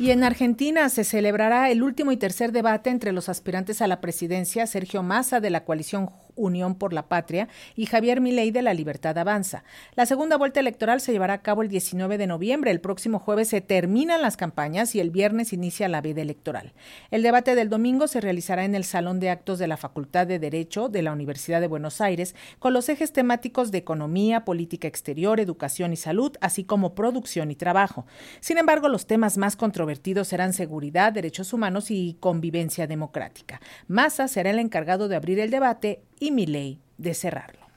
Y 0.00 0.12
en 0.12 0.22
Argentina 0.22 0.88
se 0.90 1.02
celebrará 1.02 1.70
el 1.70 1.82
último 1.82 2.12
y 2.12 2.16
tercer 2.16 2.52
debate 2.52 2.90
entre 2.90 3.10
los 3.10 3.28
aspirantes 3.28 3.82
a 3.82 3.88
la 3.88 4.00
presidencia, 4.00 4.64
Sergio 4.68 5.02
Massa 5.02 5.40
de 5.40 5.50
la 5.50 5.64
coalición 5.64 6.08
Unión 6.38 6.74
por 6.76 6.92
la 6.92 7.08
Patria 7.08 7.48
y 7.76 7.86
Javier 7.86 8.20
Milei 8.20 8.50
de 8.50 8.62
La 8.62 8.72
Libertad 8.72 9.18
Avanza. 9.18 9.64
La 9.94 10.06
segunda 10.06 10.36
vuelta 10.36 10.60
electoral 10.60 11.00
se 11.00 11.12
llevará 11.12 11.34
a 11.34 11.42
cabo 11.42 11.62
el 11.62 11.68
19 11.68 12.16
de 12.16 12.26
noviembre. 12.26 12.70
El 12.70 12.80
próximo 12.80 13.18
jueves 13.18 13.48
se 13.48 13.60
terminan 13.60 14.22
las 14.22 14.36
campañas 14.36 14.94
y 14.94 15.00
el 15.00 15.10
viernes 15.10 15.52
inicia 15.52 15.88
la 15.88 16.00
veda 16.00 16.22
electoral. 16.22 16.72
El 17.10 17.22
debate 17.22 17.54
del 17.54 17.68
domingo 17.68 18.06
se 18.06 18.20
realizará 18.20 18.64
en 18.64 18.74
el 18.74 18.84
Salón 18.84 19.20
de 19.20 19.30
Actos 19.30 19.58
de 19.58 19.68
la 19.68 19.76
Facultad 19.76 20.26
de 20.26 20.38
Derecho 20.38 20.88
de 20.88 21.02
la 21.02 21.12
Universidad 21.12 21.60
de 21.60 21.66
Buenos 21.66 22.00
Aires 22.00 22.34
con 22.58 22.72
los 22.72 22.88
ejes 22.88 23.12
temáticos 23.12 23.70
de 23.70 23.78
economía, 23.78 24.44
política 24.44 24.88
exterior, 24.88 25.40
educación 25.40 25.92
y 25.92 25.96
salud, 25.96 26.32
así 26.40 26.64
como 26.64 26.94
producción 26.94 27.50
y 27.50 27.56
trabajo. 27.56 28.06
Sin 28.40 28.58
embargo, 28.58 28.88
los 28.88 29.06
temas 29.06 29.36
más 29.36 29.56
controvertidos 29.56 30.28
serán 30.28 30.52
seguridad, 30.52 31.12
derechos 31.12 31.52
humanos 31.52 31.90
y 31.90 32.16
convivencia 32.20 32.86
democrática. 32.86 33.60
Massa 33.86 34.28
será 34.28 34.50
el 34.50 34.58
encargado 34.58 35.08
de 35.08 35.16
abrir 35.16 35.40
el 35.40 35.50
debate 35.50 36.02
y 36.20 36.27
Milei 36.30 36.80
de 36.96 37.14
cerrarlo. 37.14 37.68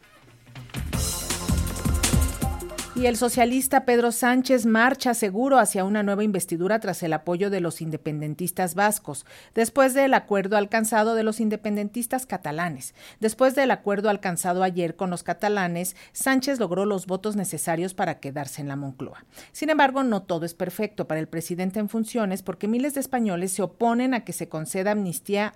Y 2.93 3.05
el 3.05 3.15
socialista 3.15 3.85
Pedro 3.85 4.11
Sánchez 4.11 4.65
marcha 4.65 5.13
seguro 5.13 5.57
hacia 5.57 5.85
una 5.85 6.03
nueva 6.03 6.25
investidura 6.25 6.79
tras 6.81 7.01
el 7.03 7.13
apoyo 7.13 7.49
de 7.49 7.61
los 7.61 7.81
independentistas 7.81 8.75
vascos, 8.75 9.25
después 9.55 9.93
del 9.93 10.13
acuerdo 10.13 10.57
alcanzado 10.57 11.15
de 11.15 11.23
los 11.23 11.39
independentistas 11.39 12.25
catalanes. 12.25 12.93
Después 13.21 13.55
del 13.55 13.71
acuerdo 13.71 14.09
alcanzado 14.09 14.61
ayer 14.61 14.97
con 14.97 15.09
los 15.09 15.23
catalanes, 15.23 15.95
Sánchez 16.11 16.59
logró 16.59 16.85
los 16.85 17.07
votos 17.07 17.37
necesarios 17.37 17.93
para 17.93 18.19
quedarse 18.19 18.61
en 18.61 18.67
la 18.67 18.75
Moncloa. 18.75 19.23
Sin 19.53 19.69
embargo, 19.69 20.03
no 20.03 20.23
todo 20.23 20.45
es 20.45 20.53
perfecto 20.53 21.07
para 21.07 21.21
el 21.21 21.27
presidente 21.27 21.79
en 21.79 21.87
funciones 21.87 22.43
porque 22.43 22.67
miles 22.67 22.93
de 22.93 22.99
españoles 22.99 23.53
se 23.53 23.63
oponen 23.63 24.13
a 24.13 24.25
que 24.25 24.33
se 24.33 24.49
conceda 24.49 24.91
amnistía 24.91 25.53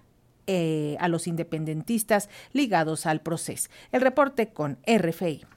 eh, 0.48 0.98
a 1.00 1.08
los 1.08 1.28
independentistas 1.28 2.30
ligados 2.54 3.06
al 3.06 3.22
proceso. 3.22 3.70
El 3.92 4.02
reporte 4.02 4.50
con 4.50 4.78
RFI. 4.86 5.55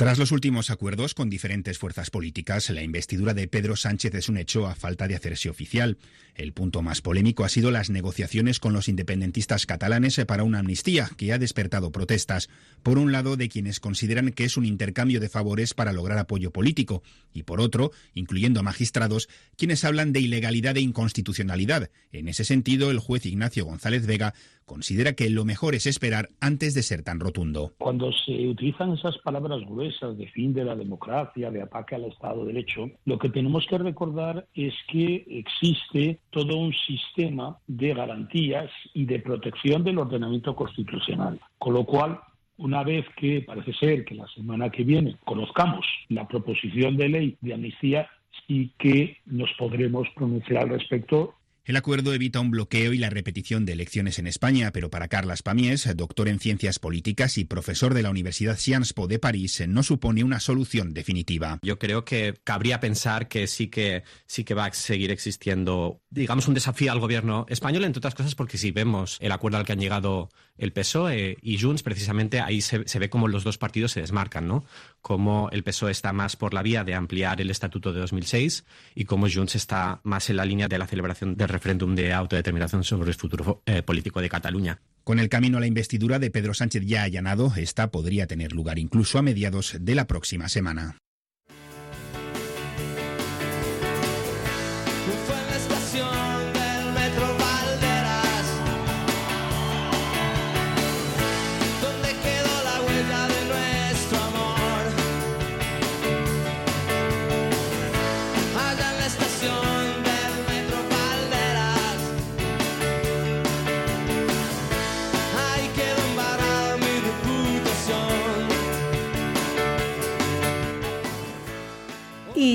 Tras 0.00 0.18
los 0.18 0.32
últimos 0.32 0.70
acuerdos 0.70 1.12
con 1.12 1.28
diferentes 1.28 1.76
fuerzas 1.76 2.08
políticas, 2.08 2.70
la 2.70 2.82
investidura 2.82 3.34
de 3.34 3.48
Pedro 3.48 3.76
Sánchez 3.76 4.14
es 4.14 4.30
un 4.30 4.38
hecho 4.38 4.66
a 4.66 4.74
falta 4.74 5.06
de 5.06 5.14
hacerse 5.14 5.50
oficial. 5.50 5.98
El 6.34 6.54
punto 6.54 6.80
más 6.80 7.02
polémico 7.02 7.44
ha 7.44 7.50
sido 7.50 7.70
las 7.70 7.90
negociaciones 7.90 8.60
con 8.60 8.72
los 8.72 8.88
independentistas 8.88 9.66
catalanes 9.66 10.18
para 10.26 10.42
una 10.42 10.60
amnistía 10.60 11.10
que 11.18 11.34
ha 11.34 11.38
despertado 11.38 11.92
protestas, 11.92 12.48
por 12.82 12.96
un 12.96 13.12
lado 13.12 13.36
de 13.36 13.50
quienes 13.50 13.78
consideran 13.78 14.30
que 14.30 14.44
es 14.44 14.56
un 14.56 14.64
intercambio 14.64 15.20
de 15.20 15.28
favores 15.28 15.74
para 15.74 15.92
lograr 15.92 16.16
apoyo 16.16 16.50
político, 16.50 17.02
y 17.34 17.42
por 17.42 17.60
otro, 17.60 17.90
incluyendo 18.14 18.62
magistrados, 18.62 19.28
quienes 19.58 19.84
hablan 19.84 20.14
de 20.14 20.20
ilegalidad 20.20 20.78
e 20.78 20.80
inconstitucionalidad. 20.80 21.90
En 22.10 22.28
ese 22.28 22.44
sentido, 22.44 22.90
el 22.90 23.00
juez 23.00 23.26
Ignacio 23.26 23.66
González 23.66 24.06
Vega 24.06 24.32
considera 24.64 25.12
que 25.14 25.28
lo 25.28 25.44
mejor 25.44 25.74
es 25.74 25.86
esperar 25.86 26.30
antes 26.40 26.74
de 26.74 26.84
ser 26.84 27.02
tan 27.02 27.20
rotundo. 27.20 27.74
Cuando 27.78 28.10
se 28.24 28.46
utilizan 28.46 28.92
esas 28.92 29.18
palabras 29.18 29.60
gruesas 29.66 29.89
de 30.00 30.26
fin 30.28 30.52
de 30.52 30.64
la 30.64 30.76
democracia, 30.76 31.50
de 31.50 31.62
ataque 31.62 31.94
al 31.94 32.04
Estado 32.04 32.44
de 32.44 32.52
Derecho, 32.52 32.90
lo 33.04 33.18
que 33.18 33.28
tenemos 33.28 33.66
que 33.66 33.78
recordar 33.78 34.46
es 34.54 34.74
que 34.88 35.24
existe 35.28 36.20
todo 36.30 36.56
un 36.56 36.72
sistema 36.72 37.58
de 37.66 37.94
garantías 37.94 38.70
y 38.94 39.04
de 39.04 39.18
protección 39.18 39.84
del 39.84 39.98
ordenamiento 39.98 40.54
constitucional. 40.54 41.40
Con 41.58 41.74
lo 41.74 41.84
cual, 41.84 42.20
una 42.58 42.84
vez 42.84 43.04
que 43.16 43.42
parece 43.42 43.72
ser 43.74 44.04
que 44.04 44.14
la 44.14 44.28
semana 44.28 44.70
que 44.70 44.84
viene 44.84 45.16
conozcamos 45.24 45.86
la 46.08 46.28
proposición 46.28 46.96
de 46.96 47.08
ley 47.08 47.36
de 47.40 47.54
amnistía, 47.54 48.08
sí 48.46 48.72
que 48.78 49.16
nos 49.26 49.50
podremos 49.58 50.08
pronunciar 50.14 50.64
al 50.64 50.70
respecto 50.70 51.34
el 51.64 51.76
acuerdo 51.76 52.12
evita 52.14 52.40
un 52.40 52.50
bloqueo 52.50 52.92
y 52.92 52.98
la 52.98 53.10
repetición 53.10 53.64
de 53.64 53.72
elecciones 53.72 54.18
en 54.18 54.26
España, 54.26 54.70
pero 54.72 54.90
para 54.90 55.08
Carlas 55.08 55.42
Pamies, 55.42 55.88
doctor 55.96 56.28
en 56.28 56.40
ciencias 56.40 56.78
políticas 56.78 57.38
y 57.38 57.44
profesor 57.44 57.94
de 57.94 58.02
la 58.02 58.10
Universidad 58.10 58.58
Sciences 58.58 58.92
Po 58.92 59.06
de 59.06 59.18
París, 59.18 59.62
no 59.68 59.82
supone 59.82 60.24
una 60.24 60.40
solución 60.40 60.94
definitiva. 60.94 61.58
Yo 61.62 61.78
creo 61.78 62.04
que 62.04 62.34
cabría 62.44 62.80
pensar 62.80 63.28
que 63.28 63.46
sí 63.46 63.68
que 63.68 64.04
sí 64.26 64.44
que 64.44 64.54
va 64.54 64.66
a 64.66 64.72
seguir 64.72 65.10
existiendo, 65.10 66.00
digamos, 66.10 66.48
un 66.48 66.54
desafío 66.54 66.92
al 66.92 67.00
gobierno 67.00 67.46
español, 67.48 67.84
entre 67.84 67.98
otras 67.98 68.14
cosas, 68.14 68.34
porque 68.34 68.58
si 68.58 68.70
vemos 68.70 69.18
el 69.20 69.32
acuerdo 69.32 69.58
al 69.58 69.64
que 69.64 69.72
han 69.72 69.80
llegado 69.80 70.30
el 70.56 70.72
PSOE 70.72 71.38
y 71.40 71.58
Junts, 71.58 71.82
precisamente 71.82 72.40
ahí 72.40 72.60
se, 72.60 72.98
ve 72.98 73.10
como 73.10 73.28
los 73.28 73.44
dos 73.44 73.58
partidos 73.58 73.92
se 73.92 74.00
desmarcan, 74.00 74.46
¿no? 74.46 74.64
Como 75.00 75.48
el 75.50 75.62
PSOE 75.64 75.92
está 75.92 76.12
más 76.12 76.36
por 76.36 76.52
la 76.52 76.62
vía 76.62 76.84
de 76.84 76.94
ampliar 76.94 77.40
el 77.40 77.50
estatuto 77.50 77.92
de 77.92 78.00
2006 78.00 78.64
y 78.94 79.04
como 79.04 79.28
Junts 79.30 79.56
está 79.56 80.00
más 80.04 80.28
en 80.30 80.36
la 80.36 80.44
línea 80.44 80.68
de 80.68 80.78
la 80.78 80.86
celebración 80.86 81.36
del 81.36 81.48
referéndum 81.48 81.94
de 81.94 82.12
autodeterminación 82.12 82.84
sobre 82.84 83.10
el 83.10 83.16
futuro 83.16 83.62
eh, 83.66 83.82
político 83.82 84.20
de 84.20 84.28
Cataluña. 84.28 84.80
Con 85.04 85.18
el 85.18 85.28
camino 85.28 85.56
a 85.56 85.60
la 85.60 85.66
investidura 85.66 86.18
de 86.18 86.30
Pedro 86.30 86.54
Sánchez 86.54 86.84
ya 86.84 87.02
allanado, 87.02 87.52
esta 87.56 87.90
podría 87.90 88.26
tener 88.26 88.52
lugar 88.52 88.78
incluso 88.78 89.18
a 89.18 89.22
mediados 89.22 89.76
de 89.80 89.94
la 89.94 90.06
próxima 90.06 90.48
semana. 90.48 90.98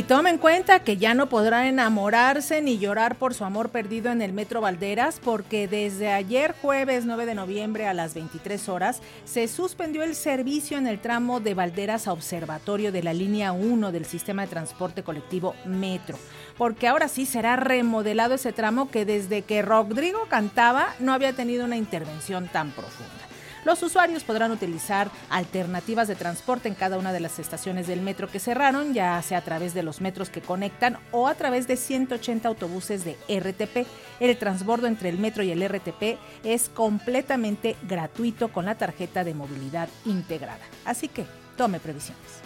Tome 0.07 0.29
en 0.29 0.37
cuenta 0.37 0.81
que 0.81 0.97
ya 0.97 1.15
no 1.15 1.29
podrá 1.29 1.67
enamorarse 1.67 2.61
ni 2.61 2.77
llorar 2.77 3.15
por 3.15 3.33
su 3.33 3.43
amor 3.43 3.69
perdido 3.69 4.11
en 4.11 4.21
el 4.21 4.33
Metro 4.33 4.61
Valderas 4.61 5.19
porque 5.23 5.67
desde 5.67 6.11
ayer 6.11 6.53
jueves 6.61 7.05
9 7.05 7.25
de 7.25 7.33
noviembre 7.33 7.87
a 7.87 7.93
las 7.95 8.13
23 8.13 8.69
horas 8.69 9.01
se 9.25 9.47
suspendió 9.47 10.03
el 10.03 10.13
servicio 10.13 10.77
en 10.77 10.85
el 10.85 10.99
tramo 10.99 11.39
de 11.39 11.55
Valderas 11.55 12.07
a 12.07 12.13
Observatorio 12.13 12.91
de 12.91 13.01
la 13.01 13.13
línea 13.13 13.51
1 13.51 13.91
del 13.91 14.05
sistema 14.05 14.43
de 14.43 14.49
transporte 14.49 15.01
colectivo 15.01 15.55
Metro. 15.65 16.19
Porque 16.55 16.87
ahora 16.87 17.07
sí 17.07 17.25
será 17.25 17.55
remodelado 17.55 18.35
ese 18.35 18.53
tramo 18.53 18.91
que 18.91 19.05
desde 19.05 19.41
que 19.41 19.63
Rodrigo 19.63 20.19
cantaba 20.29 20.93
no 20.99 21.13
había 21.13 21.33
tenido 21.33 21.65
una 21.65 21.77
intervención 21.77 22.47
tan 22.47 22.71
profunda. 22.71 23.24
Los 23.65 23.81
usuarios 23.81 24.23
podrán 24.23 24.51
utilizar 24.51 25.09
alternativas 25.29 26.07
de 26.07 26.15
transporte 26.15 26.69
en 26.69 26.75
cada 26.75 26.99
una 26.99 27.11
de 27.11 27.19
las 27.19 27.39
estaciones 27.39 27.87
del 27.87 27.99
metro 27.99 28.29
que 28.29 28.39
cerraron, 28.39 28.93
ya 28.93 29.19
sea 29.23 29.39
a 29.39 29.43
través 29.43 29.73
de 29.73 29.81
los 29.81 30.01
metros 30.01 30.29
que 30.29 30.41
conectan 30.41 30.99
o 31.11 31.27
a 31.27 31.33
través 31.33 31.67
de 31.67 31.75
180 31.75 32.47
autobuses 32.47 33.03
de 33.03 33.17
RTP. 33.27 33.87
El 34.19 34.37
transbordo 34.37 34.85
entre 34.85 35.09
el 35.09 35.17
metro 35.17 35.41
y 35.41 35.51
el 35.51 35.67
RTP 35.67 36.19
es 36.43 36.69
completamente 36.69 37.75
gratuito 37.87 38.53
con 38.53 38.65
la 38.65 38.75
tarjeta 38.75 39.23
de 39.23 39.33
movilidad 39.33 39.89
integrada. 40.05 40.61
Así 40.85 41.07
que 41.07 41.25
tome 41.57 41.79
previsiones. 41.79 42.45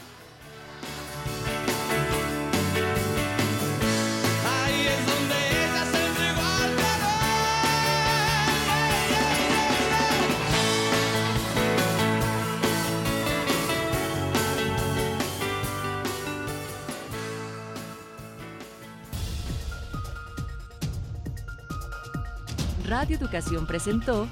Radio 22.90 23.18
Educación 23.18 23.68
presentó 23.68 24.28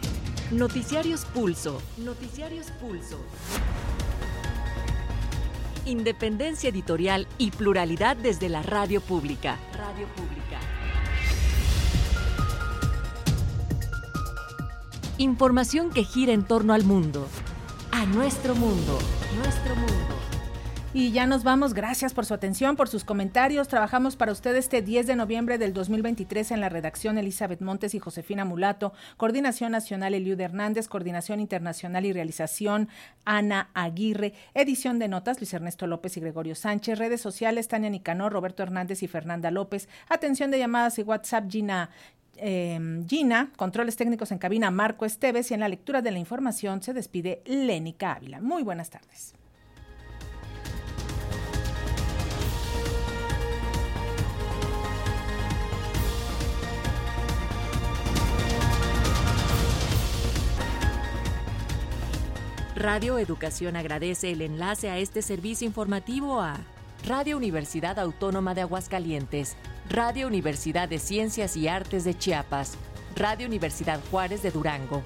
Noticiarios 0.50 1.26
Pulso. 1.26 1.80
Noticiarios 1.98 2.72
Pulso. 2.82 3.20
Independencia 5.86 6.72
editorial 6.72 7.28
y 7.38 7.52
pluralidad 7.52 8.18
desde 8.18 8.50
la 8.50 8.64
radio 8.64 9.00
pública. 9.00 9.60
Radio 9.78 10.08
pública. 10.08 10.60
Información 15.20 15.92
que 15.92 16.04
gira 16.04 16.34
en 16.34 16.44
torno 16.44 16.74
al 16.74 16.84
mundo. 16.84 17.28
A 17.92 18.08
nuestro 18.08 18.56
mundo. 18.56 18.98
Nuestro 19.38 19.76
mundo. 19.76 20.17
Y 20.98 21.12
ya 21.12 21.28
nos 21.28 21.44
vamos. 21.44 21.76
Gracias 21.76 22.16
por 22.16 22.26
su 22.26 22.34
atención, 22.34 22.76
por 22.76 22.88
sus 22.88 23.04
comentarios. 23.04 23.68
Trabajamos 23.68 24.16
para 24.16 24.32
usted 24.32 24.56
este 24.56 24.82
10 24.82 25.06
de 25.06 25.16
noviembre 25.16 25.60
del 25.60 25.72
2023 25.72 26.50
en 26.50 26.60
la 26.60 26.70
redacción 26.70 27.20
Elizabeth 27.20 27.62
Montes 27.62 27.94
y 27.94 28.00
Josefina 28.00 28.46
Mulato, 28.46 28.94
Coordinación 29.16 29.74
Nacional 29.74 30.16
Eliud 30.16 30.42
Hernández, 30.42 30.88
Coordinación 30.88 31.40
Internacional 31.40 32.04
y 32.08 32.14
Realización 32.14 32.90
Ana 33.26 33.70
Aguirre, 33.76 34.34
edición 34.56 34.98
de 34.98 35.08
notas 35.08 35.40
Luis 35.40 35.54
Ernesto 35.54 35.86
López 35.86 36.18
y 36.18 36.20
Gregorio 36.20 36.56
Sánchez, 36.56 36.98
redes 36.98 37.22
sociales 37.22 37.68
Tania 37.68 37.92
Nicanor, 37.92 38.34
Roberto 38.34 38.64
Hernández 38.64 39.04
y 39.04 39.08
Fernanda 39.08 39.52
López, 39.52 39.90
atención 40.10 40.50
de 40.50 40.58
llamadas 40.58 40.98
y 40.98 41.04
WhatsApp 41.04 41.48
Gina 41.48 41.92
em, 42.38 43.08
Gina, 43.08 43.52
controles 43.56 43.98
técnicos 43.98 44.32
en 44.32 44.40
cabina 44.40 44.72
Marco 44.72 45.06
Esteves 45.06 45.52
y 45.52 45.54
en 45.54 45.60
la 45.60 45.70
lectura 45.70 46.02
de 46.02 46.10
la 46.10 46.18
información 46.18 46.82
se 46.82 46.96
despide 46.96 47.44
Lénica 47.46 48.14
Ávila. 48.14 48.42
Muy 48.42 48.64
buenas 48.64 48.90
tardes. 48.90 49.36
Radio 62.78 63.18
Educación 63.18 63.76
agradece 63.76 64.32
el 64.32 64.44
enlace 64.44 64.92
a 64.92 65.00
este 65.00 65.24
servicio 65.24 65.66
informativo 65.66 66.40
a 66.40 66.58
Radio 67.08 67.36
Universidad 67.36 67.98
Autónoma 67.98 68.54
de 68.54 68.62
Aguascalientes, 68.62 69.58
Radio 69.90 70.28
Universidad 70.28 70.88
de 70.88 71.00
Ciencias 71.00 71.58
y 71.58 71.68
Artes 71.68 72.04
de 72.04 72.16
Chiapas, 72.16 72.78
Radio 73.16 73.48
Universidad 73.48 74.00
Juárez 74.12 74.44
de 74.44 74.52
Durango, 74.52 75.02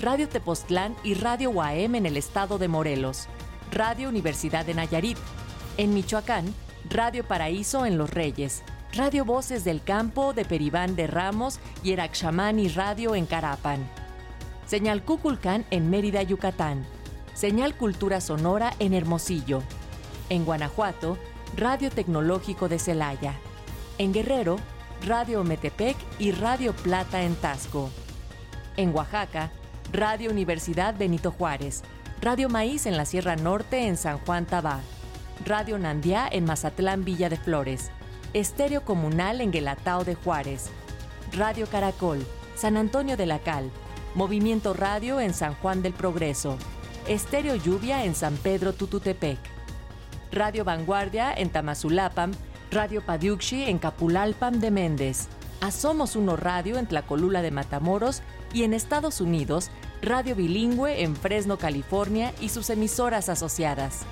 Radio 0.00 0.28
Tepoztlán 0.28 0.94
y 1.02 1.14
Radio 1.14 1.50
UAM 1.50 1.96
en 1.96 2.06
el 2.06 2.16
estado 2.16 2.58
de 2.58 2.68
Morelos, 2.68 3.26
Radio 3.72 4.08
Universidad 4.08 4.64
de 4.64 4.74
Nayarit. 4.74 5.18
En 5.78 5.94
Michoacán, 5.94 6.54
Radio 6.88 7.24
Paraíso 7.24 7.86
en 7.86 7.98
Los 7.98 8.10
Reyes, 8.10 8.62
Radio 8.92 9.24
Voces 9.24 9.64
del 9.64 9.82
Campo 9.82 10.32
de 10.32 10.44
Peribán 10.44 10.94
de 10.94 11.08
Ramos 11.08 11.58
y 11.82 11.90
y 11.90 12.68
Radio 12.68 13.16
en 13.16 13.26
Carapan. 13.26 13.84
Señal 14.64 15.02
Cuculcán 15.02 15.66
en 15.72 15.90
Mérida, 15.90 16.22
Yucatán. 16.22 16.86
Señal 17.36 17.76
Cultura 17.76 18.22
Sonora 18.22 18.72
en 18.78 18.94
Hermosillo. 18.94 19.62
En 20.30 20.46
Guanajuato, 20.46 21.18
Radio 21.54 21.90
Tecnológico 21.90 22.70
de 22.70 22.78
Celaya. 22.78 23.34
En 23.98 24.14
Guerrero, 24.14 24.56
Radio 25.06 25.44
Metepec 25.44 25.98
y 26.18 26.32
Radio 26.32 26.72
Plata 26.72 27.24
en 27.24 27.34
Tasco. 27.34 27.90
En 28.78 28.94
Oaxaca, 28.94 29.50
Radio 29.92 30.30
Universidad 30.30 30.96
Benito 30.96 31.30
Juárez, 31.30 31.82
Radio 32.22 32.48
Maíz 32.48 32.86
en 32.86 32.96
la 32.96 33.04
Sierra 33.04 33.36
Norte 33.36 33.86
en 33.86 33.98
San 33.98 34.16
Juan 34.16 34.46
Tabá, 34.46 34.80
Radio 35.44 35.78
Nandiá 35.78 36.26
en 36.32 36.46
Mazatlán 36.46 37.04
Villa 37.04 37.28
de 37.28 37.36
Flores, 37.36 37.90
Estéreo 38.32 38.82
Comunal 38.82 39.42
en 39.42 39.52
Guelatao 39.52 40.04
de 40.04 40.14
Juárez, 40.14 40.70
Radio 41.32 41.66
Caracol, 41.66 42.26
San 42.54 42.78
Antonio 42.78 43.18
de 43.18 43.26
la 43.26 43.40
Cal, 43.40 43.70
Movimiento 44.14 44.72
Radio 44.72 45.20
en 45.20 45.34
San 45.34 45.54
Juan 45.56 45.82
del 45.82 45.92
Progreso, 45.92 46.56
Estéreo 47.08 47.54
Lluvia 47.54 48.04
en 48.04 48.16
San 48.16 48.36
Pedro 48.36 48.72
Tututepec, 48.72 49.38
Radio 50.32 50.64
Vanguardia 50.64 51.32
en 51.32 51.50
Tamazulapam, 51.50 52.32
Radio 52.72 53.00
Padiuxi 53.00 53.62
en 53.62 53.78
Capulalpam 53.78 54.58
de 54.58 54.72
Méndez, 54.72 55.28
Asomos 55.60 56.16
Uno 56.16 56.36
Radio 56.36 56.78
en 56.78 56.86
Tlacolula 56.88 57.42
de 57.42 57.52
Matamoros 57.52 58.22
y 58.52 58.64
en 58.64 58.74
Estados 58.74 59.20
Unidos, 59.20 59.70
Radio 60.02 60.34
Bilingüe 60.34 61.02
en 61.04 61.14
Fresno, 61.14 61.58
California 61.58 62.34
y 62.40 62.48
sus 62.48 62.70
emisoras 62.70 63.28
asociadas. 63.28 64.04